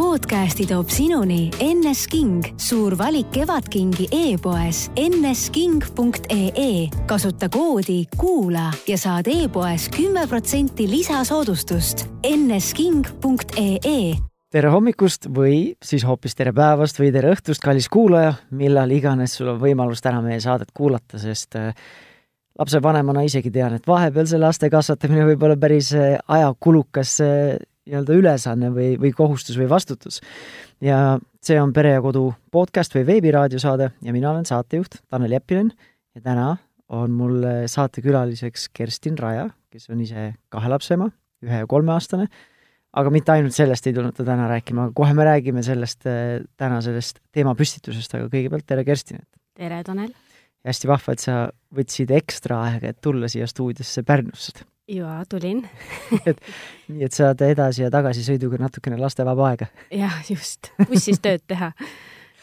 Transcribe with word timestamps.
podcasti 0.00 0.64
toob 0.64 0.88
sinuni 0.88 1.50
NS 1.60 2.06
King, 2.08 2.46
suur 2.56 2.94
valik 2.96 3.28
Kevadkingi 3.34 4.06
e-poes 4.16 4.86
nsking.ee. 4.96 6.88
kasuta 7.06 7.50
koodi 7.52 7.98
Kuula 8.16 8.70
ja 8.88 8.96
saad 8.98 9.28
e-poes 9.28 9.90
kümme 9.92 10.24
protsenti 10.28 10.88
lisasoodustust. 10.88 12.06
nsking.ee 12.24 14.14
tere 14.50 14.72
hommikust 14.72 15.28
või 15.36 15.74
siis 15.84 16.06
hoopis 16.08 16.34
tere 16.38 16.54
päevast 16.56 16.96
või 16.98 17.12
tere 17.12 17.34
õhtust, 17.34 17.60
kallis 17.60 17.90
kuulaja, 17.92 18.38
millal 18.56 18.90
iganes 18.96 19.36
sul 19.36 19.52
on 19.52 19.60
võimalus 19.60 20.00
täna 20.00 20.22
meie 20.24 20.40
saadet 20.40 20.72
kuulata, 20.74 21.20
sest 21.20 21.60
äh, 21.60 21.74
lapsevanemana 22.58 23.26
isegi 23.28 23.52
tean, 23.52 23.76
et 23.76 23.86
vahepeal 23.86 24.26
see 24.32 24.40
laste 24.40 24.72
kasvatamine 24.72 25.28
võib 25.28 25.44
olla 25.44 25.60
päris 25.60 25.92
äh, 25.92 26.16
ajakulukas 26.24 27.18
äh, 27.20 27.60
nii-öelda 27.90 28.16
ülesanne 28.16 28.70
või, 28.74 28.94
või 29.00 29.12
kohustus 29.16 29.58
või 29.58 29.68
vastutus. 29.70 30.20
ja 30.80 31.18
see 31.42 31.58
on 31.60 31.72
Pere 31.76 31.96
ja 31.96 32.02
Kodu 32.04 32.30
podcast 32.52 32.94
või 32.94 33.06
veebiraadiosaade 33.08 33.90
ja 34.02 34.12
mina 34.14 34.30
olen 34.30 34.46
saatejuht 34.48 35.02
Tanel 35.10 35.34
Jeppinen 35.34 35.72
ja 36.14 36.22
täna 36.22 36.54
on 36.90 37.10
mul 37.14 37.44
saatekülaliseks 37.70 38.68
Kerstin 38.74 39.18
Raja, 39.18 39.48
kes 39.70 39.90
on 39.90 40.00
ise 40.02 40.32
kahe 40.50 40.70
lapse 40.70 40.94
ema, 40.96 41.10
ühe- 41.44 41.60
ja 41.62 41.68
kolmeaastane, 41.70 42.26
aga 42.98 43.12
mitte 43.14 43.32
ainult 43.34 43.54
sellest 43.54 43.86
ei 43.86 43.94
tulnud 43.94 44.16
ta 44.16 44.26
täna 44.26 44.48
rääkima, 44.50 44.88
aga 44.88 44.96
kohe 44.96 45.14
me 45.14 45.26
räägime 45.28 45.62
sellest 45.66 46.08
äh, 46.10 46.40
täna, 46.58 46.80
sellest 46.82 47.22
teemapüstitusest, 47.36 48.18
aga 48.18 48.26
kõigepealt 48.32 48.66
tere, 48.66 48.84
Kerstin! 48.88 49.22
tere, 49.58 49.84
Tanel! 49.86 50.10
hästi 50.66 50.90
vahva, 50.90 51.14
et 51.14 51.22
sa 51.22 51.36
võtsid 51.72 52.10
ekstra 52.12 52.58
aega, 52.66 52.90
et 52.90 52.98
tulla 53.00 53.30
siia 53.32 53.46
stuudiosse 53.48 54.02
Pärnusse 54.04 54.66
jaa, 54.90 55.22
tulin 55.30 55.62
et 56.28 56.40
nii, 56.88 57.04
et 57.06 57.14
saad 57.14 57.42
edasi 57.46 57.84
ja 57.84 57.90
tagasi 57.92 58.24
sõiduga 58.26 58.60
natukene 58.60 58.98
lastevaba 59.00 59.50
aega. 59.50 59.70
jah, 59.94 60.20
just, 60.28 60.72
bussis 60.88 61.20
tööd 61.22 61.44
teha, 61.50 61.72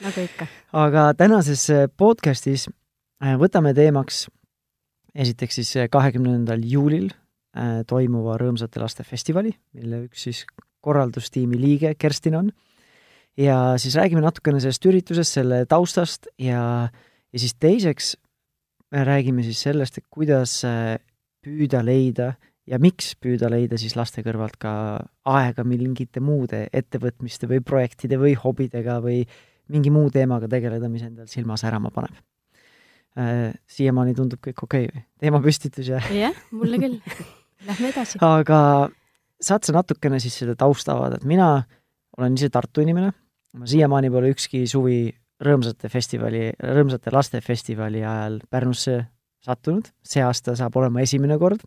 nagu 0.03 0.25
ikka. 0.25 0.49
aga 0.83 1.07
tänases 1.19 1.67
äh, 1.73 1.87
podcastis 1.89 2.67
äh, 3.23 3.35
võtame 3.39 3.73
teemaks 3.77 4.25
esiteks 5.15 5.59
siis 5.61 5.73
äh, 5.77 5.89
kahekümnendal 5.91 6.63
juulil 6.65 7.11
toimuva 7.89 8.35
Rõõmsate 8.37 8.77
laste 8.77 9.01
festivali, 9.01 9.49
mille 9.73 10.03
üks 10.03 10.27
siis 10.27 10.43
korraldustiimi 10.85 11.57
liige 11.57 11.95
Kerstin 11.97 12.35
on. 12.37 12.51
ja 13.33 13.79
siis 13.81 13.95
räägime 13.97 14.21
natukene 14.21 14.59
sellest 14.61 14.85
üritusest, 14.85 15.39
selle 15.39 15.63
taustast 15.65 16.27
ja, 16.37 16.61
ja 17.33 17.41
siis 17.41 17.55
teiseks 17.57 18.11
räägime 18.93 19.41
siis 19.47 19.63
sellest, 19.65 19.97
et 19.97 20.05
kuidas 20.13 20.59
püüda 21.47 21.81
leida 21.85 22.31
ja 22.67 22.79
miks 22.83 23.13
püüda 23.23 23.49
leida 23.51 23.79
siis 23.79 23.95
laste 23.97 24.23
kõrvalt 24.25 24.57
ka 24.59 24.71
aega 25.31 25.63
mingite 25.67 26.23
muude 26.23 26.65
ettevõtmiste 26.75 27.49
või 27.49 27.61
projektide 27.65 28.19
või 28.19 28.35
hobidega 28.39 28.99
või 29.03 29.21
mingi 29.71 29.91
muu 29.91 30.11
teemaga 30.11 30.49
tegeleda, 30.51 30.89
mis 30.91 31.05
endal 31.07 31.29
silma 31.31 31.57
särama 31.59 31.91
paneb 31.95 32.15
äh,. 33.17 33.55
siiamaani 33.67 34.15
tundub 34.17 34.41
kõik 34.43 34.63
okei 34.63 34.87
okay 34.87 34.93
või? 34.93 35.05
teemapüstitus 35.23 35.91
ja 35.93 36.01
jah, 36.13 36.43
mulle 36.51 36.79
küll. 36.81 36.99
Lähme 37.67 37.89
edasi. 37.89 38.19
aga 38.21 38.59
saad 39.41 39.65
sa 39.65 39.79
natukene 39.79 40.19
siis 40.21 40.35
seda 40.43 40.55
tausta 40.59 40.93
avada, 40.93 41.17
et 41.17 41.25
mina 41.27 41.63
olen 42.17 42.35
ise 42.37 42.49
Tartu 42.53 42.83
inimene, 42.83 43.11
ma 43.57 43.69
siiamaani 43.69 44.11
pole 44.13 44.33
ükski 44.35 44.65
suvi 44.69 45.07
Rõõmsate 45.37 45.89
festivali, 45.93 46.47
Rõõmsate 46.57 47.11
laste 47.13 47.41
festivali 47.45 47.99
ajal 48.01 48.39
Pärnusse 48.49 48.95
sattunud, 49.47 49.91
see 50.03 50.23
aasta 50.23 50.55
saab 50.59 50.75
olema 50.79 51.03
esimene 51.05 51.37
kord, 51.41 51.63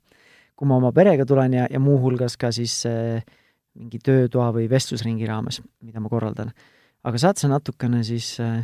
kui 0.56 0.68
ma 0.68 0.76
oma 0.80 0.92
perega 0.92 1.26
tulen 1.28 1.56
ja, 1.56 1.68
ja 1.70 1.80
muuhulgas 1.80 2.36
ka 2.40 2.52
siis 2.52 2.82
äh, 2.88 3.22
mingi 3.78 4.00
töötoa 4.04 4.50
või 4.56 4.68
vestlusringi 4.70 5.28
raames, 5.28 5.60
mida 5.84 6.02
ma 6.02 6.12
korraldan. 6.12 6.52
aga 7.04 7.18
saad 7.18 7.40
sa 7.40 7.48
natukene 7.48 8.02
siis 8.04 8.34
äh, 8.44 8.60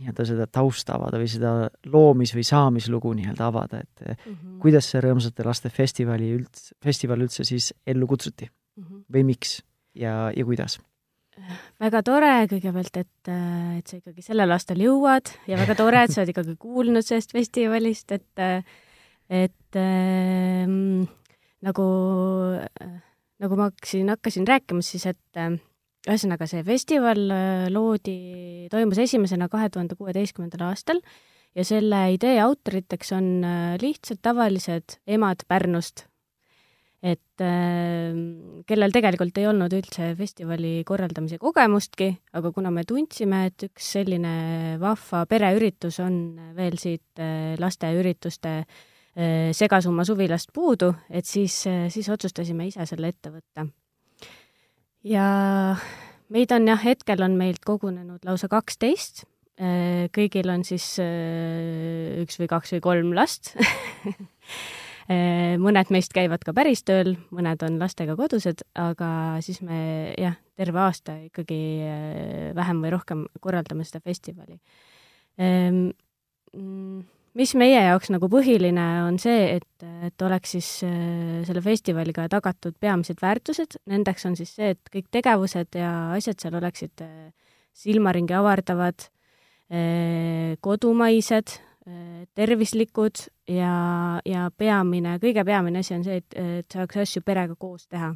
nii-öelda 0.00 0.26
seda 0.26 0.46
tausta 0.46 0.96
avada 0.96 1.18
või 1.20 1.28
seda 1.30 1.52
loomis- 1.90 2.34
või 2.36 2.44
saamislugu 2.46 3.12
nii-öelda 3.18 3.48
avada, 3.48 3.82
et 3.82 4.06
mm 4.06 4.32
-hmm. 4.32 4.58
kuidas 4.62 4.90
see 4.90 5.02
Rõõmsate 5.02 5.44
laste 5.46 5.70
festivali 5.70 6.32
üldse, 6.36 6.74
festival 6.82 7.26
üldse 7.26 7.44
siis 7.44 7.72
ellu 7.86 8.06
kutsuti 8.06 8.48
mm 8.48 8.84
-hmm. 8.84 9.04
või 9.12 9.24
miks 9.32 9.60
ja, 9.94 10.32
ja 10.36 10.44
kuidas? 10.44 10.78
Väga 11.82 12.02
tore 12.04 12.32
kõigepealt, 12.50 12.98
et, 13.00 13.30
et 13.78 13.88
sa 13.88 13.98
ikkagi 13.98 14.24
sellel 14.24 14.52
aastal 14.54 14.80
jõuad 14.82 15.32
ja 15.48 15.58
väga 15.60 15.76
tore, 15.78 16.04
et 16.04 16.12
sa 16.12 16.22
oled 16.22 16.32
ikkagi 16.34 16.56
kuulnud 16.60 17.06
sellest 17.06 17.32
festivalist, 17.34 18.12
et, 18.12 18.68
et 19.32 19.80
ähm, 19.80 21.04
nagu, 21.64 21.88
nagu 23.42 23.58
ma 23.58 23.70
hakkasin, 23.70 24.12
hakkasin 24.12 24.48
rääkima, 24.48 24.84
siis 24.84 25.08
et 25.10 25.42
ühesõnaga, 26.02 26.48
see 26.50 26.62
festival 26.66 27.24
loodi, 27.72 28.68
toimus 28.72 29.00
esimesena 29.06 29.48
kahe 29.52 29.70
tuhande 29.72 29.96
kuueteistkümnendal 29.98 30.68
aastal 30.68 31.00
ja 31.56 31.64
selle 31.66 32.06
idee 32.14 32.38
autoriteks 32.44 33.12
on 33.16 33.34
lihtsalt 33.80 34.22
tavalised 34.24 34.98
emad 35.06 35.46
Pärnust 35.48 36.06
et 37.02 37.42
äh, 37.42 38.14
kellel 38.68 38.94
tegelikult 38.94 39.38
ei 39.40 39.48
olnud 39.50 39.72
üldse 39.74 40.12
festivali 40.18 40.84
korraldamise 40.86 41.40
kogemustki, 41.42 42.12
aga 42.38 42.52
kuna 42.54 42.70
me 42.74 42.84
tundsime, 42.86 43.42
et 43.50 43.66
üks 43.66 43.88
selline 43.96 44.34
vahva 44.82 45.24
pereüritus 45.30 45.98
on 46.04 46.14
veel 46.54 46.78
siit 46.78 47.18
äh, 47.18 47.58
lasteürituste 47.58 48.54
äh, 48.62 49.50
segasumma 49.56 50.06
suvilast 50.06 50.54
puudu, 50.54 50.92
et 51.10 51.26
siis, 51.26 51.64
siis 51.66 52.12
otsustasime 52.14 52.68
ise 52.70 52.86
selle 52.86 53.10
ette 53.10 53.34
võtta. 53.34 53.66
ja 55.02 55.26
meid 56.30 56.54
on 56.54 56.70
jah, 56.70 56.86
hetkel 56.86 57.26
on 57.26 57.34
meilt 57.40 57.64
kogunenud 57.66 58.22
lausa 58.24 58.48
kaksteist, 58.48 59.26
kõigil 60.16 60.48
on 60.48 60.62
siis 60.64 60.86
üks 60.98 62.38
või 62.40 62.48
kaks 62.50 62.72
või 62.72 62.80
kolm 62.82 63.12
last 63.14 63.52
mõned 65.08 65.90
meist 65.90 66.12
käivad 66.14 66.44
ka 66.46 66.52
päris 66.54 66.84
tööl, 66.86 67.16
mõned 67.34 67.62
on 67.66 67.78
lastega 67.80 68.14
kodused, 68.18 68.62
aga 68.78 69.08
siis 69.42 69.58
me 69.66 70.12
jah, 70.14 70.36
terve 70.58 70.82
aasta 70.84 71.16
ikkagi 71.26 71.62
eh, 71.86 72.52
vähem 72.56 72.82
või 72.84 72.92
rohkem 72.94 73.24
korraldame 73.42 73.86
seda 73.88 74.02
festivali. 74.04 74.58
Ehm, 75.40 75.88
mm, 76.54 77.00
mis 77.38 77.54
meie 77.58 77.80
jaoks 77.88 78.12
nagu 78.12 78.28
põhiline 78.32 78.86
on 79.06 79.18
see, 79.22 79.56
et, 79.58 79.86
et 80.08 80.26
oleks 80.26 80.54
siis 80.56 80.70
eh, 80.86 81.40
selle 81.48 81.64
festivaliga 81.64 82.28
tagatud 82.32 82.76
peamised 82.80 83.22
väärtused, 83.22 83.80
nendeks 83.90 84.28
on 84.28 84.38
siis 84.38 84.54
see, 84.58 84.74
et 84.76 84.92
kõik 84.92 85.08
tegevused 85.14 85.80
ja 85.80 85.92
asjad 86.18 86.42
seal 86.42 86.60
oleksid 86.60 87.06
silmaringi 87.82 88.34
avardavad, 88.36 89.06
kodumaised, 90.60 91.54
tervislikud 92.34 93.24
ja, 93.50 93.72
ja 94.24 94.50
peamine, 94.56 95.16
kõige 95.22 95.42
peamine 95.44 95.80
asi 95.82 95.96
on 95.96 96.04
see, 96.06 96.20
et, 96.22 96.36
et 96.38 96.76
saaks 96.76 97.00
asju 97.02 97.22
perega 97.26 97.56
koos 97.58 97.88
teha. 97.88 98.12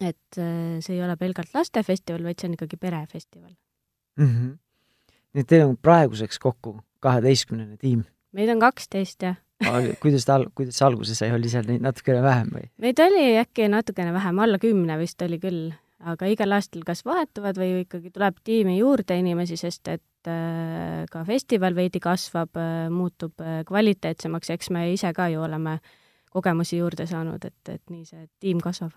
et 0.00 0.38
äh, 0.38 0.78
see 0.80 0.94
ei 0.94 1.02
ole 1.02 1.16
pelgalt 1.16 1.52
lastefestival, 1.54 2.22
vaid 2.24 2.38
see 2.40 2.48
on 2.48 2.54
ikkagi 2.54 2.76
perefestival 2.76 3.50
mm. 3.50 4.26
-hmm. 4.26 4.54
nii 5.34 5.44
et 5.44 5.46
teil 5.46 5.66
on 5.66 5.76
praeguseks 5.76 6.38
kokku 6.38 6.78
kaheteistkümnene 7.00 7.76
tiim? 7.76 8.04
meid 8.32 8.48
on 8.48 8.60
kaksteist, 8.60 9.22
jah 9.22 9.36
kuidas 10.02 10.24
ta, 10.24 10.38
kuidas 10.54 10.78
see 10.78 10.86
alguse 10.86 11.14
sai, 11.18 11.32
oli 11.34 11.50
seal 11.50 11.66
neid 11.66 11.82
natukene 11.82 12.22
vähem 12.22 12.50
või? 12.54 12.68
meid 12.78 13.00
oli 13.02 13.24
äkki 13.40 13.68
natukene 13.68 14.12
vähem, 14.14 14.38
alla 14.38 14.58
kümne 14.62 14.98
vist 14.98 15.22
oli 15.22 15.38
küll, 15.42 15.72
aga 15.98 16.28
igal 16.30 16.52
aastal 16.54 16.84
kas 16.86 17.04
vahetuvad 17.04 17.58
või 17.58 17.82
ikkagi 17.82 18.12
tuleb 18.14 18.38
tiimi 18.44 18.78
juurde 18.78 19.16
inimesi, 19.18 19.56
sest 19.58 19.88
et 19.88 20.04
Äh, 20.28 21.06
ka 21.12 21.22
festival 21.24 21.76
veidi 21.78 22.00
kasvab, 22.02 22.56
äh, 22.58 22.88
muutub 22.90 23.38
äh, 23.40 23.62
kvaliteetsemaks, 23.68 24.50
eks 24.50 24.70
me 24.74 24.88
ise 24.92 25.12
ka 25.14 25.28
ju 25.30 25.44
oleme 25.46 25.78
kogemusi 26.34 26.80
juurde 26.80 27.06
saanud, 27.08 27.44
et, 27.46 27.70
et 27.70 27.82
nii 27.92 28.04
see 28.04 28.26
tiim 28.42 28.60
kasvab. 28.60 28.92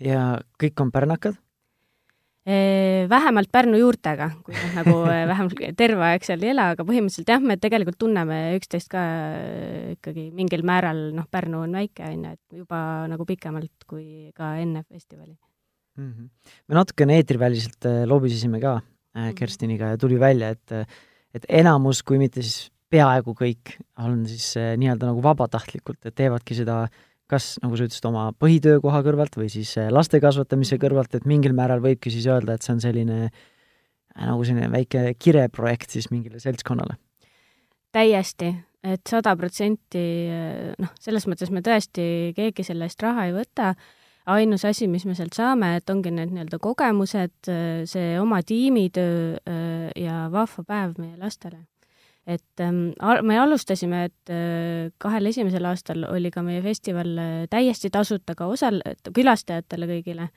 ja 0.00 0.40
kõik 0.62 0.80
on 0.82 0.90
pärnakad? 0.94 1.38
Vähemalt 3.12 3.52
Pärnu 3.54 3.78
juurtega, 3.78 4.32
kui 4.42 4.56
noh, 4.56 4.72
nagu 4.80 4.96
vähemalt 5.30 5.60
terve 5.78 6.08
aeg 6.08 6.24
seal 6.26 6.42
ei 6.42 6.50
ela, 6.50 6.72
aga 6.72 6.82
põhimõtteliselt 6.88 7.30
jah, 7.30 7.44
me 7.44 7.54
tegelikult 7.60 8.00
tunneme 8.02 8.40
üksteist 8.56 8.90
ka 8.90 9.04
ikkagi 9.92 10.32
mingil 10.34 10.66
määral, 10.66 11.12
noh, 11.14 11.28
Pärnu 11.30 11.62
on 11.68 11.78
väike, 11.78 12.08
on 12.08 12.26
ju, 12.26 12.34
et 12.34 12.60
juba 12.64 12.82
nagu 13.12 13.28
pikemalt 13.28 13.86
kui 13.86 14.32
ka 14.34 14.56
enne 14.64 14.82
festivali 14.88 15.36
mm. 15.98 16.08
-hmm. 16.08 16.54
me 16.68 16.74
natukene 16.74 17.20
eetriväliselt 17.20 17.90
lobisesime 18.06 18.60
ka 18.60 18.80
Äh, 19.12 19.28
mhm. 19.28 19.34
Kerstiniga 19.36 19.92
ja 19.92 19.98
tuli 19.98 20.20
välja, 20.20 20.48
et, 20.48 20.72
et 21.34 21.44
enamus, 21.48 22.00
kui 22.02 22.16
mitte 22.16 22.40
siis 22.40 22.70
peaaegu 22.92 23.34
kõik, 23.36 23.74
on 24.00 24.22
siis 24.28 24.54
äh, 24.56 24.72
nii-öelda 24.80 25.10
nagu 25.10 25.20
vabatahtlikult, 25.24 26.00
et 26.08 26.16
teevadki 26.16 26.56
seda 26.56 26.86
kas, 27.28 27.58
nagu 27.60 27.76
sa 27.76 27.84
ütlesid, 27.84 28.08
oma 28.08 28.30
põhitöökoha 28.40 29.02
kõrvalt 29.04 29.36
või 29.36 29.50
siis 29.52 29.74
äh, 29.80 29.90
laste 29.92 30.20
kasvatamise 30.20 30.78
mhm. 30.78 30.84
kõrvalt, 30.86 31.16
et 31.18 31.28
mingil 31.28 31.52
määral 31.56 31.84
võibki 31.84 32.12
siis 32.12 32.28
öelda, 32.30 32.56
et 32.56 32.64
see 32.64 32.72
on 32.72 32.80
selline 32.84 33.20
nagu 34.12 34.44
selline 34.44 34.68
väike 34.72 35.14
kireprojekt 35.20 35.92
siis 35.92 36.08
mingile 36.12 36.40
seltskonnale. 36.40 36.96
täiesti, 37.92 38.48
et 38.84 39.08
sada 39.08 39.32
protsenti 39.36 40.02
noh, 40.80 40.92
selles 41.00 41.28
mõttes 41.28 41.52
me 41.52 41.60
tõesti 41.64 42.32
keegi 42.36 42.64
selle 42.64 42.88
eest 42.88 43.04
raha 43.04 43.28
ei 43.28 43.36
võta 43.36 43.74
ainus 44.26 44.64
asi, 44.64 44.86
mis 44.88 45.06
me 45.06 45.16
sealt 45.18 45.34
saame, 45.34 45.76
et 45.78 45.90
ongi 45.90 46.12
need 46.14 46.30
nii-öelda 46.34 46.60
kogemused, 46.62 47.50
see 47.90 48.14
oma 48.20 48.42
tiimitöö 48.46 49.36
ja 49.98 50.24
vahva 50.32 50.64
päev 50.68 50.98
meie 51.02 51.16
lastele. 51.18 51.64
Et 52.26 52.60
ähm, 52.60 52.92
me 53.26 53.38
alustasime, 53.38 54.04
et 54.06 54.30
äh, 54.30 54.92
kahel 55.02 55.26
esimesel 55.26 55.64
aastal 55.66 56.04
oli 56.06 56.30
ka 56.30 56.44
meie 56.46 56.62
festival 56.62 57.16
äh, 57.18 57.32
täiesti 57.50 57.90
tasuta 57.90 58.36
ka 58.38 58.46
osal-, 58.46 58.82
külastajatele 59.10 59.88
kõigile. 59.90 60.28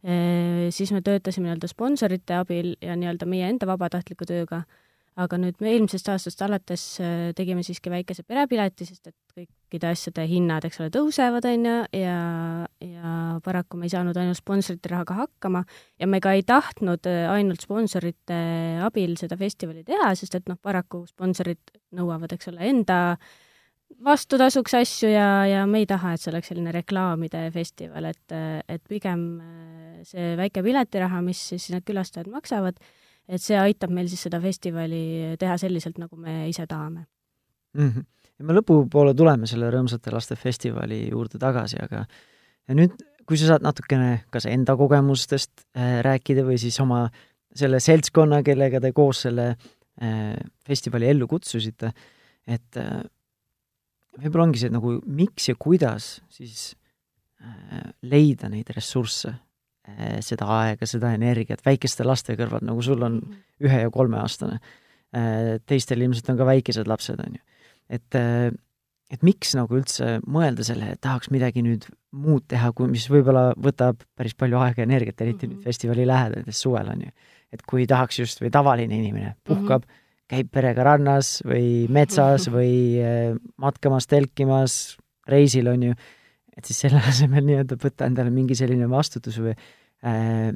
Äh,, 0.00 0.70
siis 0.72 0.94
me 0.96 1.02
töötasime 1.04 1.50
nii-öelda 1.50 1.68
sponsorite 1.68 2.38
abil 2.40 2.72
ja 2.80 2.96
nii-öelda 2.96 3.28
meie 3.28 3.50
enda 3.52 3.68
vabatahtliku 3.68 4.24
tööga 4.28 4.62
aga 5.16 5.38
nüüd 5.40 5.62
me 5.64 5.70
eelmisest 5.72 6.10
aastast 6.12 6.42
alates 6.44 6.82
äh, 7.00 7.30
tegime 7.36 7.62
siiski 7.64 7.92
väikese 7.92 8.24
perepileti, 8.28 8.84
sest 8.88 9.08
et 9.08 9.16
kõikide 9.36 9.88
asjade 9.88 10.26
hinnad, 10.28 10.66
eks 10.68 10.82
ole, 10.82 10.90
tõusevad, 10.92 11.46
on 11.48 11.64
ju, 11.68 11.76
ja, 12.02 12.18
ja 12.84 13.14
paraku 13.44 13.80
me 13.80 13.88
ei 13.88 13.94
saanud 13.94 14.18
ainult 14.20 14.40
sponsorite 14.40 14.92
rahaga 14.92 15.16
hakkama 15.22 15.64
ja 16.00 16.08
me 16.10 16.20
ka 16.24 16.34
ei 16.36 16.44
tahtnud 16.46 17.08
äh, 17.08 17.24
ainult 17.32 17.64
sponsorite 17.64 18.38
abil 18.84 19.16
seda 19.20 19.38
festivali 19.40 19.86
teha, 19.88 20.12
sest 20.18 20.36
et 20.40 20.52
noh, 20.52 20.60
paraku 20.60 21.06
sponsorid 21.08 21.76
nõuavad, 21.96 22.36
eks 22.36 22.52
ole, 22.52 22.68
enda 22.68 23.00
vastutasuks 24.04 24.76
asju 24.76 25.10
ja, 25.14 25.30
ja 25.48 25.64
me 25.70 25.80
ei 25.80 25.88
taha, 25.88 26.12
et 26.12 26.20
see 26.20 26.32
oleks 26.32 26.52
selline 26.52 26.74
reklaamide 26.74 27.46
festival, 27.54 28.10
et, 28.12 28.36
et 28.68 28.84
pigem 28.90 29.26
äh, 29.40 30.04
see 30.04 30.34
väike 30.36 30.64
piletiraha, 30.66 31.24
mis 31.24 31.40
siis 31.54 31.70
need 31.72 31.88
külastajad 31.88 32.28
maksavad, 32.28 32.84
et 33.28 33.42
see 33.42 33.58
aitab 33.58 33.92
meil 33.94 34.08
siis 34.10 34.22
seda 34.26 34.40
festivali 34.42 35.34
teha 35.40 35.56
selliselt, 35.60 35.98
nagu 35.98 36.16
me 36.20 36.46
ise 36.50 36.66
tahame 36.66 37.06
mm. 37.74 37.88
-hmm. 37.88 38.04
ja 38.38 38.44
me 38.44 38.56
lõpupoole 38.58 39.14
tuleme 39.16 39.46
selle 39.46 39.70
Rõõmsate 39.70 40.12
laste 40.14 40.36
festivali 40.36 41.08
juurde 41.10 41.38
tagasi, 41.38 41.80
aga 41.82 42.04
ja 42.68 42.74
nüüd, 42.74 42.94
kui 43.26 43.38
sa 43.38 43.52
saad 43.52 43.66
natukene 43.66 44.26
kas 44.30 44.46
enda 44.46 44.76
kogemustest 44.76 45.66
äh, 45.76 46.00
rääkida 46.06 46.46
või 46.46 46.58
siis 46.58 46.78
oma 46.80 47.08
selle 47.56 47.80
seltskonna, 47.80 48.42
kellega 48.42 48.80
te 48.80 48.92
koos 48.92 49.24
selle 49.26 49.50
äh, 49.50 50.36
festivali 50.66 51.08
ellu 51.08 51.26
kutsusite, 51.26 51.92
et 52.46 52.76
äh, 52.76 53.00
võib-olla 54.22 54.48
ongi 54.48 54.62
see 54.62 54.72
nagu 54.72 54.98
miks 55.06 55.48
ja 55.50 55.56
kuidas 55.58 56.20
siis 56.32 56.74
äh, 57.42 57.90
leida 58.02 58.50
neid 58.52 58.70
ressursse 58.76 59.34
seda 60.24 60.48
aega, 60.60 60.86
seda 60.88 61.12
energiat 61.14 61.62
väikeste 61.66 62.04
laste 62.04 62.34
kõrval, 62.38 62.64
nagu 62.66 62.82
sul 62.82 63.02
on 63.06 63.20
mhm. 63.20 63.40
ühe- 63.64 63.82
ja 63.84 63.90
kolmeaastane. 63.94 64.60
Eh, 65.16 65.56
teistel 65.64 66.02
ilmselt 66.02 66.28
on 66.32 66.38
ka 66.40 66.46
väikesed 66.48 66.88
lapsed, 66.90 67.20
on 67.22 67.36
ju. 67.38 67.42
et, 67.88 68.16
eh, 68.18 68.50
et 69.14 69.22
miks 69.22 69.54
nagu 69.54 69.78
üldse 69.78 70.16
mõelda 70.26 70.64
selle, 70.66 70.90
et 70.92 71.00
tahaks 71.00 71.30
midagi 71.30 71.62
nüüd 71.62 71.86
muud 72.10 72.42
teha, 72.50 72.72
kui, 72.74 72.88
mis 72.90 73.06
võib-olla 73.08 73.52
võtab 73.54 74.02
päris 74.18 74.34
palju 74.34 74.58
aega 74.58 74.82
ja 74.82 74.88
energiat, 74.88 75.20
eriti 75.20 75.32
mm 75.32 75.38
-hmm. 75.38 75.54
nüüd 75.54 75.60
mhm. 75.60 75.64
festivali 75.64 76.06
lähedades 76.06 76.60
suvel, 76.60 76.90
on 76.90 77.06
ju. 77.06 77.10
et 77.52 77.62
kui 77.62 77.86
tahaks 77.86 78.18
just, 78.18 78.42
või 78.42 78.50
tavaline 78.50 78.96
inimene 78.96 79.36
puhkab 79.44 79.86
mm, 79.86 79.90
-hmm. 79.90 80.28
käib 80.28 80.50
perega 80.50 80.82
rannas 80.82 81.40
või 81.46 81.88
metsas 81.88 82.48
või 82.56 82.98
matkamas, 83.56 84.06
telkimas, 84.06 84.98
reisil, 85.28 85.68
on 85.68 85.82
ju 85.82 85.94
et 86.56 86.68
siis 86.68 86.86
selle 86.86 87.02
asemel 87.12 87.44
nii-öelda 87.46 87.78
võtta 87.80 88.08
endale 88.08 88.32
mingi 88.34 88.56
selline 88.58 88.88
vastutus 88.90 89.38
või 89.42 89.54
äh, 89.54 90.50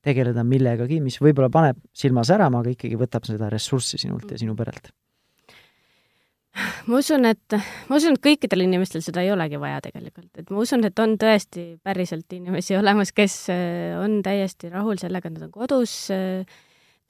tegeleda 0.00 0.44
millegagi, 0.46 1.00
mis 1.04 1.18
võib-olla 1.20 1.50
paneb 1.52 1.78
silma 1.96 2.24
särama, 2.24 2.62
aga 2.62 2.72
ikkagi 2.72 2.98
võtab 3.00 3.26
seda 3.28 3.50
ressurssi 3.52 4.00
sinult 4.00 4.30
ja 4.30 4.40
sinu 4.40 4.56
perelt. 4.56 4.92
ma 6.88 6.98
usun, 7.00 7.26
et, 7.28 7.56
ma 7.88 7.98
usun, 7.98 8.16
et 8.16 8.24
kõikidel 8.24 8.66
inimestel 8.66 9.04
seda 9.04 9.24
ei 9.24 9.32
olegi 9.32 9.60
vaja 9.60 9.80
tegelikult, 9.84 10.30
et 10.38 10.50
ma 10.52 10.64
usun, 10.64 10.84
et 10.88 10.98
on 11.02 11.16
tõesti 11.20 11.66
päriselt 11.84 12.32
inimesi 12.36 12.76
olemas, 12.78 13.12
kes 13.16 13.38
äh, 13.52 13.96
on 14.00 14.20
täiesti 14.24 14.72
rahul 14.72 15.00
sellega, 15.00 15.28
et 15.28 15.38
nad 15.38 15.48
on 15.48 15.54
kodus, 15.54 15.96
äh, 16.14 16.44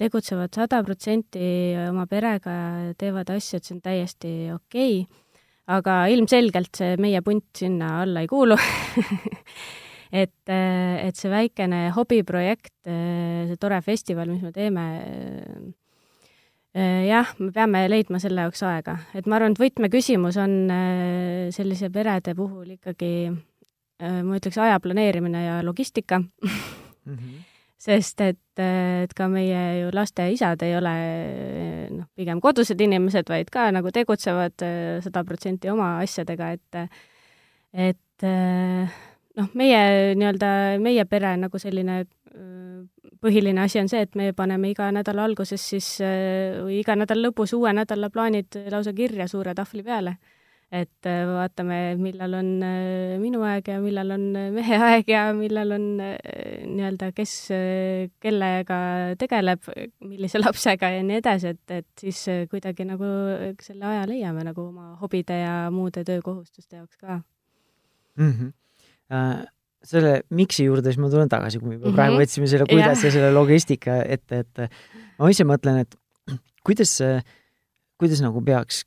tegutsevad 0.01 0.55
sada 0.55 0.81
protsenti 0.83 1.75
oma 1.89 2.09
perega, 2.11 2.55
teevad 2.99 3.31
asju, 3.35 3.59
et 3.59 3.69
see 3.69 3.77
on 3.77 3.85
täiesti 3.85 4.33
okei 4.55 5.03
okay 5.05 5.22
aga 5.73 6.03
ilmselgelt 6.13 6.77
see 6.79 6.97
meie 7.01 7.23
punt 7.25 7.49
sinna 7.59 8.01
alla 8.03 8.25
ei 8.25 8.31
kuulu. 8.31 8.59
Et, 10.13 10.51
et 10.53 11.17
see 11.17 11.31
väikene 11.33 11.87
hobiprojekt, 11.97 12.75
see 12.85 13.55
tore 13.57 13.79
festival, 13.81 14.29
mis 14.29 14.43
me 14.45 14.51
teeme, 14.53 14.83
jah, 17.09 17.31
me 17.39 17.49
peame 17.55 17.81
leidma 17.89 18.21
selle 18.21 18.45
jaoks 18.45 18.61
aega, 18.69 18.99
et 19.17 19.25
ma 19.25 19.39
arvan, 19.39 19.57
et 19.57 19.63
võtmeküsimus 19.63 20.37
on 20.43 20.59
sellise 21.57 21.89
perede 21.95 22.35
puhul 22.37 22.75
ikkagi, 22.75 23.33
ma 24.05 24.37
ütleks, 24.37 24.61
aja 24.61 24.77
planeerimine 24.85 25.47
ja 25.47 25.57
logistika. 25.65 26.21
Mm. 26.21 27.17
-hmm 27.17 27.41
sest 27.83 28.21
et, 28.23 28.61
et 28.63 29.13
ka 29.17 29.27
meie 29.31 29.63
ju 29.81 29.91
laste 29.95 30.29
isad 30.31 30.63
ei 30.63 30.77
ole 30.79 30.93
noh, 31.91 32.07
pigem 32.19 32.41
kodused 32.43 32.81
inimesed, 32.81 33.31
vaid 33.33 33.51
ka 33.53 33.71
nagu 33.75 33.91
tegutsevad 33.95 34.65
eh, 34.67 34.99
sada 35.03 35.25
protsenti 35.27 35.71
oma 35.73 35.97
asjadega, 36.05 36.53
et 36.55 36.83
et 37.73 38.27
eh, 38.29 38.99
noh, 39.39 39.49
meie 39.59 39.81
nii-öelda, 40.19 40.53
meie 40.83 41.07
pere 41.11 41.35
nagu 41.41 41.59
selline 41.59 42.03
eh, 42.05 42.85
põhiline 43.23 43.65
asi 43.65 43.83
on 43.83 43.91
see, 43.91 44.05
et 44.07 44.15
me 44.19 44.31
paneme 44.37 44.71
iga 44.71 44.91
nädala 44.95 45.27
alguses 45.27 45.63
siis 45.75 45.97
või 46.03 46.81
iga 46.81 46.95
nädala 46.99 47.29
lõpus 47.29 47.55
uue 47.59 47.75
nädala 47.75 48.11
plaanid 48.15 48.63
lausa 48.71 48.95
kirja 48.95 49.29
suure 49.31 49.55
tahvli 49.59 49.83
peale 49.87 50.17
et 50.73 51.07
äh, 51.07 51.23
vaatame, 51.29 51.79
millal 52.01 52.39
on 52.39 52.49
äh, 52.65 53.19
minu 53.21 53.43
aeg 53.45 53.67
ja 53.69 53.77
millal 53.83 54.15
on 54.15 54.25
äh, 54.41 54.49
mehe 54.55 54.79
aeg 54.89 55.11
ja 55.13 55.27
millal 55.37 55.75
on 55.77 55.87
nii-öelda, 56.01 57.11
kes 57.17 57.35
kellega 58.23 58.79
tegeleb, 59.21 59.69
millise 60.09 60.41
lapsega 60.41 60.95
ja 60.95 61.03
nii 61.05 61.19
edasi, 61.21 61.53
et, 61.53 61.75
et 61.83 62.05
siis 62.07 62.23
kuidagi 62.51 62.87
nagu 62.89 63.09
selle 63.61 63.91
aja 63.91 64.07
leiame 64.09 64.47
nagu 64.49 64.65
oma 64.71 64.95
hobide 65.03 65.43
ja 65.43 65.57
muude 65.75 66.07
töökohustuste 66.09 66.81
jaoks 66.81 66.97
ka 66.97 67.21
mm. 68.17 68.33
-hmm. 68.33 68.53
Äh, 69.13 69.45
selle 69.85 70.23
miks'i 70.31 70.65
juurde 70.65 70.89
siis 70.89 70.99
ma 71.03 71.11
tulen 71.13 71.29
tagasi, 71.29 71.59
kui 71.59 71.69
me 71.69 71.75
juba 71.75 71.87
mm 71.87 71.91
-hmm. 71.91 71.97
praegu 71.97 72.17
võtsime 72.23 72.47
selle, 72.49 72.65
kuidas 72.71 73.03
ja. 73.03 73.09
ja 73.09 73.13
selle 73.13 73.33
logistika 73.33 73.99
ette, 74.09 74.39
et 74.39 74.59
ma 75.19 75.29
ise 75.29 75.45
mõtlen, 75.45 75.83
et 75.85 75.97
kuidas, 76.67 76.97
kuidas 78.01 78.23
nagu 78.25 78.41
peaks 78.41 78.87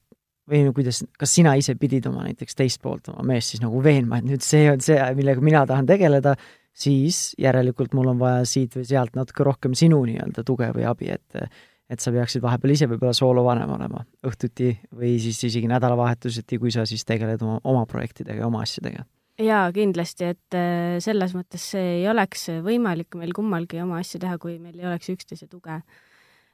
või 0.50 0.66
kuidas, 0.76 1.02
kas 1.20 1.34
sina 1.38 1.56
ise 1.58 1.76
pidid 1.80 2.06
oma 2.10 2.26
näiteks 2.28 2.58
teist 2.58 2.82
poolt, 2.84 3.10
oma 3.14 3.26
meest 3.34 3.54
siis 3.54 3.64
nagu 3.64 3.82
veenma, 3.84 4.20
et 4.20 4.30
nüüd 4.30 4.46
see 4.46 4.68
on 4.72 4.84
see, 4.84 4.98
millega 5.18 5.44
mina 5.44 5.66
tahan 5.70 5.88
tegeleda, 5.90 6.36
siis 6.76 7.34
järelikult 7.42 7.96
mul 7.98 8.12
on 8.14 8.20
vaja 8.22 8.44
siit 8.50 8.76
või 8.78 8.86
sealt 8.88 9.16
natuke 9.18 9.46
rohkem 9.48 9.78
sinu 9.78 10.04
nii-öelda 10.06 10.44
tuge 10.46 10.70
või 10.76 10.86
abi, 10.90 11.14
et 11.16 11.48
et 11.86 12.02
sa 12.02 12.10
peaksid 12.10 12.42
vahepeal 12.42 12.72
ise 12.74 12.88
võib-olla 12.90 13.14
soolovanem 13.14 13.70
olema 13.76 14.00
õhtuti 14.26 14.72
või 14.98 15.20
siis 15.22 15.38
isegi 15.46 15.70
nädalavahetuseti, 15.70 16.58
kui 16.58 16.72
sa 16.74 16.82
siis 16.90 17.06
tegeled 17.06 17.44
oma, 17.46 17.60
oma 17.62 17.84
projektidega 17.86 18.42
ja 18.42 18.48
oma 18.48 18.64
asjadega. 18.66 19.06
jaa, 19.38 19.68
kindlasti, 19.76 20.32
et 20.34 20.58
äh, 20.58 20.98
selles 21.04 21.36
mõttes 21.38 21.70
see 21.76 22.00
ei 22.00 22.10
oleks 22.10 22.50
võimalik 22.66 23.18
meil 23.20 23.36
kummalgi 23.38 23.84
oma 23.84 24.02
asju 24.02 24.24
teha, 24.24 24.40
kui 24.42 24.58
meil 24.58 24.80
ei 24.80 24.90
oleks 24.90 25.14
üksteise 25.14 25.48
tuge. 25.48 25.78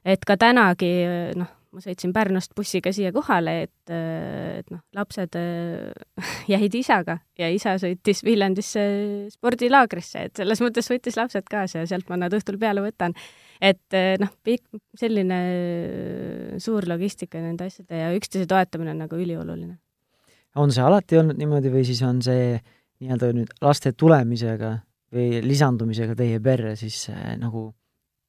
et 0.04 0.24
ka 0.28 0.36
tänagi, 0.36 0.92
noh, 1.40 1.48
ma 1.72 1.80
sõitsin 1.80 2.12
Pärnust 2.12 2.52
bussiga 2.56 2.92
siia 2.92 3.12
kohale, 3.14 3.54
et, 3.66 3.92
et 3.92 4.68
noh, 4.72 4.82
lapsed 4.96 5.38
jäid 6.52 6.74
isaga 6.76 7.18
ja 7.38 7.48
isa 7.52 7.74
sõitis 7.80 8.22
Viljandisse 8.26 8.82
spordilaagrisse, 9.32 10.26
et 10.28 10.42
selles 10.42 10.60
mõttes 10.64 10.90
võttis 10.92 11.16
lapsed 11.18 11.48
kaasa 11.50 11.82
ja 11.82 11.88
sealt 11.88 12.10
ma 12.12 12.20
nad 12.20 12.34
õhtul 12.36 12.58
peale 12.60 12.84
võtan. 12.84 13.16
et 13.62 13.98
noh, 14.20 14.32
pikk 14.44 14.82
selline 14.98 15.40
suur 16.62 16.86
logistika 16.88 17.40
nende 17.40 17.70
asjade 17.70 18.04
ja 18.04 18.12
üksteise 18.16 18.48
toetamine 18.50 18.92
on 18.92 19.02
nagu 19.06 19.16
ülioluline. 19.16 19.78
on 20.56 20.72
see 20.72 20.84
alati 20.84 21.20
olnud 21.22 21.40
niimoodi 21.40 21.72
või 21.72 21.86
siis 21.88 22.02
on 22.04 22.20
see 22.22 22.56
nii-öelda 23.02 23.32
nüüd 23.34 23.56
laste 23.64 23.94
tulemisega 23.96 24.76
või 25.12 25.40
lisandumisega 25.44 26.16
teie 26.16 26.40
perre 26.40 26.76
siis 26.76 27.08
äh, 27.12 27.32
nagu 27.40 27.70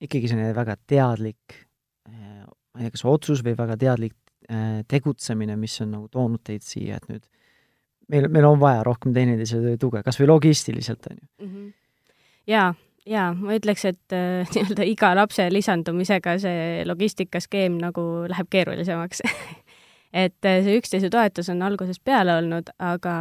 ikkagi 0.03 0.31
selline 0.31 0.55
väga 0.55 0.75
teadlik 0.87 1.59
ma 2.73 2.81
ei 2.81 2.87
tea, 2.87 2.95
kas 2.97 3.05
otsus 3.09 3.43
või 3.45 3.55
väga 3.57 3.77
teadlik 3.79 4.15
äh, 4.49 4.81
tegutsemine, 4.89 5.55
mis 5.59 5.77
on 5.85 5.93
nagu 5.97 6.09
toonud 6.11 6.41
teid 6.43 6.65
siia, 6.65 6.97
et 6.97 7.09
nüüd 7.11 7.25
meil, 8.11 8.29
meil 8.33 8.47
on 8.47 8.59
vaja 8.61 8.83
rohkem 8.85 9.13
teineteise 9.15 9.77
tuge, 9.81 10.03
kas 10.05 10.19
või 10.19 10.31
logistiliselt, 10.33 11.11
on 11.11 11.19
ju. 11.21 11.27
-hmm.. 11.45 11.73
jaa, 12.51 12.73
jaa, 13.09 13.29
ma 13.37 13.57
ütleks, 13.59 13.85
et 13.89 14.15
äh, 14.15 14.47
nii-öelda 14.55 14.87
iga 14.89 15.13
lapse 15.15 15.47
lisandumisega 15.51 16.37
see 16.41 16.87
logistikaskeem 16.89 17.77
nagu 17.81 18.07
läheb 18.29 18.49
keerulisemaks. 18.49 19.25
Et 20.13 20.45
äh, 20.45 20.59
see 20.61 20.77
üksteise 20.77 21.09
toetus 21.09 21.47
on 21.49 21.63
algusest 21.65 22.03
peale 22.05 22.35
olnud, 22.37 22.67
aga 22.77 23.13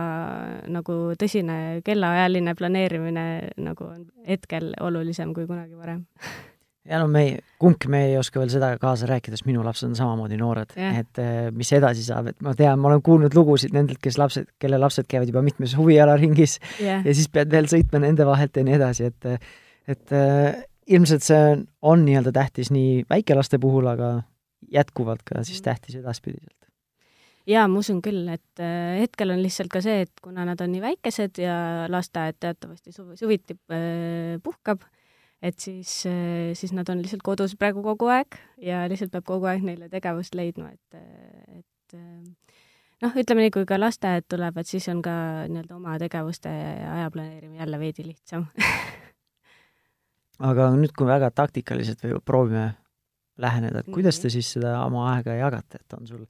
nagu 0.68 0.97
tõsine 1.16 1.80
kellaajaline 1.87 2.52
planeerimine 2.52 3.25
nagu 3.56 3.87
on 3.88 4.02
hetkel 4.28 4.75
olulisem 4.76 5.32
kui 5.32 5.47
kunagi 5.49 5.73
varem 5.73 6.04
ja 6.89 6.99
no 6.99 7.07
me 7.11 7.23
ei, 7.27 7.35
kumbki 7.62 7.91
me 7.93 8.01
ei 8.09 8.17
oska 8.19 8.41
veel 8.43 8.51
seda 8.51 8.73
kaasa 8.83 9.07
rääkida, 9.11 9.37
sest 9.39 9.47
minu 9.47 9.62
lapsed 9.62 9.89
on 9.91 9.95
samamoodi 9.99 10.39
noored 10.41 10.73
Jah. 10.77 10.99
et 11.03 11.21
eh, 11.23 11.51
mis 11.55 11.71
edasi 11.77 12.03
saab, 12.07 12.33
et 12.33 12.41
ma 12.43 12.57
tean, 12.59 12.81
ma 12.83 12.91
olen 12.91 13.03
kuulnud 13.07 13.37
lugusid 13.39 13.75
nendelt, 13.77 14.01
kes 14.03 14.19
lapsed, 14.19 14.49
kelle 14.62 14.81
lapsed 14.83 15.07
käivad 15.11 15.31
juba 15.31 15.45
mitmes 15.47 15.77
huvialaringis 15.79 16.59
jah, 16.83 17.05
ja 17.07 17.15
siis 17.15 17.31
pead 17.33 17.53
veel 17.55 17.71
sõitma 17.71 18.03
nende 18.03 18.27
vahelt 18.27 18.59
ja 18.59 18.67
nii 18.67 18.79
edasi, 18.81 19.12
et 19.12 19.31
et 19.93 20.12
eh, 20.17 20.62
ilmselt 20.91 21.23
see 21.27 21.39
on, 21.53 21.62
on 21.95 22.03
nii-öelda 22.07 22.33
tähtis 22.35 22.73
nii 22.75 23.05
väikelaste 23.11 23.59
puhul, 23.62 23.87
aga 23.91 24.17
jätkuvalt 24.73 25.23
ka 25.27 25.45
siis 25.47 25.62
tähtis 25.62 25.97
edaspidiselt. 25.99 26.59
jaa, 27.47 27.67
ma 27.69 27.79
usun 27.83 28.01
küll, 28.03 28.27
et 28.31 28.62
äh, 28.62 28.99
hetkel 29.03 29.31
on 29.35 29.43
lihtsalt 29.43 29.71
ka 29.71 29.83
see, 29.85 30.03
et 30.07 30.23
kuna 30.23 30.45
nad 30.47 30.61
on 30.62 30.71
nii 30.75 30.83
väikesed 30.83 31.39
ja 31.43 31.55
lasteaed 31.91 32.39
teatavasti 32.43 32.91
suv- 32.95 33.15
suviti 33.19 33.57
äh, 33.71 34.39
puhkab, 34.43 34.83
et 35.43 35.59
siis, 35.59 35.91
siis 36.59 36.73
nad 36.77 36.89
on 36.93 37.03
lihtsalt 37.03 37.25
kodus 37.27 37.57
praegu 37.59 37.83
kogu 37.85 38.11
aeg 38.15 38.39
ja 38.63 38.85
lihtsalt 38.91 39.13
peab 39.15 39.27
kogu 39.27 39.49
aeg 39.51 39.65
neile 39.67 39.89
tegevust 39.93 40.37
leidma, 40.39 40.71
et, 40.71 41.01
et 41.59 41.97
äh, 41.99 42.59
noh, 43.03 43.17
ütleme 43.19 43.47
nii, 43.47 43.55
kui 43.55 43.67
ka 43.69 43.79
lasteaed 43.81 44.29
tuleb, 44.31 44.61
et 44.63 44.71
siis 44.71 44.87
on 44.93 45.03
ka 45.05 45.15
nii-öelda 45.51 45.77
oma 45.79 45.97
tegevuste 46.01 46.53
aja 46.93 47.11
planeerimine 47.15 47.63
jälle 47.63 47.81
veidi 47.83 48.07
lihtsam. 48.07 48.47
aga 50.51 50.71
nüüd, 50.77 50.95
kui 50.97 51.09
väga 51.09 51.33
taktikaliselt 51.35 52.05
või 52.07 52.21
proovime 52.25 52.69
läheneda, 53.43 53.83
et 53.83 53.91
kuidas 53.93 54.21
te 54.23 54.31
siis 54.33 54.55
seda 54.57 54.79
oma 54.85 55.09
aega 55.15 55.35
jagate, 55.39 55.83
et 55.83 55.99
on 55.99 56.07
sul, 56.07 56.25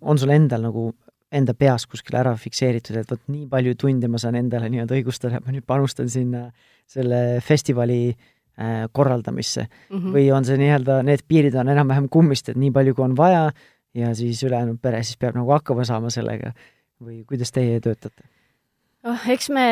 on 0.00 0.20
sul 0.20 0.32
endal 0.32 0.64
nagu 0.68 0.90
enda 1.32 1.52
peas 1.54 1.84
kuskil 1.86 2.16
ära 2.16 2.32
fikseeritud, 2.40 2.96
et 2.96 3.10
vot 3.10 3.20
nii 3.28 3.46
palju 3.50 3.74
tunde 3.76 4.08
ma 4.08 4.18
saan 4.18 4.34
endale 4.40 4.68
nii-öelda 4.72 4.96
õigustada, 4.96 5.36
et 5.36 5.46
ma 5.46 5.52
nüüd 5.52 5.66
panustan 5.68 6.08
sinna 6.08 6.46
selle 6.88 7.40
festivali 7.44 8.14
äh, 8.58 8.86
korraldamisse 8.92 9.66
Mhm. 9.90 10.12
või 10.14 10.30
on 10.32 10.44
see 10.44 10.56
nii-öelda, 10.56 11.02
need 11.04 11.22
piirid 11.28 11.54
on 11.54 11.68
enam-vähem 11.68 12.08
kummist, 12.08 12.48
et 12.48 12.56
nii 12.56 12.70
palju, 12.72 12.94
kui 12.94 13.04
on 13.04 13.16
vaja 13.16 13.50
ja 13.94 14.14
siis 14.14 14.42
ülejäänud 14.42 14.80
pere 14.80 15.02
siis 15.02 15.16
peab 15.16 15.34
nagu 15.36 15.50
hakkama 15.52 15.84
saama 15.84 16.10
sellega 16.10 16.52
või 17.02 17.24
kuidas 17.28 17.52
teie 17.52 17.78
töötate? 17.80 18.24
Oh, 19.06 19.28
eks 19.30 19.50
me 19.54 19.64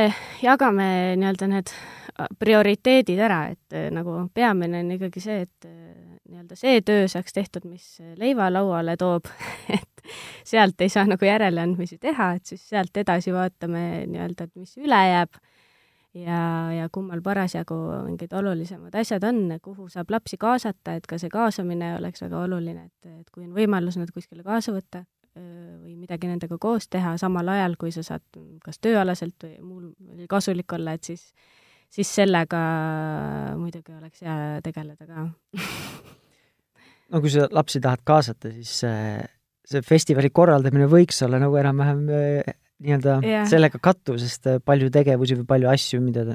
jagame 0.42 0.88
nii-öelda 1.18 1.48
need 1.50 1.72
äh, 1.72 2.28
prioriteedid 2.38 3.20
ära, 3.22 3.46
et 3.54 3.76
äh, 3.76 3.88
nagu 3.94 4.18
peamine 4.34 4.82
on 4.84 4.94
ikkagi 4.96 5.22
see, 5.22 5.40
et 5.46 5.68
äh, 5.68 6.18
nii-öelda 6.28 6.58
see 6.58 6.80
töö 6.86 7.08
saaks 7.10 7.36
tehtud, 7.36 7.66
mis 7.70 7.96
leiva 8.20 8.50
lauale 8.52 8.96
toob. 9.00 9.30
Et 10.06 10.12
sealt 10.46 10.78
ei 10.84 10.90
saa 10.92 11.02
nagu 11.08 11.26
järeleandmisi 11.26 11.96
teha, 11.98 12.28
et 12.36 12.46
siis 12.46 12.60
sealt 12.70 12.94
edasi 13.00 13.32
vaatame 13.34 14.04
nii-öelda, 14.06 14.44
et 14.46 14.52
mis 14.54 14.76
üle 14.78 15.00
jääb. 15.02 15.40
Ja, 16.14 16.36
ja 16.70 16.86
kummal 16.94 17.18
parasjagu 17.26 17.74
mingid 18.04 18.30
olulisemad 18.38 18.94
asjad 18.94 19.26
on, 19.26 19.40
kuhu 19.64 19.88
saab 19.90 20.14
lapsi 20.14 20.38
kaasata, 20.38 20.94
et 20.94 21.10
ka 21.10 21.18
see 21.18 21.32
kaasamine 21.32 21.96
oleks 21.96 22.22
väga 22.22 22.44
oluline, 22.46 22.86
et, 22.86 23.10
et 23.18 23.34
kui 23.34 23.42
on 23.48 23.50
võimalus 23.58 23.98
nad 23.98 24.14
kuskile 24.14 24.46
kaasa 24.46 24.76
võtta 24.76 25.02
või 25.36 25.94
midagi 25.96 26.30
nendega 26.30 26.58
koos 26.60 26.88
teha 26.88 27.16
samal 27.20 27.48
ajal, 27.52 27.76
kui 27.80 27.92
sa 27.94 28.04
saad 28.06 28.24
kas 28.64 28.80
tööalaselt 28.82 29.46
või 29.46 29.56
muul 29.60 30.26
kasulik 30.30 30.72
olla, 30.76 30.96
et 30.96 31.04
siis, 31.04 31.28
siis 31.92 32.10
sellega 32.20 32.60
muidugi 33.60 33.96
oleks 33.96 34.24
hea 34.24 34.60
tegeleda 34.64 35.06
ka 35.06 35.26
no 37.12 37.22
kui 37.22 37.32
sa 37.32 37.48
lapsi 37.52 37.82
tahad 37.84 38.02
kaasata, 38.06 38.52
siis 38.56 38.72
see, 38.82 39.20
see 39.66 39.84
festivali 39.86 40.32
korraldamine 40.34 40.88
võiks 40.90 41.20
olla 41.26 41.40
nagu 41.42 41.56
enam-vähem 41.60 42.02
äh, 42.10 42.56
nii-öelda 42.84 43.20
Jah. 43.24 43.46
sellega 43.50 43.80
kattuv, 43.82 44.18
sest 44.22 44.48
äh, 44.50 44.60
palju 44.64 44.90
tegevusi 44.94 45.38
või 45.40 45.48
palju 45.54 45.72
asju, 45.72 46.02
mida 46.04 46.28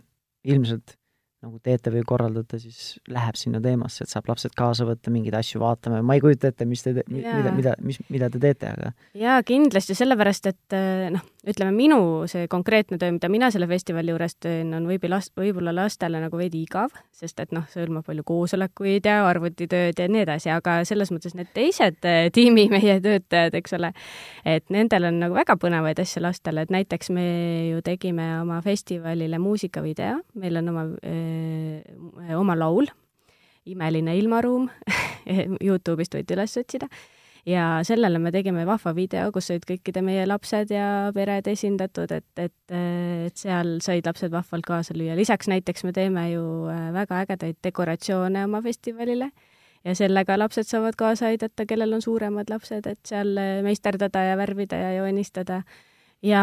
ilmselt 0.48 0.96
nagu 1.41 1.57
teete 1.63 1.89
või 1.89 2.03
korraldate, 2.05 2.60
siis 2.62 3.00
läheb 3.10 3.38
sinna 3.39 3.57
teemasse, 3.63 4.05
et 4.05 4.12
saab 4.12 4.27
lapsed 4.29 4.53
kaasa 4.57 4.86
võtta, 4.86 5.10
mingeid 5.13 5.33
asju 5.39 5.62
vaatama. 5.63 5.98
Ja 5.98 6.05
ma 6.05 6.13
ei 6.13 6.21
kujuta 6.21 6.51
ette, 6.51 6.67
mis 6.69 6.83
te, 6.86 6.93
mida, 7.10 7.53
mida, 7.55 7.74
mis, 7.81 7.98
mida 8.13 8.29
te 8.29 8.41
teete, 8.41 8.69
aga 8.69 8.91
jaa, 9.17 9.39
kindlasti, 9.48 9.95
sellepärast 9.98 10.51
et 10.51 10.75
eh, 10.77 11.07
noh, 11.13 11.24
ütleme 11.50 11.74
minu 11.74 11.98
see 12.29 12.45
konkreetne 12.51 13.00
töö, 13.01 13.10
mida 13.15 13.29
mina 13.33 13.50
selle 13.53 13.65
festivali 13.69 14.13
juures 14.13 14.38
teen, 14.38 14.69
on 14.77 14.86
võib-olla 14.86 15.17
last, 15.17 15.33
võib-olla 15.38 15.74
lastele 15.74 16.21
nagu 16.21 16.38
veidi 16.38 16.62
igav, 16.62 16.93
sest 17.17 17.41
et 17.41 17.55
noh, 17.57 17.65
see 17.71 17.81
hõlmab 17.81 18.05
palju 18.05 18.25
koosolekuid 18.27 19.10
ja 19.10 19.24
arvutitööd 19.25 19.98
ja 19.98 20.07
nii 20.13 20.21
edasi, 20.27 20.53
aga 20.53 20.77
selles 20.86 21.10
mõttes 21.10 21.33
need 21.38 21.50
teised 21.57 22.05
eh, 22.05 22.27
tiimi 22.33 22.67
meie 22.69 23.00
töötajad, 23.01 23.57
eks 23.57 23.77
ole, 23.79 23.89
et 24.45 24.69
nendel 24.69 25.10
on 25.10 25.17
nagu 25.25 25.41
väga 25.41 25.57
põnevaid 25.57 26.05
asju 26.05 26.21
lastele, 26.21 26.67
et 26.67 26.77
näiteks 26.77 27.10
me 27.17 27.25
ju 27.71 27.81
tegime 27.86 28.29
oma 28.43 28.62
festivalile 28.62 29.41
muusikavideo, 29.41 30.21
meil 30.38 30.62
on 30.62 30.74
oma, 30.75 30.88
oma 32.38 32.57
laul, 32.57 32.89
Imeline 33.69 34.15
ilmaruum 34.17 34.69
Youtube'ist 35.65 36.15
võite 36.17 36.33
üles 36.33 36.55
otsida 36.57 36.88
ja 37.45 37.81
sellele 37.85 38.19
me 38.19 38.31
tegime 38.33 38.65
vahva 38.65 38.93
video, 38.95 39.29
kus 39.33 39.50
olid 39.53 39.65
kõikide 39.69 40.03
meie 40.05 40.25
lapsed 40.29 40.71
ja 40.73 41.11
pered 41.15 41.47
esindatud, 41.50 42.11
et, 42.13 42.27
et, 42.38 42.73
et 42.75 43.38
seal 43.38 43.79
said 43.83 44.05
lapsed 44.07 44.33
vahvalt 44.33 44.65
kaasa 44.67 44.95
lüüa. 44.97 45.15
lisaks 45.17 45.50
näiteks 45.51 45.85
me 45.88 45.93
teeme 45.93 46.27
ju 46.31 46.43
äh, 46.71 46.89
väga 46.93 47.23
ägedaid 47.25 47.61
dekoratsioone 47.63 48.45
oma 48.45 48.61
festivalile 48.61 49.31
ja 49.85 49.95
sellega 49.97 50.38
lapsed 50.38 50.69
saavad 50.69 50.97
kaasa 50.97 51.31
aidata, 51.31 51.65
kellel 51.65 51.97
on 51.97 52.01
suuremad 52.01 52.50
lapsed, 52.50 52.88
et 52.88 53.01
seal 53.05 53.33
äh, 53.38 53.61
meisterdada 53.65 54.25
ja 54.31 54.38
värvida 54.38 54.77
ja 54.77 54.93
joonistada 55.01 55.61
ja 55.61 55.79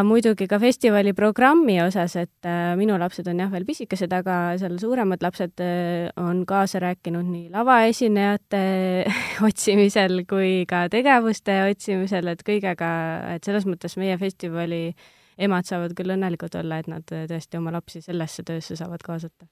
muidugi 0.02 0.48
ka 0.50 0.58
festivali 0.58 1.12
programmi 1.14 1.76
osas, 1.82 2.16
et 2.18 2.46
äh, 2.46 2.72
minu 2.78 2.96
lapsed 2.98 3.28
on 3.30 3.38
jah 3.38 3.50
veel 3.52 3.66
pisikesed, 3.68 4.12
aga 4.12 4.56
seal 4.58 4.74
suuremad 4.78 5.22
lapsed 5.22 5.62
äh, 5.62 6.08
on 6.18 6.44
kaasa 6.46 6.80
rääkinud 6.82 7.28
nii 7.28 7.50
lavaesinejate 7.54 8.62
otsimisel 9.48 10.24
kui 10.28 10.64
ka 10.68 10.88
tegevuste 10.90 11.60
otsimisel, 11.68 12.32
et 12.34 12.42
kõigega, 12.46 12.90
et 13.36 13.46
selles 13.46 13.68
mõttes 13.70 13.94
meie 14.00 14.18
festivali 14.18 14.82
emad 15.38 15.68
saavad 15.68 15.94
küll 15.94 16.16
õnnelikud 16.16 16.58
olla, 16.58 16.82
et 16.82 16.90
nad 16.90 17.14
äh, 17.14 17.28
tõesti 17.30 17.62
oma 17.62 17.74
lapsi 17.78 18.02
sellesse 18.02 18.42
töösse 18.42 18.76
saavad 18.78 19.06
kaasata. 19.06 19.46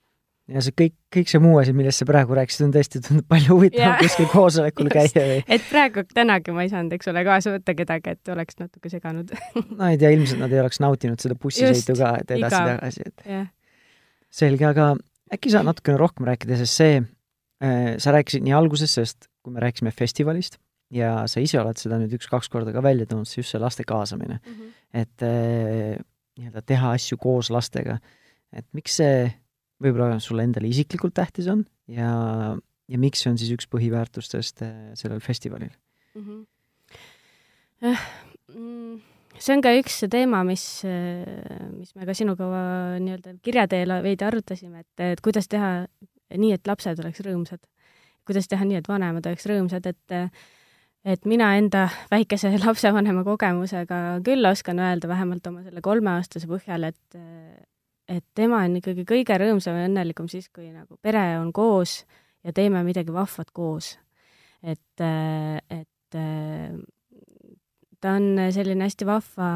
Ja 0.53 0.63
see 0.63 0.75
kõik, 0.81 0.95
kõik 1.17 1.31
see 1.31 1.41
muu 1.43 1.57
asi, 1.61 1.73
millest 1.77 2.03
sa 2.03 2.07
praegu 2.09 2.37
rääkisid, 2.39 2.67
on 2.69 2.75
tõesti, 2.75 3.01
tundub 3.05 3.27
palju 3.31 3.57
huvitavam 3.57 3.97
kuskil 4.03 4.29
koosolekul 4.31 4.91
käia 4.97 5.25
või? 5.31 5.41
Et 5.57 5.65
praegu 5.71 6.05
tänagi 6.13 6.55
ma 6.55 6.67
ei 6.67 6.71
saanud, 6.73 6.95
eks 6.97 7.11
ole, 7.13 7.25
kaasa 7.27 7.55
võtta 7.57 7.75
kedagi, 7.79 8.15
et 8.15 8.33
oleks 8.35 8.61
natuke 8.63 8.93
seganud. 8.93 9.33
No 9.79 9.91
ei 9.91 9.99
tea, 10.01 10.13
ilmselt 10.15 10.41
nad 10.43 10.55
ei 10.55 10.63
oleks 10.63 10.79
nautinud 10.83 11.23
seda 11.23 11.37
bussisõitu 11.41 11.97
ka, 11.99 12.13
et 12.23 12.33
edasi-tagasi, 12.39 13.09
et 13.11 13.27
jah. 13.33 13.49
selge, 14.43 14.69
aga 14.69 14.93
äkki 15.35 15.53
sa 15.53 15.65
natukene 15.67 15.99
rohkem 16.01 16.29
rääkida, 16.29 16.59
sest 16.63 16.79
see 16.79 17.01
äh,, 17.01 17.97
sa 18.03 18.15
rääkisid 18.15 18.47
nii 18.47 18.55
alguses 18.57 18.95
sellest, 18.95 19.27
kui 19.43 19.55
me 19.55 19.65
rääkisime 19.65 19.91
festivalist 19.95 20.61
ja 20.95 21.25
sa 21.31 21.43
ise 21.43 21.59
oled 21.59 21.79
seda 21.81 21.99
nüüd 21.99 22.15
üks-kaks 22.19 22.51
korda 22.53 22.71
ka 22.75 22.83
välja 22.85 23.09
toonud, 23.11 23.27
just 23.27 23.51
see 23.51 23.63
laste 23.63 23.83
kaasamine, 23.87 24.39
mm 24.39 24.53
-hmm. 24.53 24.77
et 24.95 25.27
äh, 25.27 25.99
nii-öelda 26.39 26.63
teha 26.63 26.93
asju 26.95 27.19
koos 27.19 27.51
lastega. 27.51 27.99
et 28.53 28.67
miks 28.73 28.97
see 29.01 29.27
võib-olla 29.83 30.21
sulle 30.23 30.47
endale 30.47 30.71
isiklikult 30.71 31.17
tähtis 31.17 31.49
on 31.53 31.65
ja, 31.93 32.11
ja 32.89 33.01
miks 33.01 33.23
see 33.23 33.33
on 33.33 33.41
siis 33.41 33.53
üks 33.57 33.69
põhiväärtustest 33.73 34.65
äh, 34.67 34.73
sellel 34.99 35.23
festivalil? 35.25 35.73
Mhm. 36.17 36.43
Eh, 37.87 38.05
mm, 38.55 39.01
see 39.37 39.55
on 39.57 39.63
ka 39.65 39.75
üks 39.77 40.01
teema, 40.13 40.41
mis, 40.49 40.65
mis 41.77 41.93
me 41.93 42.09
ka 42.09 42.15
sinuga 42.17 42.49
nii-öelda 43.03 43.37
kirja 43.45 43.67
teel 43.69 43.93
veidi 44.05 44.25
arutasime, 44.25 44.81
et, 44.81 45.05
et 45.13 45.21
kuidas 45.25 45.51
teha 45.53 45.73
nii, 46.35 46.55
et 46.57 46.69
lapsed 46.69 47.03
oleks 47.03 47.21
rõõmsad. 47.27 47.61
kuidas 48.27 48.49
teha 48.51 48.65
nii, 48.67 48.81
et 48.81 48.89
vanemad 48.89 49.27
oleks 49.29 49.47
rõõmsad, 49.47 49.87
et 49.93 50.33
et 51.07 51.29
mina 51.29 51.53
enda 51.55 51.85
väikese 52.11 52.51
lapsevanema 52.65 53.23
kogemusega 53.29 54.01
küll 54.27 54.49
oskan 54.49 54.81
öelda, 54.83 55.07
vähemalt 55.09 55.47
oma 55.47 55.63
selle 55.63 55.85
kolmeaastase 55.85 56.49
põhjal, 56.51 56.89
et 56.89 57.21
et 58.09 58.25
tema 58.35 58.63
on 58.65 58.79
ikkagi 58.81 59.05
kõige 59.09 59.39
rõõmsam 59.41 59.79
ja 59.79 59.89
õnnelikum 59.89 60.29
siis, 60.31 60.49
kui 60.55 60.71
nagu 60.71 60.99
pere 61.03 61.39
on 61.41 61.53
koos 61.55 62.05
ja 62.47 62.55
teeme 62.55 62.83
midagi 62.87 63.15
vahvat 63.15 63.51
koos. 63.55 63.97
et, 64.63 65.03
et 65.71 66.19
ta 68.01 68.15
on 68.17 68.39
selline 68.55 68.87
hästi 68.87 69.07
vahva 69.09 69.51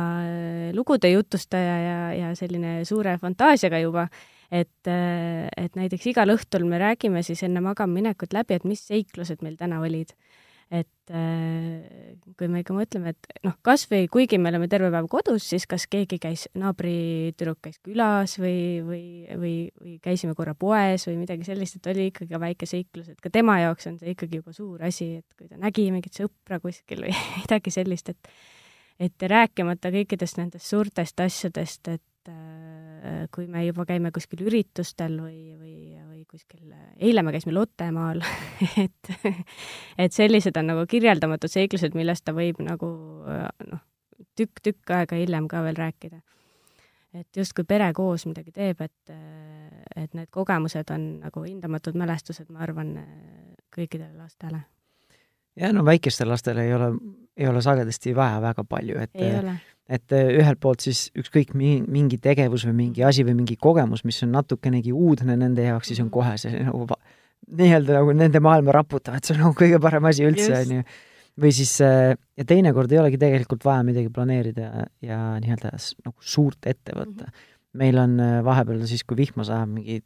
lugude 0.74 1.10
jutustaja 1.12 1.78
ja, 1.84 1.96
ja 2.16 2.34
selline 2.38 2.80
suure 2.88 3.16
fantaasiaga 3.22 3.80
juba, 3.82 4.06
et, 4.50 4.90
et 4.90 5.78
näiteks 5.78 6.10
igal 6.12 6.34
õhtul 6.34 6.66
me 6.68 6.80
räägime 6.82 7.22
siis 7.26 7.44
enne 7.46 7.62
magama 7.64 8.00
minekut 8.00 8.34
läbi, 8.34 8.58
et 8.58 8.66
mis 8.68 8.82
seiklused 8.90 9.44
meil 9.46 9.58
täna 9.60 9.80
olid. 9.84 10.14
Et 10.70 11.10
kui 12.38 12.46
me 12.46 12.60
ikka 12.62 12.74
mõtleme, 12.76 13.10
et 13.10 13.40
noh, 13.42 13.56
kas 13.66 13.86
või 13.90 14.06
kuigi 14.12 14.38
me 14.38 14.52
oleme 14.52 14.68
terve 14.70 14.92
päev 14.94 15.08
kodus, 15.10 15.48
siis 15.50 15.66
kas 15.70 15.88
keegi 15.90 16.20
käis, 16.22 16.46
naabritüdruk 16.54 17.58
käis 17.66 17.80
külas 17.82 18.36
või, 18.38 18.78
või, 18.86 19.02
või, 19.34 19.54
või 19.80 19.96
käisime 20.04 20.36
korra 20.38 20.54
poes 20.54 21.08
või 21.08 21.18
midagi 21.24 21.48
sellist, 21.48 21.80
et 21.80 21.90
oli 21.90 22.06
ikkagi 22.12 22.40
väike 22.44 22.70
seiklus, 22.70 23.10
et 23.10 23.18
ka 23.20 23.32
tema 23.34 23.58
jaoks 23.64 23.90
on 23.90 23.98
see 23.98 24.14
ikkagi 24.14 24.38
juba 24.38 24.54
suur 24.54 24.86
asi, 24.86 25.16
et 25.24 25.38
kui 25.38 25.50
ta 25.50 25.58
nägi 25.58 25.88
mingit 25.90 26.22
sõpra 26.22 26.60
kuskil 26.62 27.02
või 27.08 27.16
midagi 27.42 27.74
sellist, 27.74 28.14
et 28.14 28.32
et 29.00 29.22
rääkimata 29.32 29.88
kõikidest 29.94 30.36
nendest 30.36 30.68
suurtest 30.68 31.20
asjadest, 31.24 31.88
et 31.88 32.28
äh, 32.28 33.24
kui 33.32 33.46
me 33.48 33.64
juba 33.64 33.86
käime 33.88 34.12
kuskil 34.12 34.44
üritustel 34.44 35.16
või, 35.22 35.54
või 35.56 35.99
kuskil, 36.30 36.72
eile 37.02 37.22
me 37.26 37.32
käisime 37.34 37.54
Lottemaal 37.56 38.22
et, 38.84 39.12
et 39.98 40.14
sellised 40.14 40.56
on 40.60 40.72
nagu 40.72 40.86
kirjeldamatud 40.90 41.50
seiklused, 41.50 41.96
millest 41.98 42.24
ta 42.26 42.34
võib 42.36 42.60
nagu 42.62 42.90
noh, 43.26 43.82
tükk-tükk 44.38 44.94
aega 44.94 45.18
hiljem 45.18 45.48
ka 45.50 45.62
veel 45.66 45.78
rääkida. 45.78 46.20
et 47.14 47.36
justkui 47.36 47.64
pere 47.66 47.90
koos 47.94 48.26
midagi 48.30 48.52
teeb, 48.54 48.80
et, 48.80 49.14
et 49.96 50.14
need 50.14 50.30
kogemused 50.30 50.92
on 50.94 51.06
nagu 51.24 51.42
hindamatud 51.46 51.98
mälestused, 51.98 52.50
ma 52.50 52.62
arvan, 52.66 52.94
kõikidele 53.74 54.14
lastele. 54.18 54.62
jah, 55.56 55.74
no 55.74 55.84
väikestel 55.84 56.30
lastel 56.30 56.62
ei 56.62 56.74
ole, 56.74 56.92
ei 57.40 57.48
ole 57.48 57.62
sagedasti 57.64 58.14
vaja 58.16 58.40
väga 58.44 58.64
palju, 58.68 59.00
et 59.06 59.28
et 59.90 60.12
ühelt 60.14 60.60
poolt 60.62 60.84
siis 60.84 61.08
ükskõik 61.18 61.54
mi-, 61.58 61.80
mingi 61.82 62.20
tegevus 62.22 62.62
või 62.68 62.76
mingi 62.84 63.02
asi 63.02 63.24
või 63.26 63.34
mingi 63.40 63.56
kogemus, 63.58 64.04
mis 64.06 64.20
on 64.22 64.30
natukenegi 64.36 64.92
uudne 64.94 65.34
nende 65.36 65.64
jaoks, 65.66 65.90
siis 65.90 66.02
on 66.04 66.12
kohe 66.14 66.36
see 66.38 66.60
nagu 66.62 66.86
nii-öelda 67.50 67.96
nagu 67.98 68.12
nende 68.14 68.42
maailma 68.44 68.76
raputav, 68.76 69.16
et 69.18 69.26
see 69.26 69.34
on 69.34 69.48
nagu 69.48 69.56
kõige 69.58 69.80
parem 69.82 70.06
asi 70.06 70.26
üldse, 70.28 70.52
on 70.60 70.76
ju 70.76 70.84
või 71.40 71.52
siis 71.54 71.72
äh, 71.84 72.12
ja 72.38 72.46
teinekord 72.46 72.92
ei 72.92 73.00
olegi 73.00 73.20
tegelikult 73.20 73.64
vaja 73.64 73.84
midagi 73.86 74.10
planeerida 74.12 74.66
ja, 74.66 74.86
ja 75.04 75.18
nii-öelda 75.42 75.72
nagu 76.04 76.16
suurt 76.20 76.66
ette 76.68 76.94
võtta 76.96 77.26
mm. 77.26 77.30
-hmm. 77.30 77.50
meil 77.82 78.00
on 78.02 78.16
äh, 78.20 78.38
vahepeal 78.44 78.82
siis, 78.90 79.04
kui 79.04 79.18
vihma 79.20 79.46
sajab, 79.46 79.70
mingi 79.78 80.00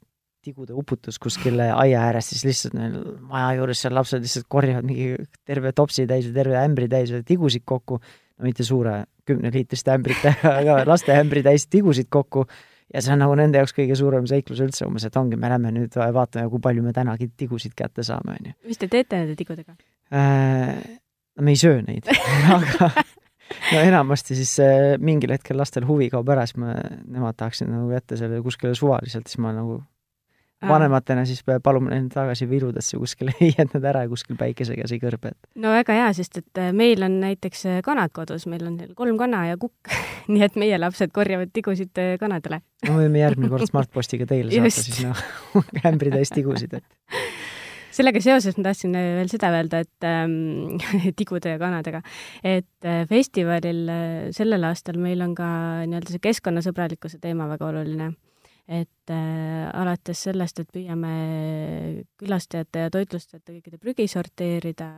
tigude 0.45 0.77
uputus 0.77 1.19
kuskil 1.23 1.61
aia 1.65 2.03
ääres, 2.09 2.29
siis 2.33 2.45
lihtsalt 2.49 2.77
neil 2.79 2.99
maja 3.31 3.55
juures 3.59 3.81
seal 3.85 3.97
lapsed 3.97 4.23
lihtsalt 4.25 4.49
korjavad 4.53 4.87
mingi 4.87 5.15
terve 5.47 5.73
topsi 5.77 6.07
täis 6.11 6.29
või 6.29 6.37
terve 6.37 6.61
ämbri 6.61 6.91
täis 6.93 7.15
tigusid 7.27 7.65
kokku, 7.69 7.99
no 8.01 8.47
mitte 8.47 8.67
suure 8.67 9.03
kümneliitriste 9.29 9.95
ämbritega, 9.95 10.55
aga 10.61 10.79
laste 10.89 11.17
ämbri 11.17 11.45
täis 11.47 11.67
tigusid 11.73 12.11
kokku 12.13 12.47
ja 12.93 13.03
see 13.03 13.15
on 13.15 13.23
nagu 13.25 13.35
nende 13.39 13.61
jaoks 13.61 13.75
kõige 13.77 13.97
suurem 13.99 14.29
seiklus 14.31 14.61
üldse 14.65 14.87
umbes, 14.89 15.07
et 15.09 15.17
ongi, 15.19 15.39
me 15.41 15.51
lähme 15.53 15.73
nüüd 15.75 15.97
vaatame, 15.97 16.51
kui 16.53 16.63
palju 16.63 16.85
me 16.85 16.93
tänagi 16.97 17.31
tigusid 17.37 17.75
kätte 17.79 18.05
saame, 18.07 18.37
on 18.39 18.53
ju. 18.53 18.59
mis 18.69 18.81
te 18.81 18.91
teete 18.93 19.23
nende 19.23 19.39
tigudega 19.39 19.77
äh,? 20.13 21.01
no 21.35 21.47
me 21.47 21.55
ei 21.55 21.61
söö 21.61 21.81
neid 21.83 22.07
aga 22.59 22.93
no 23.73 23.81
enamasti 23.81 24.37
siis 24.39 24.53
äh, 24.63 24.95
mingil 25.03 25.35
hetkel 25.35 25.59
lastel 25.59 25.87
huvi 25.89 26.11
kaob 26.13 26.31
ära, 26.35 26.47
siis 26.49 26.61
ma, 26.61 26.77
nemad 27.05 27.39
tahaksid 27.41 27.71
nagu 27.71 27.91
jätta 27.95 28.19
selle 28.21 28.41
kuskile 28.45 28.75
suvaliselt, 28.79 29.29
siis 29.31 29.43
ma 29.43 29.55
nagu 29.57 29.81
vanematena 30.69 31.25
siis 31.29 31.43
palume 31.63 31.93
neid 31.93 32.11
tagasi 32.15 32.49
viludesse 32.51 32.99
kuskile, 33.01 33.35
ei 33.45 33.53
jätnud 33.57 33.85
ära 33.91 34.05
kuskil 34.11 34.39
päikese 34.41 34.77
käes 34.79 34.95
ei 34.95 35.03
kõrbe, 35.03 35.35
no 35.61 35.75
väga 35.75 35.99
hea, 36.01 36.11
sest 36.17 36.43
et 36.43 36.63
äh, 36.63 36.73
meil 36.77 37.03
on 37.07 37.21
näiteks 37.25 37.67
äh, 37.71 37.81
kanad 37.87 38.15
kodus, 38.17 38.49
meil 38.51 38.67
on 38.71 38.79
kolm 38.99 39.19
kana 39.21 39.47
ja 39.51 39.61
kukk 39.61 39.93
nii 40.33 40.45
et 40.47 40.61
meie 40.61 40.79
lapsed 40.81 41.15
korjavad 41.15 41.53
tigusid 41.55 42.05
kanadele. 42.21 42.63
no 42.89 42.99
võime 43.01 43.23
järgmine 43.25 43.53
kord 43.53 43.69
Smartpostiga 43.71 44.29
teile 44.31 44.53
saata 44.55 44.77
siis 44.79 45.05
noh, 45.07 45.27
ämbritäis 45.85 46.35
tigusid, 46.35 46.81
et 46.81 47.33
sellega 47.95 48.23
seoses 48.23 48.59
ma 48.59 48.69
tahtsin 48.69 48.95
äh, 48.99 49.11
veel 49.19 49.31
seda 49.33 49.51
öelda, 49.55 49.83
et 49.85 50.09
ähm, 50.09 50.79
tigude 51.19 51.55
ja 51.55 51.61
kanadega, 51.61 52.03
et 52.43 52.89
äh, 52.89 53.05
festivalil 53.11 53.83
äh, 53.91 54.29
sellel 54.37 54.69
aastal 54.71 54.99
meil 55.03 55.23
on 55.25 55.35
ka 55.39 55.49
nii-öelda 55.89 56.15
see 56.15 56.25
keskkonnasõbralikkuse 56.29 57.21
teema 57.23 57.49
väga 57.53 57.71
oluline. 57.71 58.13
Et 58.69 59.13
äh, 59.13 59.69
alates 59.77 60.25
sellest, 60.29 60.63
et 60.63 60.71
püüame 60.73 61.15
külastajate 62.21 62.87
ja 62.87 62.93
toitlustajate 62.93 63.59
kõikide 63.59 63.81
prügi 63.83 64.07
sorteerida 64.09 64.91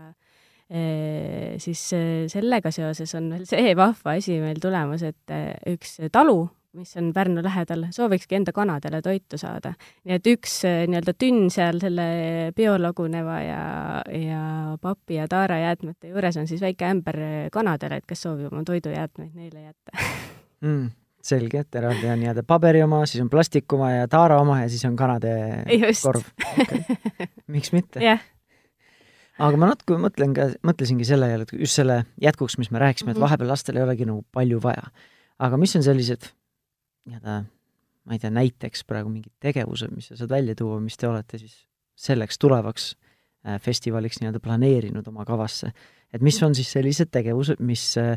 äh,, 0.71 1.57
siis 1.63 1.83
äh, 1.97 2.27
sellega 2.31 2.71
seoses 2.75 3.15
on 3.19 3.33
veel 3.35 3.49
see 3.49 3.75
vahva 3.79 4.15
asi 4.21 4.39
meil 4.43 4.63
tulemas, 4.63 5.03
et 5.07 5.35
äh, 5.35 5.57
üks 5.75 5.99
talu 6.15 6.45
mis 6.77 6.97
on 6.97 7.13
Pärnu 7.17 7.43
lähedal, 7.43 7.87
soovikski 7.91 8.37
enda 8.37 8.53
kanadele 8.53 9.01
toitu 9.03 9.39
saada. 9.41 9.73
nii 10.05 10.19
et 10.19 10.29
üks 10.29 10.59
eh, 10.69 10.83
nii-öelda 10.91 11.15
tünn 11.19 11.49
seal 11.53 11.81
selle 11.81 12.07
biolaguneva 12.57 13.39
ja, 13.41 13.63
ja 14.13 14.43
papi 14.83 15.17
ja 15.17 15.25
taarajäätmete 15.33 16.13
juures 16.13 16.37
on 16.37 16.47
siis 16.51 16.61
väike 16.61 16.91
ämber 16.91 17.21
kanadele, 17.53 18.03
et 18.03 18.07
kes 18.07 18.27
soovib 18.29 18.53
oma 18.53 18.65
toidujäätmeid 18.69 19.35
neile 19.35 19.67
jätta 19.71 20.07
mm 20.67 21.06
selge, 21.27 21.65
et 21.65 21.79
eraldi 21.81 22.09
on 22.13 22.23
nii-öelda 22.23 22.45
paberi 22.47 22.83
oma, 22.85 23.03
siis 23.09 23.25
on 23.25 23.31
plastiku 23.33 23.79
oma 23.79 23.91
ja 23.93 24.07
taara 24.11 24.39
oma 24.43 24.61
ja 24.63 24.71
siis 24.73 24.85
on 24.89 24.97
kanade 24.99 25.33
Just. 25.73 26.05
korv 26.07 26.25
okay.. 26.63 26.83
miks 27.57 27.73
mitte 27.77 28.03
yeah.? 28.03 28.23
aga 29.39 29.61
ma 29.61 29.73
natuke 29.73 29.99
mõtlen 30.01 30.33
ka, 30.37 30.49
mõtlesingi 30.67 31.09
selle 31.09 31.29
jälle, 31.33 31.49
et 31.49 31.59
just 31.67 31.83
selle 31.83 32.03
jätkuks, 32.23 32.57
mis 32.63 32.73
me 32.73 32.81
rääkisime, 32.83 33.13
et 33.13 33.19
mhm. 33.19 33.27
vahepeal 33.27 33.53
lastel 33.53 33.77
ei 33.79 33.85
olegi 33.85 34.09
nagu 34.09 34.25
palju 34.33 34.63
vaja. 34.65 34.89
aga 35.39 35.61
mis 35.61 35.77
on 35.77 35.85
sellised 35.87 36.31
nii-öelda 37.07 37.43
ma 38.07 38.15
ei 38.15 38.23
tea, 38.23 38.31
näiteks 38.33 38.85
praegu 38.87 39.11
mingid 39.11 39.35
tegevused, 39.43 39.91
mis 39.95 40.11
sa 40.11 40.19
saad 40.19 40.31
välja 40.31 40.55
tuua, 40.59 40.79
mis 40.83 40.97
te 40.99 41.09
olete 41.09 41.41
siis 41.43 41.59
selleks 41.99 42.39
tulevaks 42.39 42.91
äh, 42.95 43.59
festivaliks 43.63 44.21
nii-öelda 44.21 44.41
planeerinud 44.43 45.07
oma 45.11 45.27
kavasse. 45.27 45.73
et 46.15 46.23
mis 46.23 46.39
on 46.43 46.55
siis 46.55 46.71
sellised 46.73 47.11
tegevused, 47.11 47.61
mis 47.61 47.83
äh, 47.99 48.15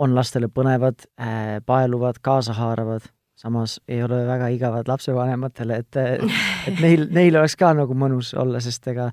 on 0.00 0.14
lastele 0.16 0.48
põnevad, 0.52 1.04
äh, 1.20 1.58
paeluvad, 1.66 2.20
kaasahaaravad, 2.24 3.08
samas 3.40 3.78
ei 3.88 4.02
ole 4.04 4.22
väga 4.28 4.48
igavad 4.52 4.88
lapsevanematele, 4.88 5.80
et, 5.84 6.00
et 6.68 6.80
neil, 6.80 7.06
neil 7.18 7.36
oleks 7.40 7.56
ka 7.60 7.72
nagu 7.76 7.96
mõnus 7.96 8.32
olla, 8.38 8.62
sest 8.64 8.88
ega 8.92 9.10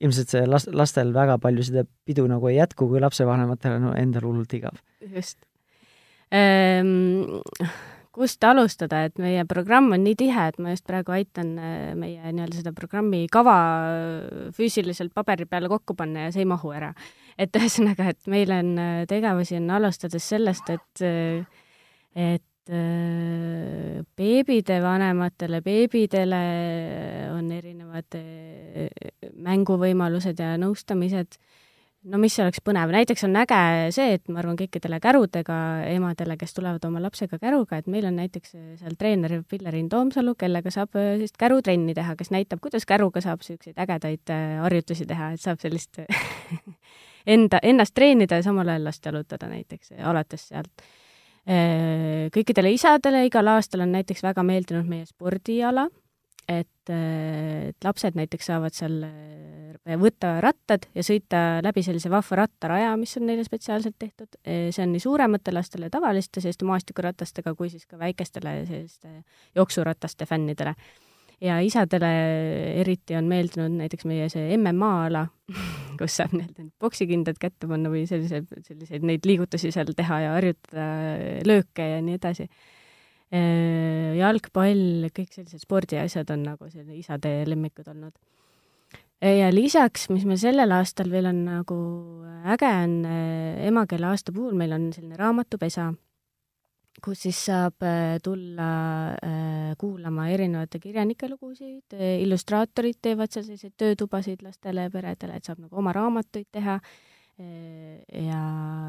ilmselt 0.00 0.32
see 0.32 0.46
last, 0.48 0.70
lastel 0.72 1.12
väga 1.14 1.36
palju 1.42 1.66
seda 1.66 1.84
pidu 2.08 2.24
nagu 2.30 2.48
ei 2.50 2.56
jätku, 2.56 2.88
kui 2.88 3.02
lapsevanematel 3.02 3.76
on 3.76 3.88
no, 3.90 3.94
endal 3.98 4.26
hullult 4.30 4.54
igav. 4.56 4.80
just 5.02 5.38
ehm 6.30 7.50
kust 8.14 8.42
alustada, 8.44 9.04
et 9.06 9.18
meie 9.22 9.44
programm 9.48 9.92
on 9.94 10.02
nii 10.02 10.16
tihe, 10.18 10.46
et 10.50 10.58
ma 10.62 10.74
just 10.74 10.86
praegu 10.88 11.14
aitan 11.14 11.54
äh, 11.62 11.92
meie 11.98 12.32
nii-öelda 12.34 12.58
seda 12.58 12.72
programmi 12.76 13.24
kava 13.32 13.56
äh, 13.86 14.50
füüsiliselt 14.56 15.14
paberi 15.14 15.46
peale 15.50 15.70
kokku 15.70 15.94
panna 15.98 16.26
ja 16.26 16.34
see 16.34 16.44
ei 16.44 16.50
mahu 16.50 16.72
ära. 16.74 16.92
et 17.40 17.54
ühesõnaga, 17.56 18.10
et 18.10 18.30
meil 18.30 18.50
on 18.52 18.74
äh, 18.82 19.02
tegevusi 19.08 19.56
on 19.60 19.70
alustades 19.78 20.26
sellest, 20.34 20.70
et, 20.74 21.04
et 22.14 22.46
beebide 24.20 24.76
vanematele 24.84 25.58
beebidele 25.64 26.42
on 27.32 27.48
erinevad 27.50 28.18
mänguvõimalused 29.46 30.38
ja 30.38 30.52
nõustamised 30.60 31.40
no 32.08 32.20
mis 32.20 32.36
oleks 32.40 32.62
põnev, 32.64 32.92
näiteks 32.94 33.24
on 33.26 33.36
äge 33.42 33.58
see, 33.94 34.14
et 34.16 34.30
ma 34.32 34.40
arvan, 34.40 34.56
kõikidele 34.58 35.00
kärudega 35.02 35.56
emadele, 35.90 36.36
kes 36.40 36.56
tulevad 36.56 36.84
oma 36.88 37.02
lapsega 37.04 37.38
käruga, 37.42 37.80
et 37.80 37.90
meil 37.92 38.06
on 38.08 38.16
näiteks 38.20 38.54
seal 38.80 38.96
treener 38.98 39.40
Pillerin 39.48 39.90
Toomsalu, 39.92 40.34
kellega 40.40 40.72
saab 40.72 40.96
äh, 40.96 41.12
sellist 41.14 41.36
kärutrenni 41.40 41.94
teha, 41.96 42.16
kes 42.16 42.32
näitab, 42.32 42.62
kuidas 42.64 42.88
käruga 42.88 43.22
saab 43.24 43.44
niisuguseid 43.44 43.80
ägedaid 43.84 44.32
äh, 44.32 44.56
harjutusi 44.64 45.06
teha, 45.10 45.32
et 45.36 45.44
saab 45.44 45.60
sellist 45.62 46.00
enda, 47.36 47.60
ennast 47.62 47.96
treenida 47.96 48.40
ja 48.40 48.48
samal 48.48 48.72
ajal 48.72 48.88
last 48.88 49.06
jalutada 49.06 49.50
näiteks, 49.52 49.94
alates 50.00 50.48
sealt. 50.52 50.90
Kõikidele 52.30 52.68
isadele 52.70 53.22
igal 53.26 53.48
aastal 53.48 53.80
on 53.82 53.94
näiteks 53.96 54.20
väga 54.22 54.42
meeldinud 54.46 54.86
meie 54.86 55.06
spordiala, 55.08 55.86
et, 56.50 56.92
et 56.92 57.86
lapsed 57.86 58.16
näiteks 58.18 58.50
saavad 58.50 58.74
seal 58.74 58.96
võtta 60.00 60.36
rattad 60.42 60.86
ja 60.96 61.04
sõita 61.06 61.42
läbi 61.64 61.82
sellise 61.84 62.10
vahva 62.12 62.42
rattaraja, 62.42 62.94
mis 63.00 63.16
on 63.18 63.28
neile 63.28 63.44
spetsiaalselt 63.46 63.96
tehtud. 63.98 64.40
see 64.44 64.82
on 64.84 64.92
nii 64.94 65.02
suurematele 65.02 65.60
lastele 65.60 65.90
tavaliste 65.92 66.42
selliste 66.42 66.66
maastikuratastega 66.68 67.54
kui 67.58 67.70
siis 67.72 67.86
ka 67.86 67.98
väikestele 67.98 68.60
selliste 68.68 69.22
jooksurataste 69.56 70.26
fännidele. 70.26 70.74
ja 71.40 71.60
isadele 71.64 72.10
eriti 72.80 73.16
on 73.16 73.24
meeldinud 73.24 73.78
näiteks 73.78 74.04
meie 74.04 74.28
see 74.28 74.56
MMA-ala, 74.58 75.26
kus 76.00 76.18
saab 76.18 76.34
nii-öelda 76.36 76.68
poksikindad 76.78 77.40
kätte 77.40 77.70
panna 77.70 77.92
või 77.92 78.04
selliseid, 78.10 78.50
selliseid 78.66 79.06
neid 79.06 79.24
liigutusi 79.24 79.72
seal 79.72 79.94
teha 79.96 80.20
ja 80.26 80.36
harjutada 80.36 80.90
lööke 81.46 81.88
ja 81.94 82.04
nii 82.04 82.20
edasi 82.20 82.50
jalgpall, 83.30 85.06
kõik 85.14 85.30
sellised 85.36 85.62
spordiasjad 85.62 86.30
on 86.34 86.44
nagu 86.48 86.66
selline 86.70 86.98
isade 86.98 87.30
lemmikud 87.46 87.86
olnud. 87.92 88.14
Ja 89.20 89.50
lisaks, 89.52 90.08
mis 90.08 90.24
meil 90.24 90.38
sellel 90.40 90.72
aastal 90.72 91.10
veel 91.12 91.28
on 91.28 91.42
nagu 91.44 91.76
äge, 92.48 92.70
on 92.86 92.94
eh, 93.04 93.66
emakeele 93.68 94.08
aasta 94.08 94.32
puhul 94.32 94.54
meil 94.56 94.72
on 94.72 94.86
selline 94.94 95.18
raamatupesa, 95.20 95.90
kus 97.04 97.26
siis 97.26 97.42
saab 97.50 97.84
tulla 98.24 98.70
äh, 99.12 99.74
kuulama 99.80 100.26
erinevate 100.32 100.80
kirjanike 100.80 101.28
lugusid, 101.28 101.94
illustraatorid 101.94 102.98
teevad 103.04 103.32
seal 103.32 103.44
selliseid 103.44 103.76
töötubasid 103.78 104.42
lastele 104.44 104.88
peredele, 104.92 105.36
et 105.36 105.44
saab 105.44 105.60
nagu 105.66 105.76
oma 105.80 105.94
raamatuid 105.96 106.48
teha. 106.50 106.80
Ja, 107.40 108.40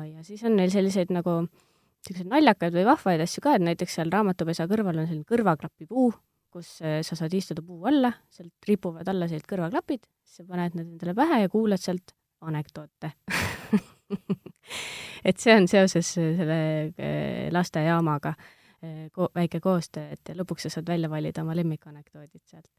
ja 0.04 0.24
siis 0.28 0.42
on 0.44 0.58
neil 0.60 0.72
selliseid 0.74 1.12
nagu 1.16 1.38
niisuguseid 2.02 2.32
naljakaid 2.32 2.76
või 2.76 2.86
vahvaid 2.88 3.24
asju 3.26 3.44
ka, 3.46 3.56
et 3.58 3.66
näiteks 3.66 3.98
seal 4.00 4.12
raamatupesa 4.14 4.68
kõrval 4.72 5.04
on 5.04 5.10
selline 5.10 5.28
kõrvaklapipuu, 5.30 6.08
kus 6.52 6.72
sa 6.82 7.18
saad 7.18 7.34
istuda 7.38 7.64
puu 7.64 7.86
alla, 7.88 8.12
sealt 8.34 8.68
ripuvad 8.68 9.08
alla 9.08 9.28
sellised 9.30 9.48
kõrvaklapid, 9.50 10.08
siis 10.26 10.42
sa 10.42 10.48
paned 10.50 10.76
need 10.76 10.88
endale 10.96 11.16
pähe 11.16 11.44
ja 11.46 11.52
kuulad 11.52 11.82
sealt 11.82 12.16
anekdoote 12.42 13.12
et 15.30 15.38
see 15.38 15.54
on 15.54 15.68
seoses 15.70 16.10
selle 16.18 16.58
eh, 16.98 17.48
lastejaamaga 17.54 18.34
ko 19.14 19.30
väike 19.36 19.60
koostöö, 19.62 20.10
et 20.16 20.32
lõpuks 20.34 20.66
sa 20.66 20.72
saad 20.74 20.88
välja 20.90 21.10
valida 21.10 21.44
oma 21.44 21.56
lemmikanekdoodid 21.56 22.42
sealt. 22.50 22.70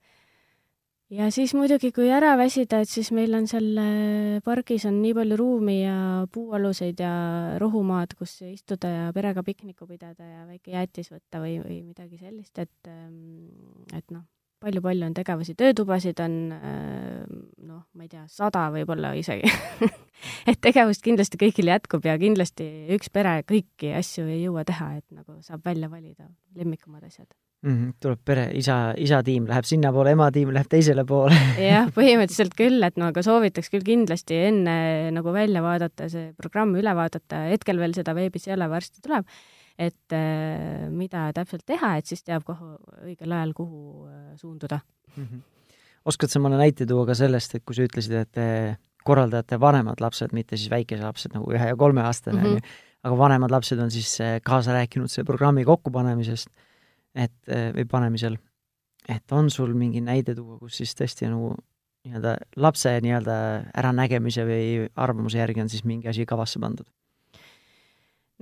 Ja 1.12 1.28
siis 1.34 1.52
muidugi, 1.56 1.92
kui 1.94 2.08
ära 2.12 2.32
väsida, 2.40 2.82
et 2.82 2.90
siis 2.90 3.10
meil 3.14 3.34
on 3.36 3.46
seal 3.50 3.78
äh, 3.80 4.40
pargis 4.44 4.86
on 4.88 5.00
nii 5.02 5.14
palju 5.16 5.38
ruumi 5.38 5.78
ja 5.82 5.96
puualuseid 6.32 7.00
ja 7.02 7.14
rohumaad, 7.60 8.14
kus 8.18 8.38
istuda 8.48 8.90
ja 8.90 9.08
perega 9.14 9.44
pikniku 9.46 9.88
pidada 9.88 10.26
ja 10.26 10.44
väike 10.48 10.74
jäätis 10.74 11.12
võtta 11.12 11.42
või, 11.42 11.58
või 11.62 11.82
midagi 11.90 12.20
sellist, 12.20 12.56
et 12.62 12.90
ähm, 12.90 13.50
et 13.92 14.08
noh, 14.14 14.24
palju-palju 14.62 15.08
on 15.08 15.16
tegevusi, 15.16 15.56
töötubasid 15.58 16.22
on 16.24 16.38
äh, 16.56 17.20
noh, 17.66 17.84
ma 17.92 18.06
ei 18.06 18.12
tea, 18.12 18.24
sada 18.32 18.68
võib-olla 18.74 19.12
isegi 19.18 19.52
et 20.50 20.60
tegevust 20.64 21.04
kindlasti 21.04 21.40
kõigil 21.40 21.72
jätkub 21.74 22.08
ja 22.08 22.16
kindlasti 22.20 22.68
üks 22.96 23.12
pere 23.12 23.40
kõiki 23.48 23.92
asju 23.98 24.28
ei 24.30 24.44
jõua 24.46 24.64
teha, 24.68 24.94
et 25.02 25.08
nagu 25.12 25.40
saab 25.44 25.64
välja 25.66 25.92
valida 25.92 26.30
lemmikumad 26.56 27.04
asjad 27.08 27.28
mm. 27.62 27.72
-hmm. 27.72 27.94
tuleb 28.02 28.20
pere, 28.24 28.48
isa, 28.58 28.94
isatiim 28.96 29.46
läheb 29.50 29.68
sinnapoole, 29.68 30.12
ematiim 30.16 30.52
läheb 30.54 30.68
teisele 30.68 31.04
poole 31.08 31.38
jah, 31.72 31.88
põhimõtteliselt 31.94 32.54
küll, 32.58 32.82
et 32.82 33.00
no 33.00 33.10
aga 33.12 33.22
soovitaks 33.22 33.72
küll 33.72 33.86
kindlasti 33.86 34.38
enne 34.50 34.76
nagu 35.14 35.32
välja 35.32 35.62
vaadata, 35.64 36.08
see 36.12 36.32
programm 36.38 36.76
üle 36.76 36.94
vaadata, 36.94 37.46
hetkel 37.52 37.78
veel 37.78 37.94
seda 37.94 38.14
veebis 38.18 38.48
ei 38.48 38.56
ole, 38.58 38.70
varsti 38.70 39.02
tuleb 39.02 39.28
et 39.78 40.14
äh, 40.14 40.88
mida 40.92 41.30
täpselt 41.34 41.64
teha, 41.66 41.96
et 41.98 42.08
siis 42.08 42.22
teab, 42.26 42.44
kuhu 42.46 42.74
õigel 43.06 43.32
ajal, 43.32 43.54
kuhu 43.56 44.06
äh, 44.08 44.32
suunduda 44.40 44.80
mm. 45.16 45.24
-hmm. 45.24 45.42
oskad 46.04 46.30
sa 46.30 46.40
mõne 46.40 46.58
näite 46.60 46.86
tuua 46.86 47.06
ka 47.06 47.14
sellest, 47.14 47.54
et 47.54 47.64
kui 47.64 47.76
sa 47.76 47.86
ütlesid, 47.86 48.12
et 48.12 48.32
te 48.32 48.48
korraldate 49.04 49.58
vanemad 49.60 50.00
lapsed, 50.00 50.32
mitte 50.32 50.56
siis 50.56 50.70
väikesed 50.70 51.04
lapsed 51.04 51.34
nagu 51.34 51.50
ühe 51.52 51.70
ja 51.72 51.76
kolmeaastane 51.76 52.40
mm, 52.40 52.56
-hmm. 52.56 52.74
aga 53.02 53.18
vanemad 53.18 53.50
lapsed 53.50 53.78
on 53.78 53.90
siis 53.90 54.20
äh, 54.20 54.40
kaasa 54.44 54.72
rääkinud 54.72 55.10
selle 55.10 55.26
programmi 55.26 55.64
kokkupanemisest, 55.64 56.48
et 57.14 57.52
või 57.76 57.84
panemisel, 57.88 58.38
et 59.08 59.32
on 59.32 59.50
sul 59.50 59.74
mingi 59.76 60.00
näide 60.00 60.34
tuua, 60.34 60.58
kus 60.58 60.80
siis 60.80 60.94
tõesti 60.98 61.28
nagu 61.28 61.52
nii-öelda 62.06 62.36
lapse 62.56 62.92
nii-öelda 63.04 63.36
äranägemise 63.78 64.46
või 64.46 64.88
arvamuse 64.98 65.38
järgi 65.38 65.62
on 65.62 65.70
siis 65.70 65.84
mingi 65.86 66.10
asi 66.10 66.26
kavasse 66.26 66.62
pandud? 66.62 66.88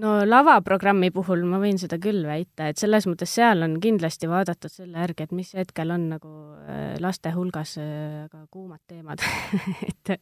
No 0.00 0.12
lavaprogrammi 0.26 1.10
puhul 1.14 1.42
ma 1.48 1.60
võin 1.62 1.78
seda 1.80 1.98
küll 2.02 2.22
väita, 2.26 2.70
et 2.70 2.80
selles 2.80 3.06
mõttes 3.08 3.32
seal 3.36 3.64
on 3.66 3.76
kindlasti 3.82 4.28
vaadatud 4.30 4.72
selle 4.72 5.00
järgi, 5.02 5.26
et 5.26 5.34
mis 5.36 5.52
hetkel 5.56 5.92
on 5.94 6.06
nagu 6.14 6.32
äh, 6.64 6.94
laste 7.02 7.32
hulgas 7.34 7.76
väga 7.80 8.42
äh, 8.42 8.46
kuumad 8.52 8.80
teemad 8.90 9.22
et 9.88 10.12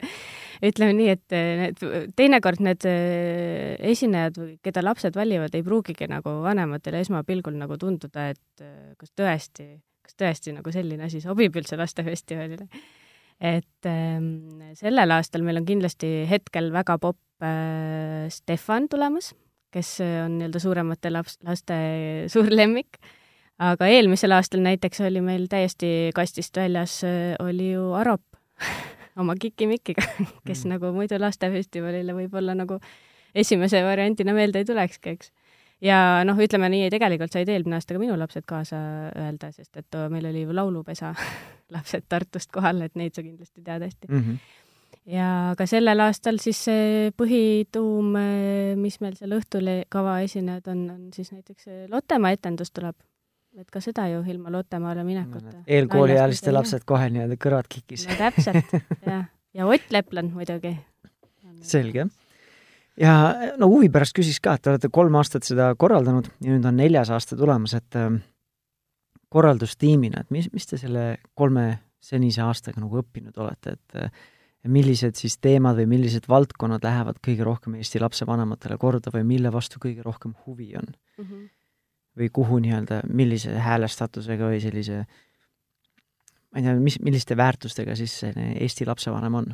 ütleme 0.71 0.95
nii, 0.97 1.09
et 1.15 1.35
äh, 1.35 1.51
need, 1.63 1.83
teinekord 2.19 2.63
need 2.65 2.87
esinejad, 2.89 4.39
keda 4.65 4.83
lapsed 4.85 5.19
valivad, 5.19 5.55
ei 5.55 5.65
pruugigi 5.65 6.09
nagu 6.11 6.39
vanematele 6.45 7.03
esmapilgul 7.05 7.59
nagu 7.59 7.79
tunduda, 7.79 8.29
et 8.33 8.65
kas 8.99 9.13
tõesti, 9.17 9.69
kas 10.05 10.17
tõesti 10.19 10.55
nagu 10.55 10.73
selline 10.75 11.07
asi 11.07 11.23
sobib 11.23 11.55
üldse 11.59 11.79
lastefestivalile. 11.79 12.67
et 13.39 13.87
ähm, 13.87 14.73
sellel 14.75 15.15
aastal 15.15 15.45
meil 15.47 15.61
on 15.61 15.67
kindlasti 15.67 16.25
hetkel 16.27 16.73
väga 16.75 16.97
popp 16.99 17.45
äh, 17.45 18.27
Stefan 18.33 18.89
tulemas 18.91 19.31
kes 19.73 19.95
on 20.25 20.37
nii-öelda 20.39 20.61
suuremate 20.61 21.11
laps, 21.13 21.39
laste 21.45 21.79
suur 22.33 22.51
lemmik. 22.53 22.99
aga 23.59 23.89
eelmisel 23.91 24.31
aastal 24.31 24.63
näiteks 24.63 25.01
oli 25.07 25.21
meil 25.21 25.47
täiesti 25.51 26.11
kastist 26.15 26.57
väljas, 26.57 27.01
oli 27.43 27.73
ju 27.73 27.91
Arop 27.93 28.23
oma 29.19 29.35
Kiki-Mikiga, 29.35 30.05
kes 30.47 30.65
mm. 30.65 30.75
nagu 30.75 30.93
muidu 30.95 31.19
lastefestivalile 31.19 32.15
võib-olla 32.15 32.55
nagu 32.55 32.79
esimese 33.35 33.83
variandina 33.85 34.33
meelde 34.33 34.63
ei 34.63 34.65
tulekski, 34.65 35.15
eks. 35.17 35.33
ja 35.85 36.21
noh, 36.25 36.39
ütleme 36.39 36.69
nii, 36.71 36.89
tegelikult 36.93 37.35
said 37.35 37.49
eelmine 37.51 37.77
aasta 37.77 37.95
ka 37.95 38.01
minu 38.01 38.17
lapsed 38.19 38.47
kaasa 38.49 38.79
öelda, 39.11 39.51
sest 39.55 39.77
et 39.81 39.99
meil 40.09 40.31
oli 40.31 40.45
ju 40.47 40.55
laulupesa 40.55 41.13
lapsed 41.75 42.07
Tartust 42.09 42.51
kohal, 42.55 42.81
et 42.87 42.95
neid 42.97 43.13
sa 43.13 43.25
kindlasti 43.25 43.61
tead 43.61 43.85
hästi 43.85 44.09
mm. 44.09 44.23
-hmm 44.23 44.57
ja 45.09 45.27
ka 45.57 45.65
sellel 45.69 46.03
aastal 46.03 46.39
siis 46.41 46.59
see 46.67 47.09
põhituum, 47.17 48.13
mis 48.79 48.99
meil 49.03 49.17
seal 49.17 49.33
õhtul 49.39 49.71
kava 49.91 50.19
esinejad 50.25 50.69
on, 50.73 50.85
on 50.93 51.01
siis 51.15 51.31
näiteks 51.33 51.89
Lottemaa 51.91 52.35
etendus 52.35 52.71
tuleb. 52.75 52.95
et 53.59 53.67
ka 53.73 53.81
seda 53.81 54.05
ju 54.07 54.21
ilma 54.29 54.51
Lottemaale 54.53 55.03
minekuta 55.03 55.57
no,. 55.57 55.63
eelkooliealiste 55.67 56.53
lapsed 56.53 56.85
kohe 56.85 57.09
nii-öelda 57.09 57.39
kõrvad 57.41 57.69
kikis. 57.69 58.05
no 58.07 58.17
täpselt, 58.19 58.73
jah. 59.05 59.27
ja 59.53 59.65
Ott 59.67 59.91
Lepland 59.91 60.33
muidugi. 60.33 60.77
selge. 61.61 62.07
ja 62.97 63.13
no 63.57 63.71
huvi 63.71 63.89
pärast 63.89 64.17
küsiks 64.17 64.41
ka, 64.43 64.55
et 64.55 64.65
te 64.65 64.73
olete 64.75 64.93
kolm 64.93 65.15
aastat 65.15 65.47
seda 65.47 65.73
korraldanud 65.75 66.29
ja 66.39 66.53
nüüd 66.53 66.65
on 66.65 66.77
neljas 66.77 67.09
aasta 67.09 67.37
tulemas, 67.39 67.73
et 67.73 68.01
korraldustiimina, 69.29 70.21
et 70.21 70.33
mis, 70.33 70.49
mis 70.53 70.65
te 70.65 70.77
selle 70.77 71.15
kolme 71.37 71.71
senise 72.01 72.41
aastaga 72.41 72.81
nagu 72.81 73.01
õppinud 73.01 73.35
olete, 73.37 73.75
et 73.75 74.37
äh, 74.65 74.71
millised 74.71 75.15
siis 75.19 75.37
teemad 75.41 75.77
või 75.79 75.87
millised 75.95 76.27
valdkonnad 76.29 76.83
lähevad 76.83 77.21
kõige 77.25 77.47
rohkem 77.47 77.77
Eesti 77.79 78.01
lapsevanematele 78.03 78.77
korda 78.81 79.13
või 79.13 79.23
mille 79.27 79.53
vastu 79.53 79.79
kõige 79.81 80.03
rohkem 80.05 80.35
huvi 80.45 80.73
on 80.75 80.89
mm? 80.89 81.23
-hmm. 81.23 81.47
või 82.19 82.29
kuhu 82.33 82.59
nii-öelda, 82.65 83.01
millise 83.07 83.55
häälestatusega 83.55 84.51
või 84.51 84.59
sellise 84.63 85.05
ma 86.49 86.59
ei 86.59 86.67
tea, 86.67 86.75
mis, 86.75 86.99
milliste 86.99 87.37
väärtustega 87.37 87.95
siis 87.95 88.19
see 88.19 88.51
Eesti 88.59 88.85
lapsevanem 88.89 89.41
on? 89.41 89.51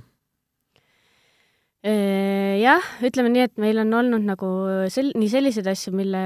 Jah, 1.86 2.86
ütleme 3.06 3.30
nii, 3.30 3.44
et 3.46 3.60
meil 3.62 3.78
on 3.78 3.94
olnud 3.94 4.24
nagu 4.26 4.48
sel-, 4.89 5.12
nii 5.13 5.28
selliseid 5.30 5.68
asju, 5.70 5.91
mille 5.94 6.22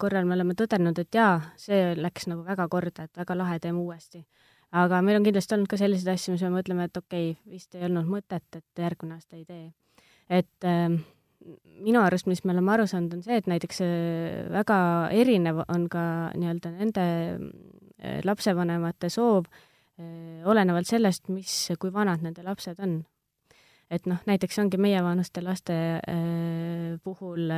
korral 0.00 0.24
me 0.24 0.32
oleme 0.38 0.54
tõdenud, 0.56 0.96
et 1.02 1.18
jaa, 1.18 1.34
see 1.60 1.90
läks 2.00 2.30
nagu 2.30 2.46
väga 2.46 2.64
korda, 2.72 3.04
et 3.04 3.20
väga 3.20 3.36
lahe, 3.36 3.58
teeme 3.60 3.82
uuesti 3.82 4.22
aga 4.82 5.00
meil 5.04 5.20
on 5.20 5.26
kindlasti 5.26 5.56
olnud 5.56 5.70
ka 5.70 5.78
selliseid 5.80 6.12
asju, 6.14 6.34
mis 6.34 6.44
me 6.44 6.52
mõtleme, 6.58 6.86
et 6.88 7.00
okei 7.00 7.32
okay,, 7.32 7.52
vist 7.52 7.76
ei 7.76 7.86
olnud 7.88 8.08
mõtet, 8.10 8.46
et 8.58 8.82
järgmine 8.82 9.18
aasta 9.18 9.38
ei 9.38 9.44
tee. 9.48 9.68
et 10.28 10.66
äh, 10.66 10.96
minu 11.86 12.02
arust, 12.02 12.26
mis 12.30 12.42
me 12.44 12.54
oleme 12.54 12.72
aru 12.74 12.86
saanud, 12.90 13.18
on 13.18 13.24
see, 13.24 13.38
et 13.40 13.48
näiteks 13.50 13.82
äh, 13.84 14.46
väga 14.52 14.78
erinev 15.14 15.62
on 15.66 15.88
ka 15.92 16.02
nii-öelda 16.34 16.72
nende 16.76 17.04
äh, 17.36 18.18
lapsevanemate 18.26 19.10
soov 19.12 19.46
äh, 19.46 20.42
olenevalt 20.48 20.88
sellest, 20.88 21.30
mis, 21.32 21.54
kui 21.80 21.92
vanad 21.94 22.24
nende 22.24 22.44
lapsed 22.46 22.80
on. 22.82 22.98
et 23.90 24.06
noh, 24.10 24.18
näiteks 24.26 24.58
ongi 24.58 24.80
meievanuste 24.82 25.44
laste 25.46 25.76
äh, 26.02 26.98
puhul 27.04 27.52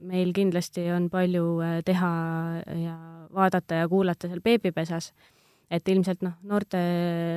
meil 0.00 0.30
kindlasti 0.32 0.86
on 0.94 1.10
palju 1.12 1.58
teha 1.84 2.12
ja 2.80 2.94
vaadata 3.34 3.82
ja 3.82 3.88
kuulata 3.88 4.30
seal 4.30 4.40
beebipesas 4.40 5.10
et 5.70 5.88
ilmselt 5.88 6.24
noh, 6.26 6.36
noorte 6.50 6.80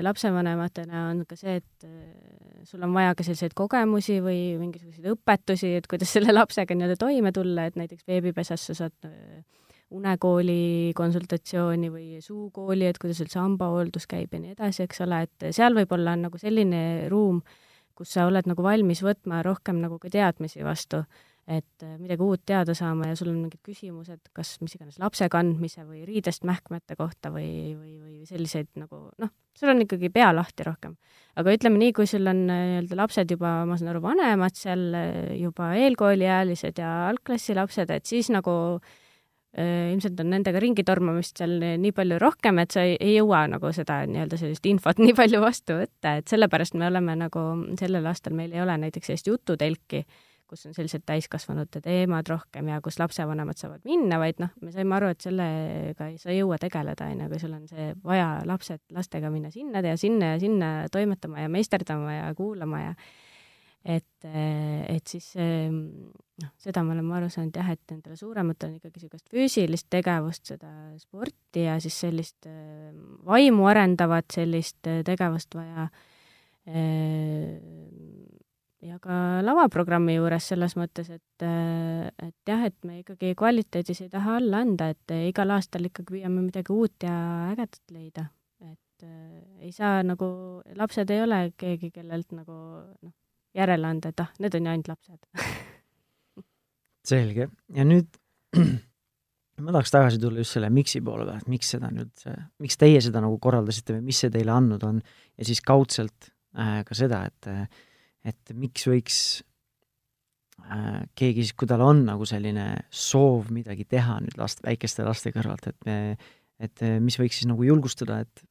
lapsevanematena 0.06 1.08
on 1.12 1.24
ka 1.30 1.38
see, 1.38 1.60
et 1.62 1.88
äh, 1.88 2.64
sul 2.66 2.84
on 2.86 2.94
vaja 2.96 3.14
ka 3.18 3.26
selliseid 3.26 3.54
kogemusi 3.58 4.20
või 4.26 4.56
mingisuguseid 4.62 5.12
õpetusi, 5.14 5.76
et 5.78 5.90
kuidas 5.90 6.14
selle 6.16 6.34
lapsega 6.34 6.76
nii-öelda 6.76 6.98
toime 7.02 7.34
tulla, 7.36 7.68
et 7.70 7.78
näiteks 7.80 8.08
beebipesas 8.10 8.70
sa 8.70 8.78
saad 8.84 9.10
äh, 9.10 9.44
unekooli 9.94 10.94
konsultatsiooni 10.98 11.92
või 11.94 12.08
suukooli, 12.24 12.88
et 12.90 12.98
kuidas 13.02 13.22
üldse 13.22 13.38
hambahooldus 13.38 14.08
käib 14.10 14.34
ja 14.34 14.42
nii 14.42 14.56
edasi, 14.56 14.88
eks 14.88 15.04
ole, 15.06 15.22
et 15.28 15.52
seal 15.54 15.78
võib-olla 15.78 16.16
on 16.18 16.26
nagu 16.28 16.42
selline 16.42 16.82
ruum, 17.14 17.44
kus 17.94 18.16
sa 18.16 18.26
oled 18.26 18.50
nagu 18.50 18.66
valmis 18.66 19.04
võtma 19.06 19.44
rohkem 19.46 19.78
nagu 19.84 20.00
ka 20.02 20.10
teadmisi 20.10 20.66
vastu 20.66 21.04
et 21.44 21.84
äh, 21.84 21.98
midagi 22.00 22.24
uut 22.24 22.44
teada 22.48 22.72
saama 22.78 23.10
ja 23.10 23.18
sul 23.20 23.34
on 23.34 23.42
mingid 23.42 23.60
küsimused, 23.68 24.22
kas 24.36 24.56
mis 24.64 24.78
iganes 24.78 25.00
lapse 25.02 25.28
kandmise 25.32 25.84
või 25.84 26.06
riidest 26.08 26.46
mähkmete 26.48 26.96
kohta 26.96 27.34
või, 27.34 27.74
või, 27.76 27.98
või 28.00 28.28
selliseid 28.30 28.70
nagu 28.80 29.10
noh, 29.20 29.32
sul 29.60 29.74
on 29.74 29.84
ikkagi 29.84 30.08
pea 30.14 30.30
lahti 30.32 30.64
rohkem. 30.64 30.96
aga 31.36 31.56
ütleme 31.58 31.82
nii, 31.82 31.92
kui 31.98 32.08
sul 32.08 32.32
on 32.32 32.46
äh, 32.48 32.66
nii-öelda 32.72 33.00
lapsed 33.02 33.36
juba, 33.36 33.58
ma 33.68 33.76
saan 33.80 33.92
aru, 33.92 34.04
vanemad 34.06 34.56
seal, 34.56 34.90
äh, 34.96 35.36
juba 35.42 35.74
eelkooliealised 35.84 36.80
ja 36.80 36.96
algklassi 37.12 37.60
lapsed, 37.60 37.92
et 37.92 38.08
siis 38.08 38.32
nagu 38.34 38.56
ilmselt 39.54 40.18
on 40.18 40.32
nendega 40.34 40.58
ringi 40.58 40.82
tormamist 40.82 41.38
seal 41.38 41.60
nii 41.78 41.92
palju 41.94 42.16
rohkem, 42.18 42.58
et 42.64 42.74
sa 42.74 42.88
ei, 42.88 42.96
ei 42.98 43.20
jõua 43.20 43.44
nagu 43.52 43.70
seda 43.70 44.00
nii-öelda 44.10 44.40
sellist 44.42 44.66
infot 44.66 44.98
nii 45.04 45.14
palju 45.14 45.44
vastu 45.44 45.76
võtta, 45.78 46.16
et 46.18 46.32
sellepärast 46.32 46.74
me 46.74 46.88
oleme 46.88 47.14
nagu 47.20 47.44
sellel 47.78 48.08
aastal 48.10 48.34
meil 48.34 48.56
ei 48.56 48.64
ole 48.64 48.80
näiteks 48.88 49.12
sellist 49.12 49.30
jututelki 49.30 50.02
kus 50.54 50.68
on 50.70 50.76
sellised 50.78 51.04
täiskasvanute 51.10 51.82
teemad 51.84 52.30
rohkem 52.30 52.70
ja 52.70 52.80
kus 52.86 53.00
lapsevanemad 53.02 53.58
saavad 53.60 53.84
minna, 53.90 54.20
vaid 54.22 54.40
noh, 54.44 54.54
me 54.62 54.72
saime 54.76 54.98
aru, 55.00 55.10
et 55.14 55.26
sellega 55.26 56.12
ei, 56.12 56.20
sa 56.22 56.34
jõua 56.36 56.60
tegeleda, 56.62 57.10
on 57.10 57.26
ju, 57.26 57.34
kui 57.34 57.42
sul 57.42 57.58
on 57.58 57.68
see 57.70 57.90
vaja 58.06 58.30
lapsed, 58.48 58.84
lastega 58.94 59.34
minna 59.34 59.52
sinna 59.54 59.82
ja 59.86 59.98
sinna 60.00 60.36
ja 60.36 60.42
sinna 60.42 60.72
toimetama 60.94 61.46
ja 61.46 61.52
meisterdama 61.52 62.18
ja 62.20 62.32
kuulama 62.38 62.84
ja 62.84 62.96
et, 63.84 64.28
et 64.30 65.10
siis 65.10 65.34
noh, 65.36 66.54
seda 66.62 66.86
me 66.86 66.94
oleme 66.96 67.18
aru 67.18 67.30
saanud 67.34 67.58
jah, 67.60 67.74
et 67.74 67.84
nendele 67.92 68.16
suurematele 68.20 68.72
on 68.72 68.80
ikkagi 68.80 69.02
niisugust 69.02 69.34
füüsilist 69.34 69.90
tegevust, 69.92 70.46
seda 70.54 70.72
sporti 71.02 71.66
ja 71.66 71.80
siis 71.84 71.98
sellist 72.06 72.48
vaimu 73.28 73.68
arendavat 73.74 74.38
sellist 74.38 74.94
tegevust 75.08 75.58
vaja 75.58 75.90
ja 78.84 79.00
ka 79.04 79.16
lavaprogrammi 79.46 80.18
juures 80.18 80.48
selles 80.52 80.76
mõttes, 80.80 81.10
et, 81.14 81.46
et 81.46 82.50
jah, 82.50 82.64
et 82.68 82.78
me 82.88 83.00
ikkagi 83.02 83.34
kvaliteedis 83.40 84.04
ei 84.06 84.12
taha 84.12 84.38
alla 84.40 84.64
anda, 84.66 84.90
et 84.94 85.14
igal 85.30 85.54
aastal 85.56 85.88
ikkagi 85.90 86.18
püüame 86.18 86.44
midagi 86.44 86.74
uut 86.76 87.06
ja 87.06 87.16
ägedat 87.52 87.94
leida. 87.96 88.30
et 88.64 89.06
äh, 89.08 89.68
ei 89.68 89.72
saa 89.76 90.02
nagu, 90.04 90.28
lapsed 90.80 91.12
ei 91.12 91.22
ole 91.24 91.44
keegi, 91.58 91.92
kellelt 91.92 92.32
nagu 92.36 92.56
noh, 93.02 93.14
järele 93.56 93.88
anda, 93.88 94.12
et 94.14 94.24
ah, 94.24 94.32
need 94.40 94.58
on 94.58 94.68
ju 94.68 94.74
ainult 94.74 94.92
lapsed. 94.94 95.30
Selge, 97.14 97.50
ja 97.76 97.86
nüüd 97.88 98.20
ma 99.64 99.72
tahaks 99.72 99.92
tagasi 99.94 100.20
tulla 100.22 100.44
just 100.44 100.58
selle 100.58 100.70
miks'i 100.74 101.02
poole 101.04 101.26
pealt, 101.28 101.48
miks 101.52 101.72
seda 101.76 101.90
nüüd, 101.94 102.28
miks 102.64 102.80
teie 102.80 103.00
seda 103.04 103.24
nagu 103.24 103.40
korraldasite 103.44 103.98
või 103.98 104.08
mis 104.12 104.22
see 104.24 104.32
teile 104.34 104.56
andnud 104.56 104.84
on. 104.88 105.02
Ja 105.40 105.48
siis 105.48 105.64
kaudselt 105.66 106.32
äh, 106.58 106.82
ka 106.88 106.98
seda, 106.98 107.24
et 107.30 107.52
et 108.24 108.54
miks 108.56 108.88
võiks 108.88 109.18
äh, 110.64 111.04
keegi 111.16 111.44
siis, 111.44 111.58
kui 111.58 111.70
tal 111.70 111.84
on 111.86 112.06
nagu 112.08 112.26
selline 112.30 112.68
soov 112.90 113.52
midagi 113.52 113.86
teha 113.90 114.20
nüüd 114.24 114.38
last, 114.40 114.64
väikeste 114.66 115.06
laste 115.08 115.34
kõrvalt, 115.36 115.68
et 115.68 115.86
me, 115.86 115.98
et 116.64 116.86
mis 117.04 117.20
võiks 117.20 117.42
siis 117.42 117.50
nagu 117.50 117.66
julgustada, 117.68 118.22
et 118.24 118.46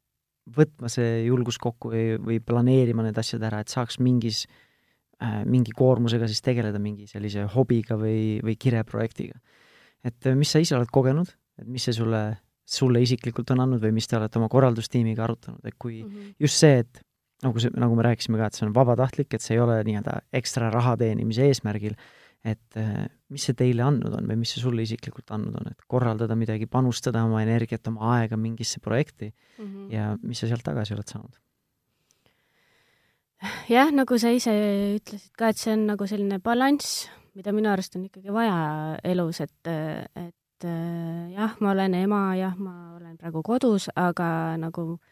võtma 0.56 0.90
see 0.90 1.22
julgus 1.28 1.58
kokku 1.62 1.92
või, 1.92 2.04
või 2.18 2.38
planeerima 2.42 3.04
need 3.06 3.18
asjad 3.18 3.44
ära, 3.46 3.62
et 3.62 3.72
saaks 3.72 4.00
mingis 4.02 4.44
äh,, 5.22 5.42
mingi 5.46 5.74
koormusega 5.76 6.26
siis 6.30 6.42
tegeleda 6.44 6.80
mingi 6.82 7.06
sellise 7.11 7.46
hobiga 7.54 7.98
või, 8.00 8.40
või 8.42 8.56
kireprojektiga. 8.58 9.38
et 10.02 10.32
mis 10.35 10.50
sa 10.50 10.58
ise 10.62 10.74
oled 10.76 10.90
kogenud, 10.90 11.30
et 11.62 11.68
mis 11.70 11.85
see 11.87 11.94
sulle, 11.94 12.22
sulle 12.66 13.02
isiklikult 13.04 13.54
on 13.54 13.62
andnud 13.66 13.82
või 13.82 13.94
mis 13.94 14.08
te 14.11 14.18
olete 14.18 14.40
oma 14.40 14.50
korraldustiimiga 14.50 15.24
arutanud, 15.24 15.62
et 15.64 15.78
kui 15.78 16.02
mm 16.02 16.11
-hmm. 16.11 16.35
just 16.42 16.58
see, 16.58 16.82
et 16.82 17.02
nagu 17.42 17.62
see, 17.62 17.72
nagu 17.78 17.96
me 17.98 18.07
rääkisime 18.07 18.40
ka, 18.40 18.48
et 18.48 18.59
see 18.59 18.66
on 18.66 18.74
vabatahtlik, 18.76 19.35
et 19.35 19.44
see 19.44 19.57
ei 19.57 19.62
ole 19.62 19.78
nii-öelda 19.87 20.18
ekstra 20.38 20.70
raha 20.72 20.94
teenimise 21.00 21.46
eesmärgil, 21.50 21.96
et 22.46 22.78
äh, 22.78 23.07
mis 23.31 23.46
see 23.46 23.57
teile 23.59 23.85
andnud 23.87 24.14
on 24.18 24.26
või 24.31 24.40
mis 24.40 24.55
see 24.55 24.62
sulle 24.62 24.83
isiklikult 24.87 25.31
andnud 25.35 25.61
on, 25.61 25.70
et 25.70 25.87
korraldada 25.90 26.37
midagi, 26.38 26.66
panustada 26.70 27.22
oma 27.26 27.42
energiat, 27.44 27.87
oma 27.90 28.16
aega 28.16 28.38
mingisse 28.38 28.83
projekti 28.83 29.31
mm 29.31 29.64
-hmm. 29.64 29.88
ja 29.94 30.11
mis 30.22 30.42
sa 30.42 30.50
sealt 30.50 30.66
tagasi 30.66 30.94
oled 30.94 31.09
saanud? 31.14 31.38
jah, 33.68 33.90
nagu 33.90 34.18
sa 34.18 34.31
ise 34.31 34.52
ütlesid 34.98 35.33
ka, 35.38 35.48
et 35.48 35.59
see 35.59 35.72
on 35.72 35.87
nagu 35.87 36.07
selline 36.07 36.38
balanss, 36.38 37.09
mida 37.35 37.52
minu 37.52 37.70
arust 37.70 37.96
on 37.96 38.05
ikkagi 38.05 38.33
vaja 38.33 38.98
elus, 39.05 39.40
et, 39.40 39.66
et 40.16 40.64
äh, 40.64 41.33
jah, 41.35 41.57
ma 41.61 41.70
olen 41.70 41.94
ema, 41.94 42.37
jah, 42.37 42.55
ma 42.59 42.96
olen 42.96 43.16
praegu 43.18 43.42
kodus, 43.42 43.88
aga 43.96 44.57
nagu 44.57 44.92
äh, 44.92 45.12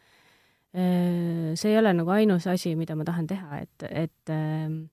see 0.71 1.71
ei 1.73 1.77
ole 1.81 1.91
nagu 1.97 2.11
ainus 2.15 2.47
asi, 2.47 2.75
mida 2.79 2.95
ma 2.95 3.03
tahan 3.07 3.27
teha, 3.27 3.61
et, 3.65 3.87
et 3.89 4.31
ähm, 4.31 4.85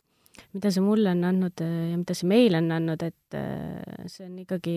mida 0.54 0.70
see 0.72 0.82
mulle 0.82 1.12
on 1.12 1.24
andnud 1.28 1.62
äh, 1.64 1.90
ja 1.92 1.98
mida 2.00 2.16
see 2.16 2.28
meile 2.30 2.60
on 2.62 2.70
andnud, 2.74 3.02
et 3.06 3.36
äh, 3.36 4.06
see 4.10 4.26
on 4.26 4.36
ikkagi 4.42 4.76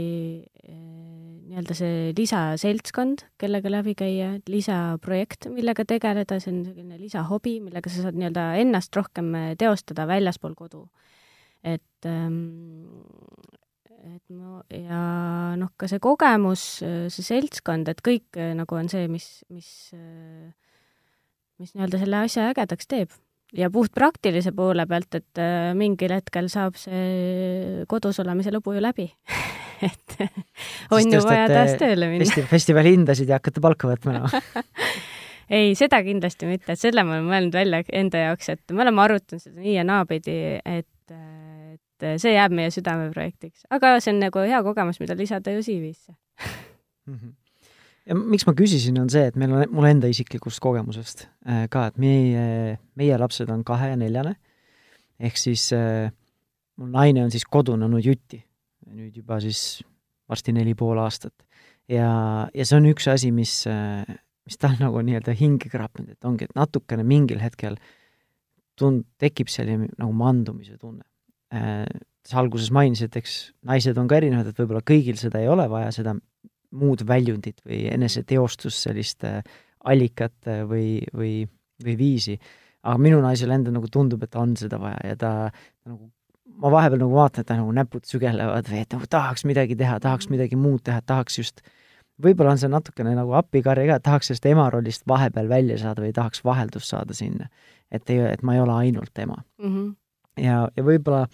nii-öelda 0.72 1.78
see 1.78 2.12
lisaseltskond, 2.18 3.26
kellega 3.42 3.72
läbi 3.72 3.96
käia, 4.00 4.34
lisaprojekt, 4.50 5.50
millega 5.54 5.86
tegeleda, 5.88 6.40
see 6.42 6.54
on 6.54 6.62
selline 6.70 7.00
lisahobi, 7.02 7.58
millega 7.66 7.92
sa 7.92 8.08
saad 8.08 8.20
nii-öelda 8.20 8.48
ennast 8.62 8.96
rohkem 8.98 9.34
teostada 9.60 10.08
väljaspool 10.10 10.56
kodu. 10.58 10.88
et 11.64 12.10
ähm, 12.10 12.38
et 14.02 14.24
no 14.34 14.64
ja 14.74 15.54
noh, 15.62 15.70
ka 15.78 15.86
see 15.88 16.02
kogemus, 16.02 16.64
see 16.82 17.26
seltskond, 17.26 17.92
et 17.92 18.02
kõik 18.02 18.40
nagu 18.58 18.78
on 18.80 18.90
see, 18.90 19.06
mis, 19.12 19.28
mis 19.54 19.70
mis 21.62 21.76
nii-öelda 21.76 22.00
selle 22.02 22.24
asja 22.26 22.47
ägedaks 22.52 22.89
teeb. 22.89 23.13
ja 23.58 23.69
puht 23.74 23.93
praktilise 23.95 24.54
poole 24.56 24.86
pealt, 24.88 25.15
et 25.19 25.41
äh, 25.41 25.71
mingil 25.78 26.13
hetkel 26.15 26.47
saab 26.52 26.78
see 26.80 27.84
kodus 27.91 28.21
olemise 28.24 28.54
lõbu 28.54 28.76
ju 28.78 28.84
läbi 28.84 29.08
et 29.89 30.17
on 30.91 31.13
ju 31.13 31.21
vaja 31.26 31.47
taas 31.52 31.76
tööle 31.82 32.10
minna 32.12 32.28
festi. 32.28 32.45
festivali 32.50 32.95
hindasid 32.95 33.32
ja 33.32 33.39
hakkate 33.39 33.63
palka 33.63 33.89
võtma 33.91 34.17
no. 34.19 34.32
ei, 35.58 35.76
seda 35.80 36.02
kindlasti 36.06 36.50
mitte, 36.50 36.74
et 36.74 36.82
selle 36.82 37.06
ma 37.08 37.17
olen 37.17 37.30
mõelnud 37.30 37.60
välja 37.60 37.84
enda 38.02 38.26
jaoks, 38.28 38.54
et 38.56 38.76
me 38.76 38.86
oleme 38.86 39.06
arutanud 39.06 39.43
seda 39.43 39.60
nii 39.60 39.76
ja 39.76 39.86
naapidi, 39.88 40.38
et, 40.63 41.15
et 41.76 42.10
see 42.24 42.34
jääb 42.38 42.56
meie 42.56 42.71
südameprojektiks, 42.74 43.67
aga 43.74 43.97
see 44.00 44.15
on 44.15 44.24
nagu 44.24 44.47
hea 44.47 44.63
kogemus, 44.65 45.02
mida 45.04 45.17
lisada 45.17 45.54
ju 45.54 45.63
CV-sse 45.65 46.15
mm. 46.15 47.13
-hmm 47.15 47.40
ja 48.10 48.18
miks 48.18 48.46
ma 48.48 48.54
küsisin, 48.58 48.98
on 49.02 49.12
see, 49.14 49.28
et 49.30 49.38
meil 49.40 49.54
on, 49.56 49.66
mul 49.76 49.90
enda 49.90 50.10
isiklikust 50.12 50.62
kogemusest 50.64 51.28
äh, 51.48 51.68
ka, 51.72 51.90
et 51.92 52.02
meie, 52.02 52.78
meie 53.00 53.20
lapsed 53.22 53.52
on 53.54 53.66
kahe- 53.68 53.92
ja 53.94 54.00
neljane, 54.00 54.36
ehk 55.22 55.38
siis 55.40 55.68
äh, 55.78 56.10
mul 56.82 56.92
naine 56.96 57.26
on 57.26 57.32
siis 57.34 57.46
kodune 57.46 57.90
nujuti, 57.92 58.42
nüüd 58.92 59.22
juba 59.22 59.40
siis 59.44 59.82
varsti 60.32 60.56
neli 60.56 60.74
pool 60.78 61.00
aastat. 61.04 61.36
ja, 61.92 62.12
ja 62.54 62.66
see 62.68 62.80
on 62.80 62.90
üks 62.92 63.10
asi, 63.12 63.32
mis 63.36 63.62
äh,, 63.70 64.06
mis 64.48 64.58
tal 64.58 64.78
nagu 64.82 65.02
nii-öelda 65.06 65.36
hinge 65.38 65.70
krapnud, 65.72 66.16
et 66.16 66.28
ongi, 66.28 66.48
et 66.50 66.56
natukene 66.58 67.06
mingil 67.08 67.42
hetkel 67.44 67.78
tund-, 68.80 69.06
tekib 69.22 69.52
selline 69.52 69.92
nagu 70.00 70.16
mandumise 70.18 70.78
tunne. 70.82 71.06
Sa 72.26 72.40
alguses 72.40 72.72
mainisid, 72.74 73.14
eks 73.18 73.36
naised 73.68 73.98
on 74.02 74.10
ka 74.10 74.18
erinevad, 74.18 74.50
et 74.50 74.60
võib-olla 74.62 74.82
kõigil 74.88 75.18
seda 75.20 75.42
ei 75.42 75.50
ole 75.52 75.68
vaja, 75.70 75.92
seda 75.94 76.16
muud 76.71 77.03
väljundit 77.07 77.62
või 77.65 77.84
eneseteostust, 77.91 78.88
sellist 78.88 79.25
äh, 79.27 79.41
allikat 79.86 80.36
äh, 80.47 80.63
või, 80.67 81.01
või, 81.15 81.34
või 81.84 81.97
viisi. 81.97 82.39
aga 82.84 82.97
minu 82.97 83.19
naisele 83.21 83.55
endale 83.55 83.77
nagu 83.77 83.89
tundub, 83.91 84.23
et 84.23 84.36
on 84.36 84.55
seda 84.57 84.79
vaja 84.81 85.12
ja 85.12 85.15
ta 85.19 85.31
nagu, 85.86 86.12
ma 86.62 86.71
vahepeal 86.71 87.03
nagu 87.03 87.13
vaatan, 87.15 87.43
et 87.43 87.47
ta 87.47 87.60
nagu 87.60 87.73
näpud 87.75 88.07
sügelevad 88.07 88.69
või 88.69 88.81
et 88.81 88.95
nagu 88.95 89.10
tahaks 89.10 89.45
midagi 89.45 89.75
teha, 89.75 89.99
tahaks 89.99 90.27
mhm. 90.27 90.38
midagi 90.38 90.60
muud 90.60 90.84
teha, 90.88 91.01
tahaks 91.05 91.38
just 91.38 91.62
võib-olla 92.21 92.55
on 92.55 92.62
see 92.62 92.71
natukene 92.71 93.13
nagu 93.17 93.34
appikarje 93.38 93.88
ka, 93.89 93.97
et 93.97 94.05
tahaks 94.05 94.31
sellest 94.31 94.47
ema 94.51 94.67
rollist 94.73 95.05
vahepeal 95.10 95.49
välja 95.49 95.77
saada 95.81 96.03
või 96.03 96.13
tahaks 96.15 96.43
vaheldust 96.45 96.91
saada 96.93 97.17
sinna. 97.17 97.49
et 97.91 98.10
ei, 98.10 98.19
et 98.19 98.43
ma 98.43 98.55
ei 98.55 98.62
ole 98.62 98.73
ainult 98.86 99.19
ema 99.19 99.38
mm. 99.60 99.71
-hmm. 99.71 99.95
ja, 100.43 100.67
ja 100.77 100.84
võib-olla 100.84 101.25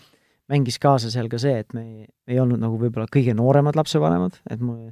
mängis 0.50 0.80
kaasa 0.80 1.12
seal 1.12 1.28
ka 1.30 1.38
see, 1.38 1.58
et 1.60 1.73
me 1.73 1.84
ei, 1.84 2.08
ei 2.28 2.39
olnud 2.39 2.60
nagu 2.60 2.80
võib-olla 2.80 3.08
kõige 3.12 3.36
nooremad 3.36 3.76
lapsevanemad, 3.76 4.39
et 4.50 4.60
mul 4.60 4.91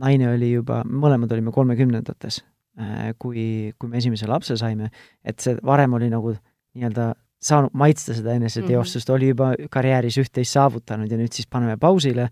naine 0.00 0.30
oli 0.34 0.52
juba, 0.54 0.82
mõlemad 0.84 1.32
olime 1.34 1.52
kolmekümnendates, 1.54 2.42
äh, 2.80 3.10
kui, 3.18 3.72
kui 3.78 3.90
me 3.90 4.00
esimese 4.00 4.28
lapse 4.30 4.56
saime, 4.60 4.90
et 5.24 5.40
see 5.42 5.58
varem 5.66 5.98
oli 5.98 6.10
nagu 6.12 6.34
nii-öelda 6.34 7.12
saanud 7.40 7.72
maitsta 7.72 8.14
seda 8.16 8.34
eneseteostust 8.36 9.08
mm, 9.08 9.12
-hmm. 9.12 9.16
oli 9.16 9.28
juba 9.28 9.70
karjääris 9.70 10.18
üht-teist 10.20 10.56
saavutanud 10.56 11.10
ja 11.10 11.18
nüüd 11.18 11.32
siis 11.32 11.48
paneme 11.48 11.76
pausile, 11.80 12.28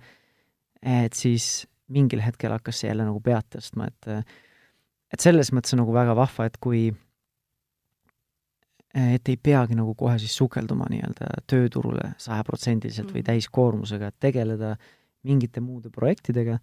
et 0.82 1.12
siis 1.12 1.66
mingil 1.88 2.20
hetkel 2.20 2.52
hakkas 2.52 2.80
see 2.80 2.90
jälle 2.90 3.06
nagu 3.08 3.20
pead 3.20 3.48
tõstma, 3.56 3.88
et 3.88 4.26
et 5.12 5.20
selles 5.20 5.52
mõttes 5.52 5.72
on 5.72 5.80
nagu 5.82 5.92
väga 5.92 6.16
vahva, 6.16 6.44
et 6.46 6.56
kui 6.60 6.92
et 8.94 9.28
ei 9.28 9.36
peagi 9.36 9.76
nagu 9.78 9.94
kohe 9.94 10.18
siis 10.18 10.36
sukelduma 10.36 10.88
nii-öelda 10.90 11.28
tööturule 11.46 12.12
sajaprotsendiliselt 12.18 13.10
või 13.12 13.22
mhm. 13.22 13.26
täiskoormusega, 13.30 14.08
et 14.08 14.20
tegeleda 14.20 14.76
mingite 15.24 15.60
muude 15.60 15.90
projektidega 15.90 16.58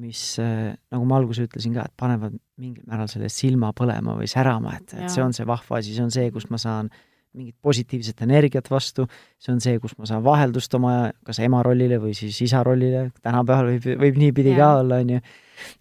mis 0.00 0.22
äh, 0.40 0.72
nagu 0.92 1.06
ma 1.08 1.20
alguses 1.20 1.48
ütlesin 1.48 1.76
ka, 1.76 1.84
et 1.88 1.94
panevad 2.00 2.34
mingil 2.60 2.84
määral 2.88 3.10
selle 3.10 3.30
silma 3.32 3.72
põlema 3.76 4.16
või 4.18 4.28
särama, 4.30 4.78
et, 4.80 4.96
et 4.96 5.12
see 5.12 5.22
on 5.24 5.34
see 5.36 5.46
vahva 5.48 5.80
asi, 5.80 5.94
see 5.96 6.04
on 6.04 6.12
see, 6.14 6.30
kus 6.34 6.48
ma 6.52 6.60
saan 6.60 6.90
mingit 7.36 7.54
positiivset 7.62 8.24
energiat 8.26 8.66
vastu, 8.72 9.04
see 9.38 9.52
on 9.52 9.60
see, 9.62 9.78
kus 9.82 9.94
ma 10.00 10.08
saan 10.08 10.24
vaheldust 10.26 10.72
oma 10.74 10.94
kas 11.26 11.38
ema 11.44 11.60
rollile 11.62 12.00
või 12.02 12.14
siis 12.18 12.40
isa 12.42 12.64
rollile, 12.66 13.04
tänapäeval 13.22 13.70
võib, 13.70 13.86
võib 14.00 14.18
niipidi 14.24 14.56
ka 14.56 14.72
olla, 14.80 14.98
on 15.04 15.14
ju, 15.14 15.20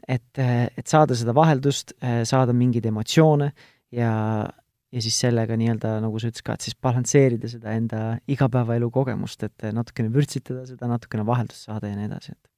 et, 0.05 0.41
et 0.43 0.85
saada 0.85 1.17
seda 1.17 1.33
vaheldust, 1.33 1.95
saada 2.29 2.53
mingeid 2.53 2.85
emotsioone 2.91 3.49
ja, 3.97 4.11
ja 4.93 5.01
siis 5.01 5.17
sellega 5.25 5.57
nii-öelda, 5.57 5.95
nagu 6.03 6.21
sa 6.21 6.29
ütlesid 6.29 6.45
ka, 6.45 6.59
et 6.59 6.67
siis 6.67 6.77
balansseerida 6.77 7.49
seda 7.49 7.73
enda 7.79 8.03
igapäevaelu 8.29 8.91
kogemust, 8.93 9.49
et 9.49 9.71
natukene 9.73 10.13
vürtsitada 10.13 10.67
seda, 10.69 10.91
natukene 10.91 11.25
vaheldust 11.25 11.65
saada 11.65 11.89
ja 11.89 11.97
nii 11.97 12.11
edasi, 12.11 12.37
et 12.37 12.48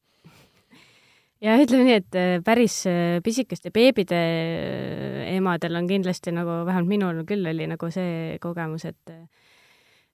ja 1.41 1.57
ütleme 1.61 1.87
nii, 1.87 1.99
et 2.01 2.17
äh, 2.17 2.33
päris 2.45 2.81
äh, 2.89 3.19
pisikeste 3.25 3.71
beebide 3.73 4.17
äh, 4.17 5.29
emadel 5.35 5.77
on 5.79 5.87
kindlasti 5.89 6.33
nagu, 6.35 6.61
vähemalt 6.67 6.91
minul 6.91 7.23
küll 7.29 7.47
oli 7.49 7.67
nagu 7.69 7.89
see 7.93 8.37
kogemus, 8.43 8.85
et 8.89 9.15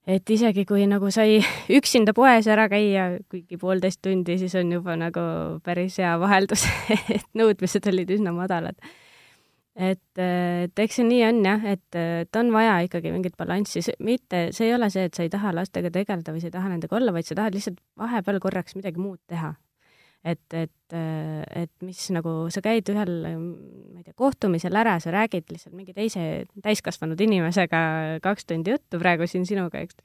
et 0.08 0.30
isegi 0.32 0.64
kui 0.64 0.86
nagu 0.88 1.10
sai 1.12 1.42
üksinda 1.80 2.14
poes 2.16 2.48
ära 2.48 2.70
käia, 2.72 3.10
kuigi 3.32 3.60
poolteist 3.60 4.00
tundi, 4.06 4.38
siis 4.40 4.56
on 4.56 4.72
juba 4.72 4.96
nagu 5.00 5.26
päris 5.66 6.00
hea 6.00 6.14
vaheldus 6.22 6.64
et 7.18 7.28
nõudmised 7.36 7.92
olid 7.92 8.16
üsna 8.16 8.32
madalad. 8.36 8.80
et, 9.76 10.24
et 10.24 10.80
eks 10.80 11.02
see 11.02 11.06
nii 11.12 11.22
on 11.28 11.44
jah, 11.44 11.70
et, 11.76 12.00
et 12.24 12.40
on 12.40 12.56
vaja 12.56 12.80
ikkagi 12.88 13.12
mingit 13.12 13.36
balanssi, 13.38 13.84
mitte, 14.00 14.48
see 14.56 14.72
ei 14.72 14.78
ole 14.80 14.90
see, 14.90 15.12
et 15.12 15.14
sa 15.14 15.28
ei 15.28 15.34
taha 15.34 15.52
lastega 15.60 15.92
tegeleda 15.92 16.32
või 16.32 16.42
sa 16.42 16.48
ei 16.50 16.56
taha 16.56 16.72
nendega 16.72 16.98
olla, 16.98 17.14
vaid 17.14 17.28
sa 17.28 17.36
tahad 17.38 17.60
lihtsalt 17.60 17.84
vahepeal 18.00 18.40
korraks 18.48 18.80
midagi 18.80 19.04
muud 19.04 19.20
teha 19.28 19.58
et, 20.26 20.54
et, 20.54 20.96
et 20.96 21.72
mis 21.86 22.04
nagu, 22.16 22.36
sa 22.54 22.62
käid 22.66 22.90
ühel, 22.94 23.14
ma 23.38 24.02
ei 24.02 24.06
tea, 24.06 24.16
kohtumisel 24.18 24.76
ära, 24.80 24.98
sa 25.04 25.14
räägid 25.14 25.52
lihtsalt 25.54 25.76
mingi 25.78 25.96
teise 25.98 26.46
täiskasvanud 26.64 27.20
inimesega 27.28 27.82
kaks 28.24 28.50
tundi 28.50 28.74
juttu 28.76 29.02
praegu 29.02 29.28
siin 29.30 29.46
sinuga, 29.50 29.84
eks. 29.84 30.00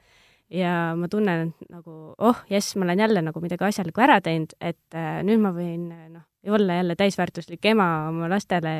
ja 0.52 0.92
ma 0.98 1.08
tunnen, 1.12 1.54
nagu 1.72 2.14
oh, 2.18 2.44
jess, 2.50 2.76
ma 2.76 2.86
olen 2.88 3.06
jälle 3.06 3.24
nagu 3.24 3.44
midagi 3.44 3.68
asjalikku 3.68 4.04
ära 4.04 4.20
teinud, 4.24 4.54
et 4.60 4.98
äh, 4.98 5.22
nüüd 5.26 5.42
ma 5.42 5.54
võin 5.56 5.88
noh, 6.12 6.26
olla 6.50 6.74
jälle 6.80 6.96
täisväärtuslik 6.98 7.64
ema 7.70 8.08
oma 8.08 8.28
lastele, 8.30 8.72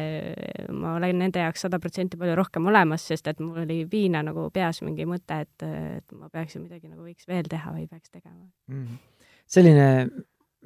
ma 0.75 0.97
olen 0.97 1.21
nende 1.23 1.45
jaoks 1.45 1.63
sada 1.67 1.79
protsenti 1.83 2.19
palju 2.19 2.35
rohkem 2.39 2.67
olemas, 2.67 3.07
sest 3.07 3.31
et 3.31 3.41
mul 3.43 3.63
oli 3.63 3.83
viina 3.91 4.23
nagu 4.27 4.49
peas 4.55 4.83
mingi 4.83 5.07
mõte, 5.07 5.43
et, 5.47 5.67
et 5.99 6.17
ma 6.19 6.31
peaks 6.33 6.57
ju 6.57 6.65
midagi 6.65 6.91
nagu 6.91 7.07
võiks 7.07 7.29
veel 7.31 7.47
teha 7.51 7.75
või 7.77 7.87
peaks 7.87 8.11
tegema 8.11 8.43
mm. 8.43 8.83
-hmm. 8.83 9.27
selline 9.47 9.89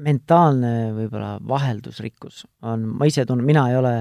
mentaalne 0.03 0.73
võib-olla 0.97 1.37
vaheldusrikkus 1.49 2.45
on, 2.69 2.85
ma 2.99 3.09
ise 3.09 3.25
tunnen, 3.27 3.47
mina 3.47 3.67
ei 3.71 3.79
ole 3.79 3.95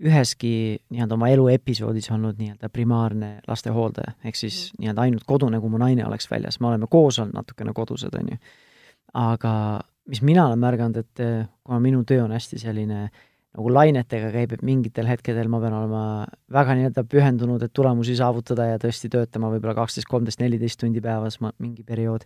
üheski 0.00 0.52
nii-öelda 0.88 1.16
oma 1.16 1.28
elu 1.28 1.46
episoodis 1.52 2.08
olnud 2.14 2.38
nii-öelda 2.40 2.70
primaarne 2.72 3.30
lastehooldaja, 3.48 4.14
ehk 4.24 4.38
siis 4.38 4.62
mm. 4.70 4.82
nii-öelda 4.82 5.06
ainult 5.06 5.26
kodune, 5.28 5.60
kui 5.60 5.72
mu 5.72 5.80
naine 5.80 6.06
oleks 6.06 6.30
väljas, 6.30 6.60
me 6.60 6.70
oleme 6.70 6.88
koos 6.90 7.20
olnud 7.20 7.36
natukene 7.36 7.74
kodused, 7.76 8.14
on 8.16 8.32
ju. 8.32 8.38
aga 9.20 9.52
mis 10.08 10.22
mina 10.24 10.46
olen 10.48 10.62
märganud, 10.62 11.02
et 11.02 11.24
eh, 11.24 11.42
kuna 11.64 11.80
minu 11.84 12.04
töö 12.08 12.24
on 12.24 12.32
hästi 12.32 12.60
selline 12.62 13.10
nagu 13.50 13.72
lainetega 13.74 14.30
käib, 14.30 14.52
et 14.54 14.62
mingitel 14.66 15.08
hetkedel 15.10 15.48
ma 15.50 15.58
pean 15.62 15.74
olema 15.74 16.02
väga 16.54 16.76
nii-öelda 16.78 17.04
pühendunud, 17.10 17.62
et 17.66 17.74
tulemusi 17.74 18.14
saavutada 18.18 18.68
ja 18.68 18.78
tõesti 18.80 19.10
töötama 19.10 19.50
võib-olla 19.52 19.74
kaksteist, 19.82 20.08
kolmteist, 20.08 20.40
neliteist 20.42 20.80
tundi 20.80 21.02
päevas 21.02 21.40
ma 21.42 21.50
mingi 21.58 21.82
periood, 21.86 22.24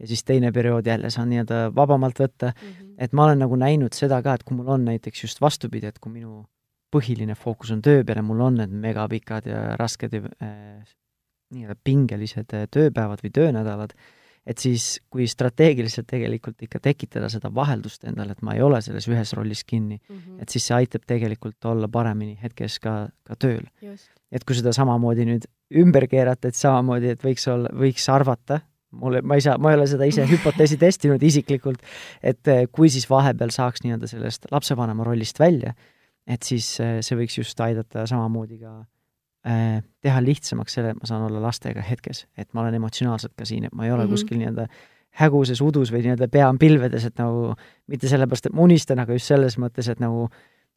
ja 0.00 0.08
siis 0.10 0.24
teine 0.24 0.52
periood 0.52 0.86
jälle 0.86 1.10
saan 1.10 1.30
nii-öelda 1.30 1.68
vabamalt 1.74 2.18
võtta 2.20 2.50
mm, 2.50 2.72
-hmm. 2.72 2.94
et 2.98 3.12
ma 3.12 3.24
olen 3.28 3.38
nagu 3.44 3.56
näinud 3.56 3.94
seda 3.94 4.22
ka, 4.22 4.34
et 4.34 4.42
kui 4.42 4.56
mul 4.56 4.68
on 4.68 4.84
näiteks 4.84 5.22
just 5.22 5.40
vastupidi, 5.40 5.86
et 5.86 5.98
kui 5.98 6.12
minu 6.12 6.44
põhiline 6.94 7.34
fookus 7.34 7.70
on 7.74 7.82
töö 7.82 8.04
peale, 8.04 8.22
mul 8.22 8.40
on 8.40 8.60
need 8.62 8.70
megapikad 8.70 9.46
ja 9.46 9.76
rasked 9.76 10.12
ja 10.12 10.22
äh, 10.42 10.84
nii-öelda 11.54 11.78
pingelised 11.84 12.54
eh, 12.56 12.66
tööpäevad 12.72 13.22
või 13.24 13.32
töönädalad, 13.34 13.94
et 14.44 14.60
siis, 14.60 14.98
kui 15.10 15.26
strateegiliselt 15.30 16.06
tegelikult 16.10 16.60
ikka 16.66 16.80
tekitada 16.84 17.30
seda 17.32 17.50
vaheldust 17.54 18.04
endale, 18.08 18.34
et 18.34 18.42
ma 18.44 18.56
ei 18.56 18.62
ole 18.64 18.80
selles 18.84 19.06
ühes 19.08 19.32
rollis 19.36 19.64
kinni 19.64 19.96
mm, 19.96 20.16
-hmm. 20.16 20.42
et 20.42 20.48
siis 20.48 20.66
see 20.68 20.76
aitab 20.76 21.06
tegelikult 21.06 21.64
olla 21.70 21.88
paremini 21.88 22.36
hetkes 22.42 22.78
ka, 22.78 23.08
ka 23.24 23.36
tööl. 23.36 23.64
et 24.32 24.44
kui 24.44 24.56
seda 24.56 24.72
samamoodi 24.72 25.24
nüüd 25.24 25.48
ümber 25.74 26.06
keerata, 26.08 26.48
et 26.48 26.54
samamoodi, 26.54 27.14
et 27.14 27.24
võiks 27.24 27.48
olla, 27.50 27.70
võiks 27.72 28.08
arvata, 28.12 28.60
mulle, 29.00 29.22
ma 29.22 29.38
ei 29.38 29.44
saa, 29.44 29.58
ma 29.58 29.72
ei 29.72 29.78
ole 29.80 29.86
seda 29.90 30.08
ise 30.08 30.26
hüpoteesi 30.32 30.78
testinud 30.80 31.22
isiklikult, 31.22 31.82
et 32.22 32.48
eh, 32.48 32.64
kui 32.72 32.90
siis 32.92 33.08
vahepeal 33.10 33.52
saaks 33.54 33.84
nii-öelda 33.84 34.10
sellest 34.10 34.50
lapsevanema 34.54 35.04
rollist 35.04 35.40
välja, 35.40 35.74
et 36.26 36.42
siis 36.42 36.74
eh, 36.80 36.98
see 37.04 37.18
võiks 37.18 37.38
just 37.38 37.60
aidata 37.60 38.06
samamoodi 38.08 38.58
ka 38.62 38.78
Äh, 39.44 39.82
teha 40.00 40.22
lihtsamaks 40.24 40.72
selle, 40.72 40.94
et 40.94 41.00
ma 41.02 41.04
saan 41.08 41.26
olla 41.26 41.40
lastega 41.44 41.82
hetkes, 41.84 42.22
et 42.40 42.48
ma 42.56 42.62
olen 42.62 42.78
emotsionaalselt 42.78 43.34
ka 43.36 43.44
siin, 43.44 43.66
et 43.68 43.74
ma 43.76 43.84
ei 43.84 43.90
ole 43.92 44.06
mm 44.06 44.06
-hmm. 44.06 44.14
kuskil 44.16 44.38
nii-öelda 44.40 44.64
häguses 45.20 45.60
udus 45.60 45.92
või 45.92 46.00
nii-öelda 46.06 46.28
pea 46.32 46.48
on 46.48 46.58
pilvedes, 46.58 47.04
et 47.04 47.20
nagu 47.20 47.52
mitte 47.86 48.08
sellepärast, 48.08 48.46
et 48.46 48.56
ma 48.56 48.64
unistan, 48.64 48.98
aga 49.04 49.12
just 49.12 49.28
selles 49.28 49.58
mõttes, 49.60 49.90
et 49.92 50.00
nagu 50.00 50.30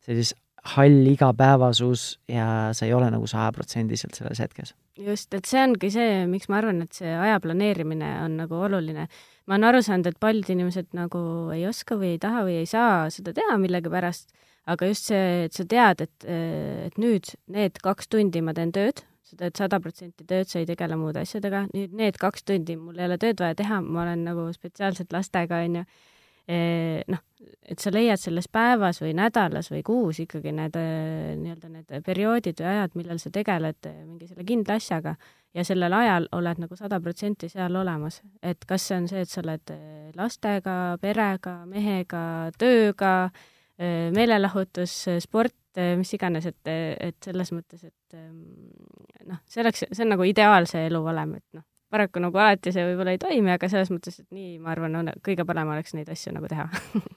sellises 0.03 0.35
hall 0.75 1.07
igapäevasus 1.13 2.19
ja 2.27 2.69
sa 2.73 2.85
ei 2.85 2.93
ole 2.93 3.07
nagu 3.11 3.27
sajaprotsendiliselt 3.27 4.19
selles 4.19 4.39
hetkes. 4.39 4.75
Just, 4.97 5.33
et 5.33 5.45
see 5.45 5.61
ongi 5.61 5.91
see, 5.93 6.25
miks 6.29 6.49
ma 6.49 6.61
arvan, 6.61 6.81
et 6.85 6.97
see 6.97 7.13
aja 7.13 7.39
planeerimine 7.43 8.09
on 8.23 8.37
nagu 8.41 8.59
oluline. 8.67 9.07
ma 9.47 9.55
olen 9.55 9.69
aru 9.69 9.81
saanud, 9.85 10.09
et 10.11 10.19
paljud 10.19 10.49
inimesed 10.51 10.91
nagu 10.97 11.19
ei 11.55 11.67
oska 11.69 11.95
või 11.95 12.15
ei 12.15 12.19
taha 12.19 12.43
või 12.47 12.59
ei 12.61 12.69
saa 12.69 13.07
seda 13.13 13.33
teha 13.37 13.55
millegipärast 13.61 14.33
aga 14.67 14.89
just 14.91 15.07
see, 15.11 15.45
et 15.47 15.55
sa 15.55 15.65
tead, 15.69 16.03
et, 16.03 16.27
et 16.27 16.97
nüüd 16.99 17.31
need 17.53 17.79
kaks 17.83 18.09
tundi 18.11 18.41
ma 18.43 18.53
teen 18.57 18.73
tööd, 18.75 19.03
sa 19.27 19.39
teed 19.39 19.59
sada 19.59 19.79
protsenti 19.83 20.27
tööd, 20.27 20.49
sa 20.51 20.59
ei 20.61 20.67
tegele 20.67 20.97
muude 20.99 21.23
asjadega, 21.23 21.65
nüüd 21.73 21.95
need 21.95 22.19
kaks 22.19 22.43
tundi 22.47 22.75
mul 22.79 22.99
ei 22.99 23.07
ole 23.07 23.19
tööd 23.21 23.39
vaja 23.43 23.55
teha, 23.59 23.79
ma 23.83 24.03
olen 24.03 24.25
nagu 24.27 24.47
spetsiaalselt 24.55 25.15
lastega, 25.15 25.63
onju. 25.67 25.85
Noh, 26.47 27.23
et 27.67 27.81
sa 27.83 27.91
leiad 27.91 28.21
selles 28.21 28.47
päevas 28.47 29.01
või 29.03 29.11
nädalas 29.17 29.67
või 29.71 29.81
kuus 29.83 30.21
ikkagi 30.23 30.53
need 30.55 30.77
nii-öelda 30.77 31.71
need 31.73 31.91
perioodid 32.05 32.61
või 32.61 32.69
ajad, 32.71 32.95
millal 32.95 33.19
sa 33.19 33.31
tegeled 33.35 33.89
mingi 34.05 34.29
selle 34.29 34.45
kindla 34.47 34.77
asjaga 34.79 35.17
ja 35.57 35.65
sellel 35.67 35.93
ajal 35.93 36.29
oled 36.37 36.63
nagu 36.63 36.79
sada 36.79 37.01
protsenti 37.03 37.49
seal 37.51 37.75
olemas. 37.75 38.21
et 38.41 38.63
kas 38.65 38.87
see 38.87 38.97
on 39.01 39.07
see, 39.11 39.25
et 39.25 39.29
sa 39.29 39.41
oled 39.43 39.75
lastega, 40.15 40.97
perega, 41.01 41.59
mehega, 41.67 42.23
tööga 42.57 43.13
meelelahutus, 43.77 44.93
sport, 45.21 45.55
mis 45.97 46.13
iganes, 46.13 46.47
et, 46.49 46.69
et 46.69 47.17
selles 47.23 47.51
mõttes, 47.53 47.83
et 47.83 48.17
ähm, 48.17 48.39
noh, 49.29 49.41
see 49.45 49.61
oleks, 49.61 49.83
see 49.91 50.05
on 50.05 50.15
nagu 50.15 50.25
ideaalse 50.25 50.81
elu 50.87 51.01
valem, 51.05 51.35
et 51.37 51.59
noh, 51.59 51.65
paraku 51.93 52.23
nagu 52.23 52.41
alati 52.41 52.73
see 52.75 52.83
võib-olla 52.89 53.15
ei 53.15 53.21
toimi, 53.21 53.53
aga 53.53 53.69
selles 53.71 53.91
mõttes, 53.93 54.19
et 54.21 54.27
nii, 54.35 54.57
ma 54.63 54.73
arvan, 54.73 54.97
on 54.99 55.13
kõige 55.25 55.45
parem 55.47 55.71
oleks 55.75 55.95
neid 55.97 56.09
asju 56.11 56.35
nagu 56.35 56.49
teha 56.51 56.67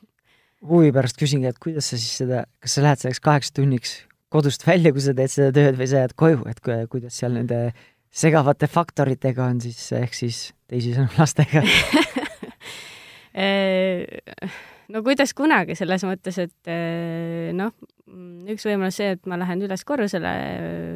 huvi 0.71 0.93
pärast 0.95 1.19
küsingi, 1.21 1.49
et 1.51 1.59
kuidas 1.63 1.91
sa 1.91 1.99
siis 1.99 2.21
seda, 2.23 2.45
kas 2.63 2.77
sa 2.77 2.85
lähed 2.85 3.03
selleks 3.03 3.23
kaheks 3.25 3.55
tunniks 3.57 3.97
kodust 4.31 4.67
välja, 4.67 4.93
kui 4.95 5.03
sa 5.03 5.15
teed 5.17 5.33
seda 5.33 5.55
tööd 5.55 5.79
või 5.81 5.89
sa 5.91 6.05
jääd 6.05 6.15
koju, 6.19 6.43
et 6.51 6.61
kuidas 6.93 7.17
seal 7.19 7.35
nende 7.35 7.71
segavate 8.11 8.69
faktoritega 8.71 9.47
on 9.47 9.61
siis, 9.63 9.81
ehk 9.97 10.15
siis 10.17 10.43
teisisõnu 10.71 11.11
lastega 11.19 11.63
no 14.91 15.03
kuidas 15.07 15.35
kunagi, 15.39 15.77
selles 15.79 16.05
mõttes, 16.07 16.39
et 16.43 16.71
eh, 16.71 17.51
noh, 17.57 17.75
üks 18.51 18.67
võimalus 18.67 18.99
see, 18.99 19.15
et 19.15 19.29
ma 19.31 19.39
lähen 19.39 19.63
üles 19.63 19.85
korrusele 19.87 20.33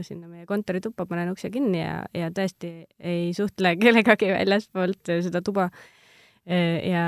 sinna 0.06 0.26
meie 0.26 0.46
kontorituppa, 0.48 1.06
panen 1.06 1.30
ukse 1.30 1.50
kinni 1.54 1.80
ja, 1.82 2.00
ja 2.16 2.30
tõesti 2.34 2.72
ei 2.98 3.30
suhtle 3.36 3.76
kellegagi 3.82 4.32
väljaspoolt 4.34 5.14
seda 5.28 5.44
tuba. 5.44 5.70
Ja 6.44 7.04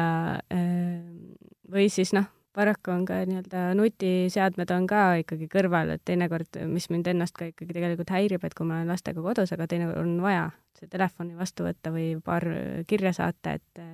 või 1.68 1.90
siis 1.92 2.14
noh, 2.16 2.30
paraku 2.56 2.94
on 2.94 3.02
ka 3.04 3.18
nii-öelda 3.28 3.64
nutiseadmed 3.76 4.70
on 4.72 4.86
ka 4.88 5.02
ikkagi 5.20 5.48
kõrval, 5.52 5.90
et 5.92 6.04
teinekord, 6.08 6.56
mis 6.70 6.88
mind 6.88 7.10
ennast 7.12 7.36
ka 7.36 7.50
ikkagi 7.50 7.76
tegelikult 7.76 8.14
häirib, 8.14 8.46
et 8.46 8.56
kui 8.56 8.64
ma 8.64 8.78
olen 8.78 8.94
lastega 8.94 9.20
kodus, 9.20 9.52
aga 9.52 9.66
teinekord 9.68 10.00
on 10.00 10.14
vaja 10.24 10.46
see 10.78 10.88
telefoni 10.92 11.36
vastu 11.36 11.66
võtta 11.66 11.92
või 11.92 12.14
paar 12.24 12.46
kirja 12.88 13.12
saata, 13.16 13.58
et 13.58 13.84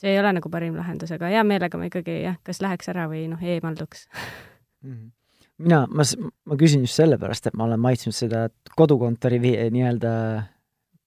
see 0.00 0.12
ei 0.12 0.20
ole 0.20 0.32
nagu 0.38 0.50
parim 0.52 0.76
lahendus, 0.78 1.12
aga 1.14 1.30
hea 1.32 1.42
meelega 1.46 1.78
ma 1.78 1.88
ikkagi 1.88 2.22
jah, 2.22 2.38
kas 2.44 2.62
läheks 2.64 2.88
ära 2.92 3.08
või 3.10 3.26
noh, 3.30 3.42
eemalduks. 3.42 4.06
-hmm. 4.82 5.10
mina, 5.58 5.84
ma, 5.90 6.06
ma 6.46 6.58
küsin 6.60 6.86
just 6.86 6.98
sellepärast, 7.00 7.46
et 7.46 7.58
ma 7.58 7.68
olen 7.68 7.80
maitsnud 7.80 8.16
seda 8.16 8.48
kodukontori 8.76 9.40
nii-öelda 9.42 10.14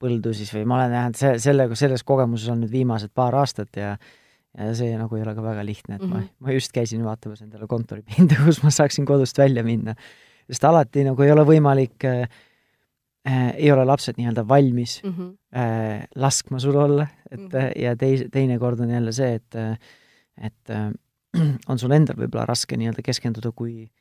põldu 0.02 0.34
siis 0.36 0.52
või 0.54 0.66
ma 0.68 0.80
olen 0.80 0.94
näinud 0.96 1.20
see, 1.20 1.34
selle, 1.40 1.68
selles 1.80 2.04
kogemuses 2.04 2.52
olnud 2.52 2.72
viimased 2.72 3.14
paar 3.16 3.36
aastat 3.42 3.80
ja 3.80 3.96
ja 4.56 4.72
see 4.72 4.94
nagu 4.96 5.18
ei 5.18 5.24
ole 5.26 5.34
ka 5.36 5.44
väga 5.44 5.64
lihtne, 5.68 5.98
et 5.98 6.02
mm 6.02 6.08
-hmm. 6.08 6.14
ma, 6.14 6.20
mhm. 6.20 6.48
ma 6.48 6.52
just 6.56 6.72
käisin 6.72 7.04
vaatamas 7.04 7.42
endale 7.42 7.68
kontoripinda, 7.68 8.36
kus 8.46 8.64
ma 8.64 8.72
saaksin 8.72 9.06
kodust 9.06 9.38
välja 9.38 9.64
minna. 9.64 9.96
sest 10.48 10.64
alati 10.64 11.04
nagu 11.04 11.24
ei 11.24 11.32
ole 11.32 11.44
võimalik 11.44 12.06
äh, 12.06 12.30
äh, 13.28 13.54
ei 13.56 13.72
ole 13.72 13.86
lapsed 13.86 14.20
nii-öelda 14.20 14.48
valmis 14.48 15.00
mm 15.04 15.12
-hmm. 15.12 15.60
äh, 15.60 16.08
laskma 16.16 16.60
sul 16.60 16.76
olla, 16.76 17.08
et 17.32 17.40
mm 17.40 17.48
-hmm. 17.48 17.82
ja 17.82 17.96
teis-, 17.96 18.28
teinekord 18.32 18.80
on 18.80 18.90
jälle 18.90 19.12
see, 19.12 19.34
et 19.34 19.56
äh, 19.56 19.78
et 20.38 20.70
äh, 20.70 20.92
on 21.70 21.80
sul 21.80 21.92
endal 21.92 22.16
võib-olla 22.16 22.46
raske 22.46 22.78
nii-öelda 22.78 23.02
keskenduda, 23.02 23.52
kui 23.52 23.92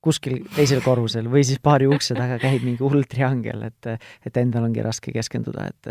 kuskil 0.00 0.44
teisel 0.56 0.80
korrusel 0.80 1.30
või 1.30 1.44
siis 1.44 1.58
paari 1.62 1.86
ukse 1.86 2.14
taga 2.14 2.38
käib 2.38 2.62
mingi 2.62 2.82
hull 2.82 3.02
triangel, 3.08 3.62
et 3.62 3.86
et 4.26 4.36
endal 4.36 4.64
ongi 4.64 4.82
raske 4.82 5.12
keskenduda, 5.12 5.66
et 5.66 5.86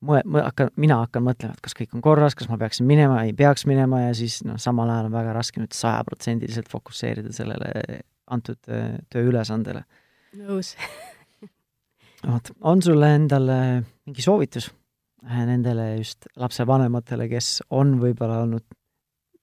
ma, 0.00 0.20
ma 0.24 0.42
hakkan, 0.42 0.70
mina 0.76 0.96
hakkan 0.96 1.22
mõtlema, 1.22 1.52
et 1.52 1.60
kas 1.60 1.76
kõik 1.76 1.94
on 1.94 2.00
korras, 2.00 2.34
kas 2.34 2.48
ma 2.48 2.58
peaksin 2.58 2.86
minema, 2.86 3.22
ei 3.24 3.32
peaks 3.32 3.66
minema 3.66 4.00
ja 4.00 4.14
siis 4.14 4.40
noh, 4.44 4.56
samal 4.56 4.90
ajal 4.90 5.10
on 5.10 5.12
väga 5.12 5.32
raske 5.32 5.60
nüüd 5.60 5.72
sajaprotsendiliselt 5.72 6.68
fokusseerida 6.68 7.32
sellele 7.32 8.00
antud 8.26 8.58
tööülesandele. 9.12 9.84
nõus 10.36 10.76
vot, 12.26 12.52
on 12.60 12.82
sul 12.84 13.02
endale 13.06 13.58
mingi 14.06 14.24
soovitus 14.24 14.68
äh, 15.26 15.42
nendele 15.48 15.96
just 15.98 16.28
lapsevanematele, 16.36 17.28
kes 17.30 17.62
on 17.70 17.96
võib-olla 18.02 18.42
olnud 18.46 18.66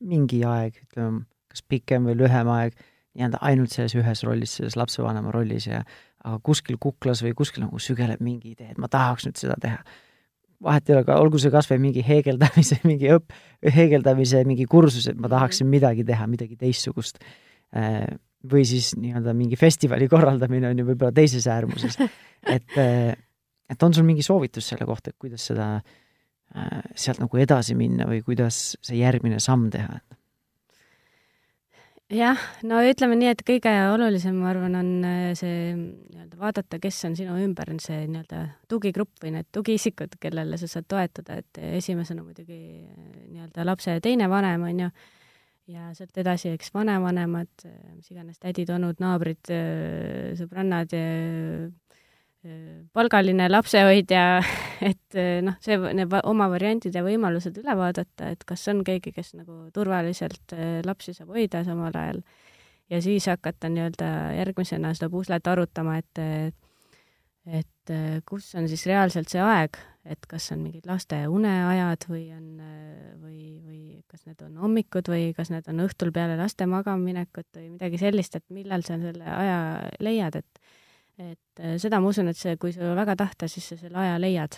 mingi 0.10 0.44
aeg, 0.48 0.80
ütleme, 0.88 1.26
kas 1.52 1.64
pikem 1.68 2.08
või 2.08 2.16
lühem 2.20 2.50
aeg, 2.54 2.78
nii-öelda 3.18 3.42
ainult 3.44 3.74
selles 3.74 3.96
ühes 4.00 4.24
rollis, 4.24 4.54
selles 4.60 4.78
lapsevanema 4.80 5.34
rollis 5.34 5.68
ja 5.68 5.82
aga 6.20 6.38
kuskil 6.44 6.78
kuklas 6.82 7.24
või 7.24 7.34
kuskil 7.38 7.66
nagu 7.66 7.80
sügeleb 7.82 8.22
mingi 8.24 8.54
idee, 8.54 8.74
et 8.74 8.80
ma 8.80 8.90
tahaks 8.92 9.28
nüüd 9.28 9.40
seda 9.40 9.56
teha. 9.62 9.82
vahet 10.64 10.90
ei 10.90 10.96
ole, 10.98 11.06
olgu 11.16 11.40
see 11.40 11.52
kas 11.52 11.70
või 11.72 11.80
mingi 11.88 12.04
heegeldamise, 12.04 12.80
mingi 12.90 13.12
õpp, 13.16 13.36
heegeldamise 13.76 14.44
mingi 14.48 14.68
kursus, 14.68 15.08
et 15.08 15.18
ma 15.18 15.28
mhm. 15.28 15.36
tahaksin 15.36 15.68
midagi 15.68 16.04
teha, 16.08 16.28
midagi 16.28 16.60
teistsugust 16.60 17.20
äh, 17.76 18.08
või 18.48 18.66
siis 18.68 18.94
nii-öelda 19.00 19.34
mingi 19.36 19.58
festivali 19.60 20.08
korraldamine 20.12 20.70
on 20.72 20.80
ju 20.80 20.86
võib-olla 20.88 21.16
teises 21.16 21.48
äärmuses. 21.52 21.98
et, 22.56 22.78
äh, 22.80 23.12
et 23.70 23.84
on 23.84 23.96
sul 23.96 24.08
mingi 24.08 24.24
soovitus 24.26 24.72
selle 24.72 24.88
kohta, 24.88 25.12
et 25.12 25.20
kuidas 25.20 25.50
seda 25.52 25.74
äh, 25.80 26.80
sealt 26.96 27.20
nagu 27.24 27.42
edasi 27.42 27.76
minna 27.80 28.08
või 28.10 28.24
kuidas 28.26 28.78
see 28.80 29.02
järgmine 29.02 29.42
samm 29.44 29.70
teha? 29.74 30.00
jah, 32.10 32.40
no 32.66 32.80
ütleme 32.82 33.14
nii, 33.20 33.34
et 33.36 33.44
kõige 33.46 33.70
olulisem, 33.92 34.40
ma 34.42 34.50
arvan, 34.50 34.80
on 34.80 34.88
äh, 35.06 35.20
see 35.38 35.76
nii-öelda 35.76 36.40
vaadata, 36.40 36.80
kes 36.82 37.04
on 37.06 37.20
sinu 37.20 37.36
ümber, 37.44 37.70
on 37.70 37.78
see 37.84 38.00
nii-öelda 38.08 38.46
tugigrupp 38.72 39.22
või 39.22 39.36
need 39.36 39.50
tugiisikud, 39.54 40.16
kellele 40.24 40.58
sa 40.58 40.72
saad 40.72 40.88
toetuda, 40.90 41.38
et 41.44 41.62
esimesena 41.78 42.24
muidugi 42.24 42.58
nii-öelda 43.30 43.68
lapse 43.68 44.00
teine 44.02 44.30
vanem, 44.32 44.66
on 44.72 44.86
ju 44.88 44.90
ja 45.70 45.90
sealt 45.98 46.18
edasi, 46.18 46.54
eks 46.56 46.72
vanavanemad, 46.74 47.52
mis 47.96 48.10
iganes 48.12 48.40
tädid, 48.42 48.72
onud, 48.74 48.98
naabrid, 49.02 49.52
sõbrannad 50.40 50.94
ja 50.96 51.06
palgaline 52.96 53.50
lapsehoidja, 53.52 54.24
et 54.92 55.20
noh, 55.46 55.58
see, 55.64 55.78
need 55.98 56.14
oma 56.24 56.48
variandid 56.52 56.96
ja 56.96 57.04
võimalused 57.06 57.60
üle 57.62 57.76
vaadata, 57.78 58.32
et 58.34 58.46
kas 58.48 58.64
on 58.72 58.84
keegi, 58.88 59.14
kes 59.16 59.34
nagu 59.38 59.66
turvaliselt 59.76 60.56
lapsi 60.88 61.14
saab 61.18 61.36
hoida 61.36 61.66
samal 61.68 61.96
ajal. 61.96 62.24
Ja 62.90 63.04
siis 63.06 63.28
hakata 63.30 63.70
nii-öelda 63.70 64.08
järgmisena 64.40 64.96
seda 64.98 65.12
puslet 65.14 65.46
arutama, 65.48 66.00
et 66.00 66.56
et 67.50 67.92
kus 68.30 68.50
on 68.58 68.68
siis 68.70 68.86
reaalselt 68.90 69.30
see 69.30 69.42
aeg, 69.42 69.78
et 70.10 70.26
kas 70.30 70.50
on 70.56 70.64
mingid 70.66 70.88
laste 70.90 71.20
uneajad 71.30 72.08
või 72.10 72.24
on, 72.34 72.48
või, 73.22 73.42
või 73.66 73.82
kas 74.10 74.26
need 74.26 74.42
on 74.46 74.58
hommikud 74.64 75.12
või 75.12 75.30
kas 75.38 75.52
need 75.54 75.68
on 75.70 75.84
õhtul 75.86 76.12
peale 76.16 76.38
laste 76.40 76.66
magamaminekut 76.70 77.48
või 77.60 77.70
midagi 77.76 78.02
sellist, 78.02 78.40
et 78.40 78.46
millal 78.54 78.86
sa 78.88 78.98
selle 79.02 79.26
aja 79.26 79.60
leiad, 80.04 80.42
et 80.42 80.70
et 81.20 81.62
seda 81.84 82.00
ma 82.00 82.14
usun, 82.14 82.30
et 82.32 82.38
see, 82.40 82.54
kui 82.56 82.72
sul 82.72 82.94
väga 82.96 83.18
tahta, 83.20 83.50
siis 83.52 83.66
sa 83.68 83.76
selle 83.76 84.00
aja 84.00 84.16
leiad 84.22 84.56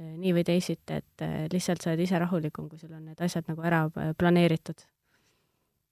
nii 0.00 0.32
või 0.36 0.44
teisiti, 0.44 0.98
et 1.00 1.24
lihtsalt 1.52 1.82
sa 1.82 1.92
oled 1.92 2.02
ise 2.04 2.18
rahulikum, 2.20 2.68
kui 2.68 2.80
sul 2.80 2.92
on 2.96 3.06
need 3.10 3.20
asjad 3.24 3.48
nagu 3.48 3.64
ära 3.64 3.82
planeeritud 4.18 4.84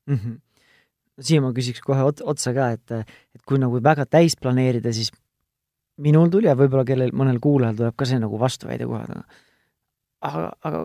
mm. 0.09 0.14
-hmm. 0.16 0.37
siia 1.20 1.45
ma 1.45 1.53
küsiks 1.57 1.81
kohe 1.85 2.05
ot-, 2.11 2.24
otsa 2.24 2.55
ka, 2.57 2.70
et, 2.76 2.93
et 3.37 3.43
kui 3.49 3.61
nagu 3.61 3.81
väga 3.85 4.07
täis 4.07 4.37
planeerida, 4.37 4.93
siis 4.93 5.12
minul 6.03 6.31
tuli 6.33 6.49
ja 6.49 6.57
võib-olla 6.59 6.87
kellel, 6.87 7.13
mõnel 7.17 7.41
kuulajal 7.43 7.77
tuleb 7.79 7.99
ka 7.99 8.07
see 8.09 8.21
nagu 8.23 8.39
vastuväide 8.41 8.87
kohe, 8.89 9.21
aga, 10.27 10.45
aga 10.67 10.85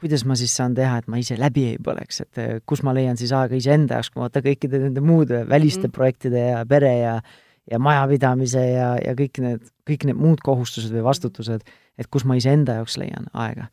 kuidas 0.00 0.26
ma 0.28 0.36
siis 0.36 0.52
saan 0.56 0.76
teha, 0.76 1.00
et 1.00 1.08
ma 1.10 1.20
ise 1.20 1.38
läbi 1.40 1.64
ei 1.72 1.80
põleks, 1.82 2.20
et 2.26 2.40
eh, 2.42 2.52
kus 2.68 2.82
ma 2.86 2.92
leian 2.96 3.16
siis 3.18 3.32
aega 3.36 3.56
iseenda 3.56 3.96
jaoks, 3.96 4.12
kui 4.12 4.22
vaata 4.22 4.42
kõikide 4.44 4.80
nende 4.82 5.02
muude 5.04 5.42
väliste 5.48 5.86
mm. 5.88 5.96
projektide 5.96 6.46
ja 6.50 6.62
pere 6.68 6.94
ja 7.00 7.18
ja 7.66 7.80
majapidamise 7.82 8.60
ja, 8.62 8.92
ja 9.02 9.12
kõik 9.18 9.40
need, 9.42 9.62
kõik 9.88 10.04
need 10.06 10.18
muud 10.22 10.38
kohustused 10.46 10.92
või 10.94 11.00
vastutused, 11.02 11.64
et 11.98 12.08
kus 12.14 12.22
ma 12.22 12.36
iseenda 12.38 12.76
jaoks 12.76 12.94
leian 13.02 13.26
aega. 13.34 13.66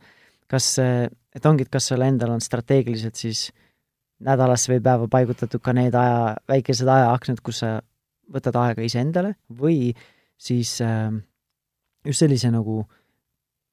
kas, 0.50 0.78
eh, 0.82 1.06
et 1.34 1.46
ongi, 1.46 1.62
et 1.62 1.70
kas 1.70 1.86
sul 1.92 2.02
endal 2.02 2.32
on 2.34 2.42
strateegiliselt 2.42 3.20
siis 3.20 3.50
nädalasse 4.24 4.72
või 4.72 4.82
päeva 4.82 5.06
paigutatud 5.10 5.62
ka 5.62 5.72
need 5.76 5.94
aja, 5.94 6.34
väikesed 6.48 6.88
ajaaknad, 6.88 7.40
kus 7.44 7.62
sa 7.62 7.76
võtad 8.32 8.56
aega 8.56 8.82
iseendale 8.82 9.34
või 9.52 9.92
äh, 9.92 10.02
siis 10.44 10.76
äh, 10.84 11.10
just 12.04 12.24
sellise 12.24 12.50
nagu 12.52 12.82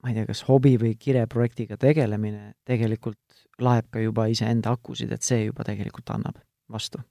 ma 0.01 0.09
ei 0.09 0.17
tea, 0.17 0.26
kas 0.30 0.43
hobi 0.47 0.76
või 0.82 0.95
kireprojektiga 0.99 1.78
tegelemine 1.82 2.55
tegelikult 2.67 3.19
laeb 3.61 3.91
ka 3.93 4.01
juba 4.01 4.26
iseenda 4.32 4.74
akusid, 4.74 5.11
et 5.13 5.26
see 5.26 5.45
juba 5.45 5.65
tegelikult 5.67 6.09
annab 6.15 6.39
vastu? 6.72 7.01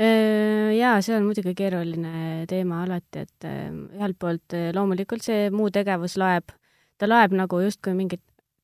Äh, 0.00 0.72
jaa, 0.78 0.96
see 1.04 1.14
on 1.18 1.26
muidugi 1.28 1.52
keeruline 1.56 2.46
teema 2.48 2.82
alati, 2.86 3.26
et 3.26 3.46
äh, 3.46 3.68
ühelt 3.98 4.18
poolt 4.18 4.56
äh, 4.56 4.70
loomulikult 4.74 5.24
see 5.24 5.50
muu 5.52 5.68
tegevus 5.74 6.16
laeb, 6.20 6.54
ta 6.96 7.08
laeb 7.10 7.36
nagu 7.36 7.60
justkui 7.60 7.92
mingit 7.98 8.22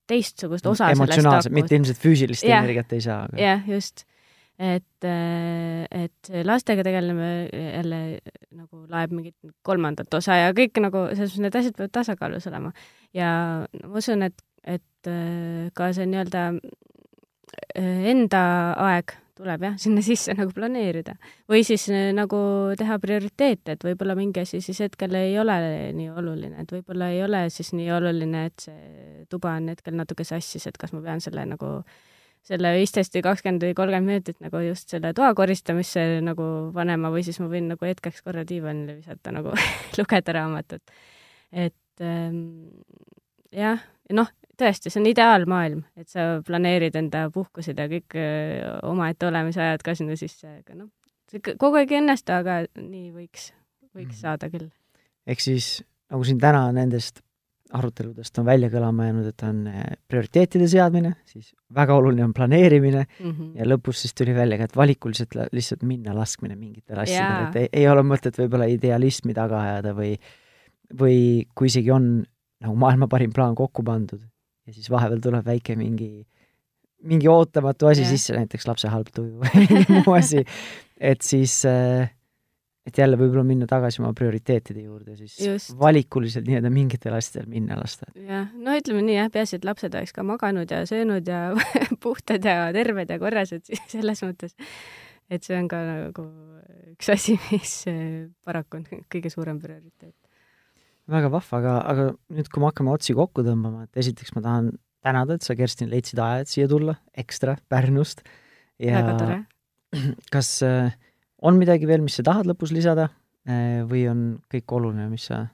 teistsugust 0.09 0.66
osa 0.66 0.88
emotsionaalselt, 0.94 1.52
mitte 1.52 1.76
ilmselt 1.76 2.00
füüsilist 2.00 2.46
ja, 2.48 2.62
energiat 2.62 2.94
ei 2.96 3.04
saa 3.04 3.26
aga.... 3.26 3.36
jah, 3.42 3.66
just 3.68 4.06
et, 4.59 5.04
äh, 5.06 5.86
et 5.90 6.30
lastega 6.44 6.82
tegeleme 6.86 7.28
jälle 7.52 8.00
nagu 8.50 8.82
laeb 8.90 9.14
mingit 9.14 9.54
kolmandat 9.62 10.18
osa 10.18 10.40
ja 10.40 10.50
kõik 10.56 10.80
nagu, 10.82 11.06
selles 11.14 11.36
mõttes 11.36 11.44
need 11.44 11.59
asjad 11.61 11.78
peavad 11.78 11.94
tasakaalus 12.00 12.48
olema. 12.50 12.72
ja 13.14 13.30
ma 13.84 14.02
usun, 14.02 14.26
et, 14.26 14.42
et 14.66 15.11
äh, 15.11 15.70
ka 15.78 15.92
see 15.94 16.11
nii-öelda 16.11 16.44
äh, 16.59 18.11
enda 18.11 18.42
aeg 18.88 19.14
tuleb 19.38 19.62
jah, 19.62 19.78
sinna 19.78 20.02
sisse 20.02 20.34
nagu 20.34 20.50
planeerida. 20.50 21.14
või 21.46 21.62
siis 21.62 21.86
nagu 22.18 22.42
teha 22.78 22.98
prioriteete, 22.98 23.78
et 23.78 23.86
võib-olla 23.86 24.18
mingi 24.18 24.42
asi 24.42 24.59
siis 24.64 24.82
hetkel 24.82 25.14
ei 25.14 25.38
ole 25.38 25.61
nii 25.94 26.11
oluline, 26.11 26.66
et 26.66 26.74
võib-olla 26.74 27.12
ei 27.14 27.22
ole 27.22 27.46
siis 27.54 27.70
nii 27.78 27.92
oluline, 27.94 28.46
et 28.50 28.66
see 28.66 29.24
tuba 29.30 29.54
on 29.54 29.70
hetkel 29.70 29.94
natuke 29.94 30.26
sassis, 30.26 30.66
et 30.66 30.78
kas 30.78 30.90
ma 30.96 31.04
pean 31.06 31.22
selle 31.22 31.46
nagu 31.46 31.76
äh, 31.78 32.06
selle 32.47 32.72
viisteist 32.76 33.14
või 33.16 33.24
kakskümmend 33.26 33.66
või 33.66 33.76
kolmkümmend 33.76 34.12
minutit 34.12 34.41
nagu 34.45 34.62
just 34.64 34.93
selle 34.93 35.12
toa 35.16 35.32
koristamisse 35.36 36.05
nagu 36.24 36.47
panema 36.74 37.11
või 37.14 37.24
siis 37.26 37.41
ma 37.43 37.49
võin 37.51 37.70
nagu 37.72 37.89
hetkeks 37.89 38.24
korra 38.26 38.45
diivanile 38.49 38.99
visata 39.01 39.34
nagu 39.34 39.55
lugeda 39.99 40.36
raamatut. 40.39 40.97
et 41.53 42.05
ähm, 42.05 42.43
jah, 43.55 43.82
noh, 44.14 44.30
tõesti, 44.59 44.93
see 44.93 45.03
on 45.03 45.11
ideaalmaailm, 45.11 45.84
et 45.99 46.09
sa 46.11 46.39
planeerid 46.47 46.97
enda 46.99 47.28
puhkused 47.34 47.78
ja 47.78 47.89
kõik 47.91 48.16
öö, 48.18 48.72
omaette 48.89 49.28
olemise 49.28 49.62
ajad 49.62 49.84
ka 49.86 49.95
sinna 49.99 50.16
sisse, 50.18 50.59
aga 50.62 50.76
noh, 50.78 50.91
see 51.30 51.43
kogu 51.51 51.80
aeg 51.80 51.95
ei 51.95 52.03
õnnestu, 52.03 52.34
aga 52.34 52.61
nii 52.74 53.12
võiks, 53.14 53.53
võiks 53.95 54.16
mm. 54.16 54.20
saada 54.20 54.51
küll. 54.53 54.68
ehk 55.28 55.45
siis 55.45 55.78
nagu 56.09 56.24
siin 56.24 56.41
täna 56.43 56.68
nendest 56.74 57.22
aruteludest 57.76 58.38
on 58.40 58.46
välja 58.48 58.70
kõlama 58.72 59.08
jäänud, 59.08 59.26
et 59.28 59.42
on 59.44 59.60
eh, 59.68 59.82
prioriteetide 60.08 60.68
seadmine, 60.70 61.12
siis 61.28 61.50
väga 61.74 61.98
oluline 62.00 62.24
on 62.24 62.32
planeerimine 62.36 63.04
mm 63.04 63.30
-hmm. 63.30 63.50
ja 63.58 63.66
lõpus 63.68 64.04
siis 64.04 64.14
tuli 64.14 64.34
välja 64.34 64.58
ka, 64.58 64.64
et 64.64 64.76
valikuliselt 64.76 65.36
lihtsalt 65.52 65.82
minna 65.82 66.14
laskmine 66.16 66.56
mingitele 66.56 67.04
asjadele, 67.04 67.48
et 67.48 67.56
ei, 67.56 67.68
ei 67.82 67.88
ole 67.88 68.02
mõtet 68.02 68.38
võib-olla 68.40 68.68
idealismi 68.72 69.34
taga 69.34 69.60
ajada 69.60 69.94
või 69.94 70.16
või 70.98 71.44
kui 71.54 71.68
isegi 71.68 71.90
on 71.92 72.24
nagu 72.64 72.74
maailma 72.76 73.08
parim 73.08 73.32
plaan 73.32 73.54
kokku 73.54 73.84
pandud 73.84 74.22
ja 74.66 74.72
siis 74.72 74.90
vahepeal 74.90 75.20
tuleb 75.20 75.46
väike 75.46 75.76
mingi, 75.76 76.26
mingi 77.04 77.28
ootamatu 77.28 77.90
asi 77.90 78.04
yeah. 78.04 78.12
sisse, 78.12 78.36
näiteks 78.36 78.66
lapse 78.68 78.88
halb 78.92 79.10
tuju 79.14 79.42
või 79.42 79.80
muu 79.98 80.16
asi, 80.16 80.44
et 80.96 81.22
siis 81.22 81.60
äh, 81.68 82.08
et 82.89 82.99
jälle 82.99 83.18
võib-olla 83.20 83.45
minna 83.47 83.68
tagasi 83.68 84.01
oma 84.03 84.14
prioriteetide 84.16 84.84
juurde, 84.86 85.16
siis 85.18 85.36
Just. 85.43 85.74
valikuliselt 85.78 86.49
nii-öelda 86.49 86.70
mingitel 86.72 87.16
asjadel 87.18 87.49
minna 87.53 87.76
lasta. 87.80 88.09
jah, 88.16 88.49
no 88.57 88.76
ütleme 88.78 89.03
nii 89.07 89.18
jah, 89.18 89.28
peaasi, 89.34 89.59
et 89.59 89.68
lapsed 89.68 89.95
oleks 89.95 90.14
ka 90.16 90.24
maganud 90.26 90.70
ja 90.72 90.84
söönud 90.89 91.28
ja 91.28 91.43
puhtad 92.05 92.45
ja 92.49 92.70
terved 92.74 93.12
ja 93.12 93.20
korras, 93.20 93.53
et 93.57 93.68
selles 93.91 94.24
mõttes, 94.24 94.57
et 95.28 95.45
see 95.45 95.59
on 95.59 95.68
ka 95.70 95.82
nagu 95.86 96.26
üks 96.95 97.12
asi, 97.14 97.36
mis 97.53 97.76
eh, 97.91 98.26
paraku 98.47 98.80
on 98.80 98.89
kõige 99.12 99.32
suurem 99.32 99.61
prioriteet. 99.62 100.16
väga 101.09 101.30
vahva, 101.32 101.62
aga, 101.62 101.78
aga 101.93 102.11
nüüd, 102.34 102.51
kui 102.53 102.62
me 102.62 102.72
hakkame 102.72 102.95
otsi 102.95 103.16
kokku 103.16 103.45
tõmbama, 103.47 103.86
et 103.89 104.01
esiteks 104.05 104.34
ma 104.36 104.45
tahan 104.45 104.72
tänada, 105.05 105.39
et 105.39 105.47
sa, 105.47 105.57
Kerstin, 105.59 105.91
leidsid 105.93 106.20
aja, 106.22 106.43
et 106.43 106.51
siia 106.51 106.68
tulla 106.70 106.97
ekstra 107.16 107.57
Pärnust 107.70 108.24
ja 108.82 108.99
väga 108.99 109.14
tore. 109.20 109.39
kas 110.34 110.51
äh, 110.66 110.91
on 111.43 111.59
midagi 111.59 111.89
veel, 111.89 112.03
mis 112.05 112.18
sa 112.18 112.24
tahad 112.26 112.49
lõpus 112.49 112.72
lisada? 112.74 113.09
Äh, 113.49 113.82
või 113.89 114.05
on 114.11 114.22
kõik 114.51 114.74
oluline, 114.76 115.09
mis 115.11 115.28
sa, 115.30 115.45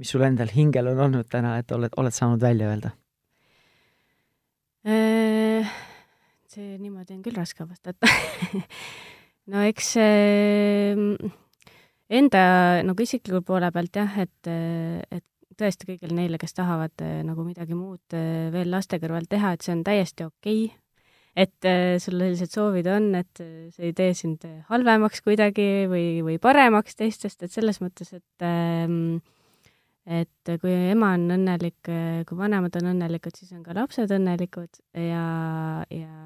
mis 0.00 0.10
sul 0.10 0.24
endal 0.26 0.50
hingel 0.54 0.90
on 0.90 1.02
olnud 1.06 1.28
täna, 1.30 1.56
et 1.60 1.72
oled, 1.74 1.92
oled 2.00 2.14
saanud 2.14 2.42
välja 2.42 2.70
öelda? 2.72 2.94
Äh, 4.84 5.74
see 6.50 6.78
niimoodi 6.78 7.16
on 7.16 7.22
küll 7.24 7.36
raske 7.40 7.66
vastata. 7.68 8.10
No 9.44 9.60
eks 9.60 9.90
enda 12.16 12.44
nagu 12.80 13.02
isikliku 13.04 13.42
poole 13.44 13.68
pealt 13.74 13.98
jah, 14.00 14.14
et, 14.22 14.48
et 14.48 15.26
tõesti 15.60 15.84
kõigile 15.90 16.16
neile, 16.16 16.38
kes 16.40 16.56
tahavad 16.56 17.04
nagu 17.28 17.44
midagi 17.44 17.76
muud 17.76 18.16
veel 18.54 18.72
laste 18.72 18.96
kõrval 19.02 19.28
teha, 19.28 19.52
et 19.52 19.66
see 19.66 19.74
on 19.76 19.82
täiesti 19.84 20.24
okei. 20.24 20.62
okay 20.70 20.83
et 21.34 21.68
äh, 21.68 21.96
sul 22.02 22.18
sellised 22.20 22.54
soovid 22.54 22.88
on, 22.90 23.12
et 23.18 23.42
äh, 23.42 23.68
see 23.74 23.90
ei 23.90 23.96
tee 23.96 24.14
sind 24.14 24.44
halvemaks 24.70 25.24
kuidagi 25.24 25.86
või, 25.90 26.08
või 26.26 26.38
paremaks 26.42 26.98
teistest, 26.98 27.42
et 27.42 27.54
selles 27.54 27.80
mõttes, 27.82 28.14
et 28.14 28.46
ähm, 28.46 29.18
et 30.04 30.50
kui 30.60 30.72
ema 30.90 31.14
on 31.16 31.30
õnnelik, 31.32 31.88
kui 32.28 32.36
vanemad 32.36 32.74
on 32.76 32.90
õnnelikud, 32.90 33.38
siis 33.38 33.54
on 33.56 33.62
ka 33.64 33.72
lapsed 33.76 34.10
õnnelikud 34.12 34.82
ja, 35.00 35.24
ja 35.88 36.24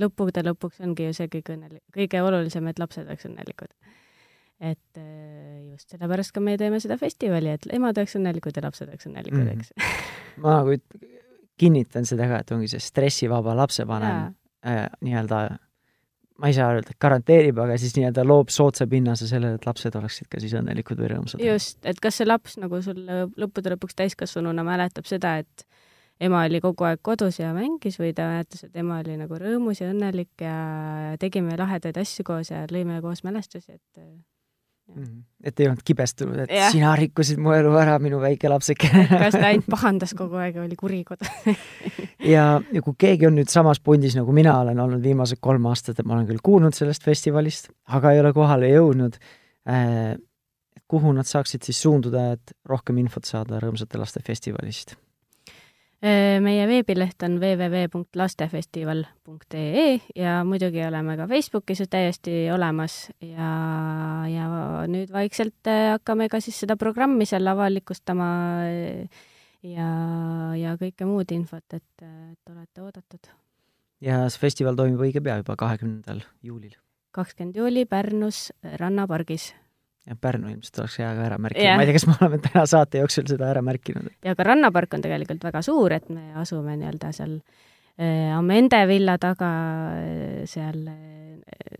lõppude 0.00 0.44
lõpuks 0.44 0.82
ongi 0.84 1.08
ju 1.08 1.16
see 1.16 1.30
kõige 1.32 1.56
õnnelik-, 1.56 1.86
kõige 1.94 2.22
olulisem, 2.24 2.68
et 2.70 2.80
lapsed 2.82 3.08
oleks 3.08 3.28
õnnelikud. 3.28 3.72
et 4.60 5.00
äh, 5.00 5.72
just 5.72 5.88
sellepärast 5.88 6.34
ka 6.36 6.40
me 6.44 6.58
teeme 6.60 6.80
seda 6.84 6.98
festivali, 7.00 7.54
et 7.56 7.64
emad 7.72 7.96
oleks 7.96 8.18
õnnelikud 8.18 8.56
ja 8.56 8.66
lapsed 8.66 8.88
oleks 8.88 9.08
õnnelikud 9.08 9.40
mm, 9.40 9.48
-hmm. 9.48 9.60
eks 9.60 10.42
ma 10.44 10.58
nagu 10.60 10.76
kinnitan 11.60 12.06
seda 12.08 12.28
ka, 12.30 12.44
et 12.44 12.54
ongi 12.56 12.70
see 12.72 12.82
stressivaba 12.82 13.54
lapsevanem 13.58 14.30
äh, 14.66 14.86
nii-öelda, 15.04 15.40
ma 16.40 16.50
ei 16.50 16.56
saa 16.56 16.70
öelda, 16.74 16.94
et 16.94 17.02
garanteerib, 17.02 17.60
aga 17.62 17.76
siis 17.80 17.94
nii-öelda 17.98 18.24
loob 18.26 18.52
soodsa 18.54 18.86
pinnase 18.90 19.28
sellele, 19.28 19.60
et 19.60 19.68
lapsed 19.68 19.96
oleksid 20.00 20.30
ka 20.32 20.40
siis 20.42 20.56
õnnelikud 20.60 21.00
või 21.00 21.12
rõõmsad. 21.14 21.44
just, 21.44 21.80
et 21.84 22.00
kas 22.02 22.20
see 22.20 22.28
laps 22.28 22.56
nagu 22.62 22.80
sul 22.84 23.02
lõppude 23.04 23.74
lõpuks 23.74 23.98
täiskasvanuna 24.00 24.64
mäletab 24.66 25.08
seda, 25.10 25.36
et 25.44 25.66
ema 26.20 26.44
oli 26.48 26.60
kogu 26.64 26.84
aeg 26.88 27.00
kodus 27.04 27.40
ja 27.40 27.52
mängis 27.56 27.96
või 28.00 28.12
ta 28.16 28.28
mäletas, 28.32 28.64
et 28.66 28.76
ema 28.80 29.00
oli 29.04 29.16
nagu 29.20 29.40
rõõmus 29.40 29.80
ja 29.80 29.90
õnnelik 29.92 30.44
ja 30.44 30.56
tegime 31.20 31.56
lahedaid 31.60 32.00
asju 32.00 32.26
koos 32.28 32.52
ja 32.52 32.66
lõime 32.72 33.00
koos 33.04 33.24
mälestusi, 33.26 33.78
et. 33.78 34.04
Et 35.44 35.60
ei 35.60 35.68
olnud 35.68 35.82
kibestunud, 35.86 36.38
et 36.44 36.52
Jah. 36.52 36.70
sina 36.72 36.92
rikkusid 36.98 37.40
mu 37.40 37.52
elu 37.56 37.72
ära, 37.80 37.96
minu 38.02 38.20
väike 38.22 38.50
lapseke 38.50 38.90
kas 39.22 39.36
ta 39.36 39.44
ainult 39.48 39.68
pahandas 39.70 40.14
kogu 40.18 40.40
aeg 40.40 40.58
ja 40.58 40.64
oli 40.64 40.78
kuri 40.78 41.02
kodus 41.08 41.30
ja, 42.34 42.46
ja 42.60 42.82
kui 42.84 42.96
keegi 43.00 43.28
on 43.28 43.38
nüüd 43.38 43.52
samas 43.52 43.80
pundis, 43.84 44.16
nagu 44.18 44.34
mina 44.36 44.58
olen 44.60 44.80
olnud 44.82 45.04
viimased 45.04 45.40
kolm 45.40 45.68
aastat, 45.70 46.00
et 46.00 46.08
ma 46.08 46.18
olen 46.18 46.28
küll 46.28 46.42
kuulnud 46.44 46.76
sellest 46.76 47.06
festivalist, 47.06 47.70
aga 47.88 48.14
ei 48.14 48.24
ole 48.24 48.34
kohale 48.36 48.72
jõudnud 48.72 49.20
äh,, 49.68 50.16
kuhu 50.90 51.14
nad 51.14 51.28
saaksid 51.28 51.62
siis 51.66 51.78
suunduda, 51.84 52.32
et 52.34 52.56
rohkem 52.68 52.98
infot 52.98 53.28
saada 53.28 53.60
Rõõmsate 53.62 54.00
laste 54.00 54.22
festivalist? 54.26 54.96
Meie 56.00 56.64
veebileht 56.64 57.20
on 57.26 57.34
www.lastefestival.ee 57.42 60.00
ja 60.16 60.38
muidugi 60.48 60.80
oleme 60.86 61.16
ka 61.18 61.26
Facebookis 61.28 61.82
täiesti 61.92 62.46
olemas 62.54 63.10
ja, 63.20 63.50
ja 64.30 64.46
nüüd 64.88 65.12
vaikselt 65.12 65.66
äh, 65.68 65.90
hakkame 65.92 66.30
ka 66.32 66.40
siis 66.40 66.56
seda 66.64 66.80
programmi 66.80 67.28
seal 67.28 67.44
avalikustama 67.52 68.28
äh, 68.64 69.04
ja, 69.66 69.90
ja 70.56 70.72
kõike 70.80 71.04
muud 71.04 71.28
infot, 71.36 71.68
et, 71.76 71.84
et 72.00 72.48
olete 72.48 72.80
oodatud. 72.80 73.28
ja 74.00 74.24
see 74.32 74.40
festival 74.40 74.72
toimub 74.80 75.04
õige 75.04 75.20
pea 75.20 75.36
juba, 75.42 75.52
kahekümnendal 75.60 76.24
juulil. 76.40 76.80
kakskümmend 77.12 77.60
juuli 77.60 77.84
Pärnus 77.84 78.56
Rannapargis 78.80 79.52
ja 80.10 80.16
Pärnu 80.20 80.50
ilmselt 80.50 80.82
oleks 80.82 80.98
hea 81.00 81.10
ka 81.14 81.26
ära 81.28 81.38
märkida 81.38 81.66
Jah. 81.68 81.78
ma 81.78 81.84
ei 81.84 81.90
tea, 81.90 81.98
kas 81.98 82.06
me 82.10 82.16
oleme 82.18 82.40
täna 82.44 82.66
saate 82.66 83.02
jooksul 83.02 83.28
seda 83.30 83.50
ära 83.50 83.62
märkinud. 83.64 84.10
ja 84.26 84.34
ka 84.36 84.46
rannapark 84.46 84.94
on 84.98 85.04
tegelikult 85.06 85.44
väga 85.46 85.62
suur, 85.64 85.94
et 85.96 86.08
me 86.10 86.32
asume 86.40 86.76
nii-öelda 86.80 87.12
seal 87.16 87.36
äh, 87.38 88.32
Amende 88.36 88.82
villa 88.90 89.16
taga 89.22 89.50
äh, 90.00 90.42
seal 90.50 90.82
äh, 90.90 91.70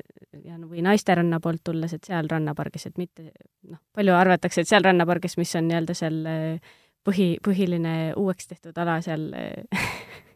ja 0.45 0.59
või 0.61 0.85
naisteranna 0.87 1.41
poolt 1.43 1.64
tulles, 1.66 1.95
et 1.97 2.07
seal 2.07 2.31
rannapargis, 2.31 2.87
et 2.91 3.01
mitte 3.01 3.31
noh, 3.68 3.81
palju 3.97 4.14
arvatakse, 4.16 4.62
et 4.62 4.70
seal 4.70 4.87
rannapargis, 4.87 5.37
mis 5.41 5.55
on 5.59 5.68
nii-öelda 5.70 5.97
seal 5.99 6.20
äh, 6.31 6.76
põhi, 7.07 7.33
põhiline 7.45 7.97
uueks 8.18 8.51
tehtud 8.51 8.78
ala 8.78 9.01
seal 9.05 9.31
äh, 9.35 9.64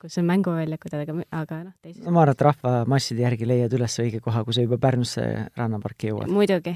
kus 0.00 0.18
on 0.20 0.28
mänguväljakud, 0.28 0.94
aga, 0.96 1.16
aga 1.42 1.58
noh, 1.66 1.74
teises 1.84 2.04
no 2.04 2.14
ma 2.14 2.24
arvan, 2.24 2.36
et 2.36 2.44
rahvamasside 2.46 3.24
järgi 3.26 3.48
leiad 3.48 3.74
üles 3.76 3.98
õige 4.02 4.22
koha, 4.24 4.44
kui 4.46 4.56
sa 4.56 4.64
juba 4.64 4.80
Pärnusse 4.80 5.26
rannaparki 5.58 6.10
jõuad. 6.10 6.32
muidugi, 6.38 6.74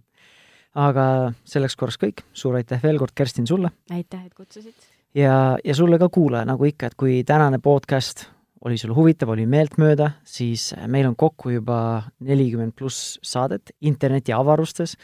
aga 0.88 1.04
selleks 1.48 1.76
korraks 1.80 2.00
kõik, 2.00 2.24
suur 2.32 2.58
aitäh 2.60 2.82
veel 2.82 3.00
kord, 3.02 3.14
Kerstin, 3.16 3.48
sulle! 3.50 3.72
aitäh, 3.92 4.24
et 4.26 4.34
kutsusid. 4.34 4.90
ja, 5.18 5.34
ja 5.64 5.76
sulle 5.76 6.00
ka 6.00 6.10
kuulaja, 6.12 6.48
nagu 6.48 6.68
ikka, 6.68 6.90
et 6.90 6.98
kui 7.00 7.20
tänane 7.28 7.60
podcast 7.62 8.26
oli 8.64 8.76
sulle 8.80 8.96
huvitav, 8.96 9.32
oli 9.32 9.46
meeltmööda, 9.48 10.10
siis 10.24 10.70
meil 10.88 11.08
on 11.08 11.16
kokku 11.16 11.54
juba 11.54 11.78
nelikümmend 12.20 12.74
pluss 12.76 13.16
saadet 13.24 13.72
interneti 13.80 14.34
avarustes 14.36 14.98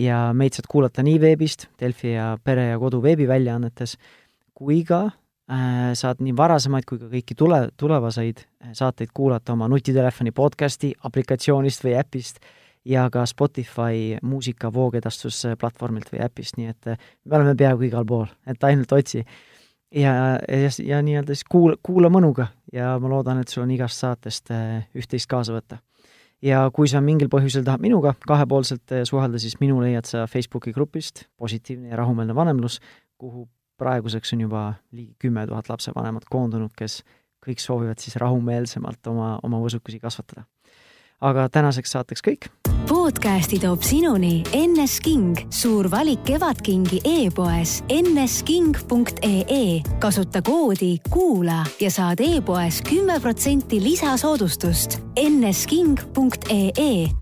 ja 0.00 0.22
meid 0.34 0.56
saad 0.56 0.68
kuulata 0.72 1.04
nii 1.04 1.18
veebist, 1.20 1.68
Delfi 1.80 2.14
ja 2.14 2.32
Pere 2.44 2.70
ja 2.70 2.78
Kodu 2.80 3.02
veebiväljaannetes, 3.04 3.98
kui 4.56 4.80
ka 4.88 5.10
saad 5.98 6.22
nii 6.24 6.32
varasemaid 6.36 6.86
kui 6.88 7.00
ka 7.00 7.10
kõiki 7.10 7.34
tule, 7.36 7.68
tulevaseid 7.76 8.44
saateid 8.72 9.10
kuulata 9.14 9.52
oma 9.52 9.68
nutitelefoni 9.68 10.32
podcasti 10.32 10.92
aplikatsioonist 11.04 11.84
või 11.84 11.96
äpist 12.00 12.40
ja 12.84 13.10
ka 13.10 13.26
Spotify 13.26 14.18
muusika 14.22 14.72
voogedastusplatvormilt 14.72 16.10
või 16.12 16.22
äpist, 16.24 16.58
nii 16.58 16.72
et 16.72 16.90
äh, 16.90 17.08
me 17.24 17.38
oleme 17.38 17.54
peaaegu 17.58 17.86
igal 17.86 18.06
pool, 18.06 18.26
et 18.46 18.64
ainult 18.64 18.92
otsi. 18.92 19.24
ja, 19.94 20.12
ja, 20.48 20.72
ja 20.84 21.02
nii-öelda 21.02 21.34
siis 21.34 21.46
kuula, 21.50 21.76
kuula 21.82 22.10
mõnuga 22.10 22.48
ja 22.72 22.96
ma 22.98 23.08
loodan, 23.08 23.40
et 23.40 23.48
sul 23.48 23.62
on 23.62 23.70
igast 23.70 24.02
saatest 24.02 24.50
äh, 24.50 24.84
üht-teist 24.94 25.30
kaasa 25.30 25.54
võtta. 25.54 25.78
ja 26.42 26.68
kui 26.74 26.88
sa 26.88 27.00
mingil 27.00 27.28
põhjusel 27.28 27.64
tahad 27.64 27.80
minuga 27.80 28.14
kahepoolselt 28.26 28.92
äh, 28.92 29.04
suhelda, 29.04 29.38
siis 29.38 29.60
minu 29.60 29.80
leiad 29.80 30.06
sa 30.06 30.26
Facebooki 30.26 30.72
grupist 30.72 31.26
Positiivne 31.36 31.88
ja 31.88 31.96
rahumeelne 31.96 32.34
vanemlus, 32.34 32.80
kuhu 33.18 33.48
praeguseks 33.78 34.32
on 34.32 34.46
juba 34.46 34.74
ligi 34.92 35.14
kümme 35.18 35.46
tuhat 35.46 35.68
lapsevanemat 35.68 36.26
koondunud, 36.30 36.74
kes 36.76 37.02
kõik 37.42 37.62
soovivad 37.62 37.98
siis 37.98 38.16
rahumeelsemalt 38.16 39.06
oma, 39.06 39.38
oma 39.42 39.62
võsukusi 39.62 40.00
kasvatada. 40.00 40.44
aga 41.20 41.48
tänaseks 41.48 41.90
saateks 41.90 42.22
kõik 42.22 42.50
podcasti 42.92 43.56
toob 43.62 43.80
sinuni 43.82 44.42
NS 44.52 44.98
King, 45.00 45.38
suur 45.50 45.88
valik 45.90 46.20
Kevadkingi 46.28 47.00
e-poes 47.04 47.80
nsking.ee. 47.88 49.80
kasuta 49.98 50.42
koodi 50.42 50.98
kuula 51.10 51.64
ja 51.80 51.90
saad 51.90 52.20
e-poes 52.20 52.82
kümme 52.88 53.20
protsenti 53.20 53.80
lisasoodustust. 53.82 55.00
nsking.ee 55.16 57.21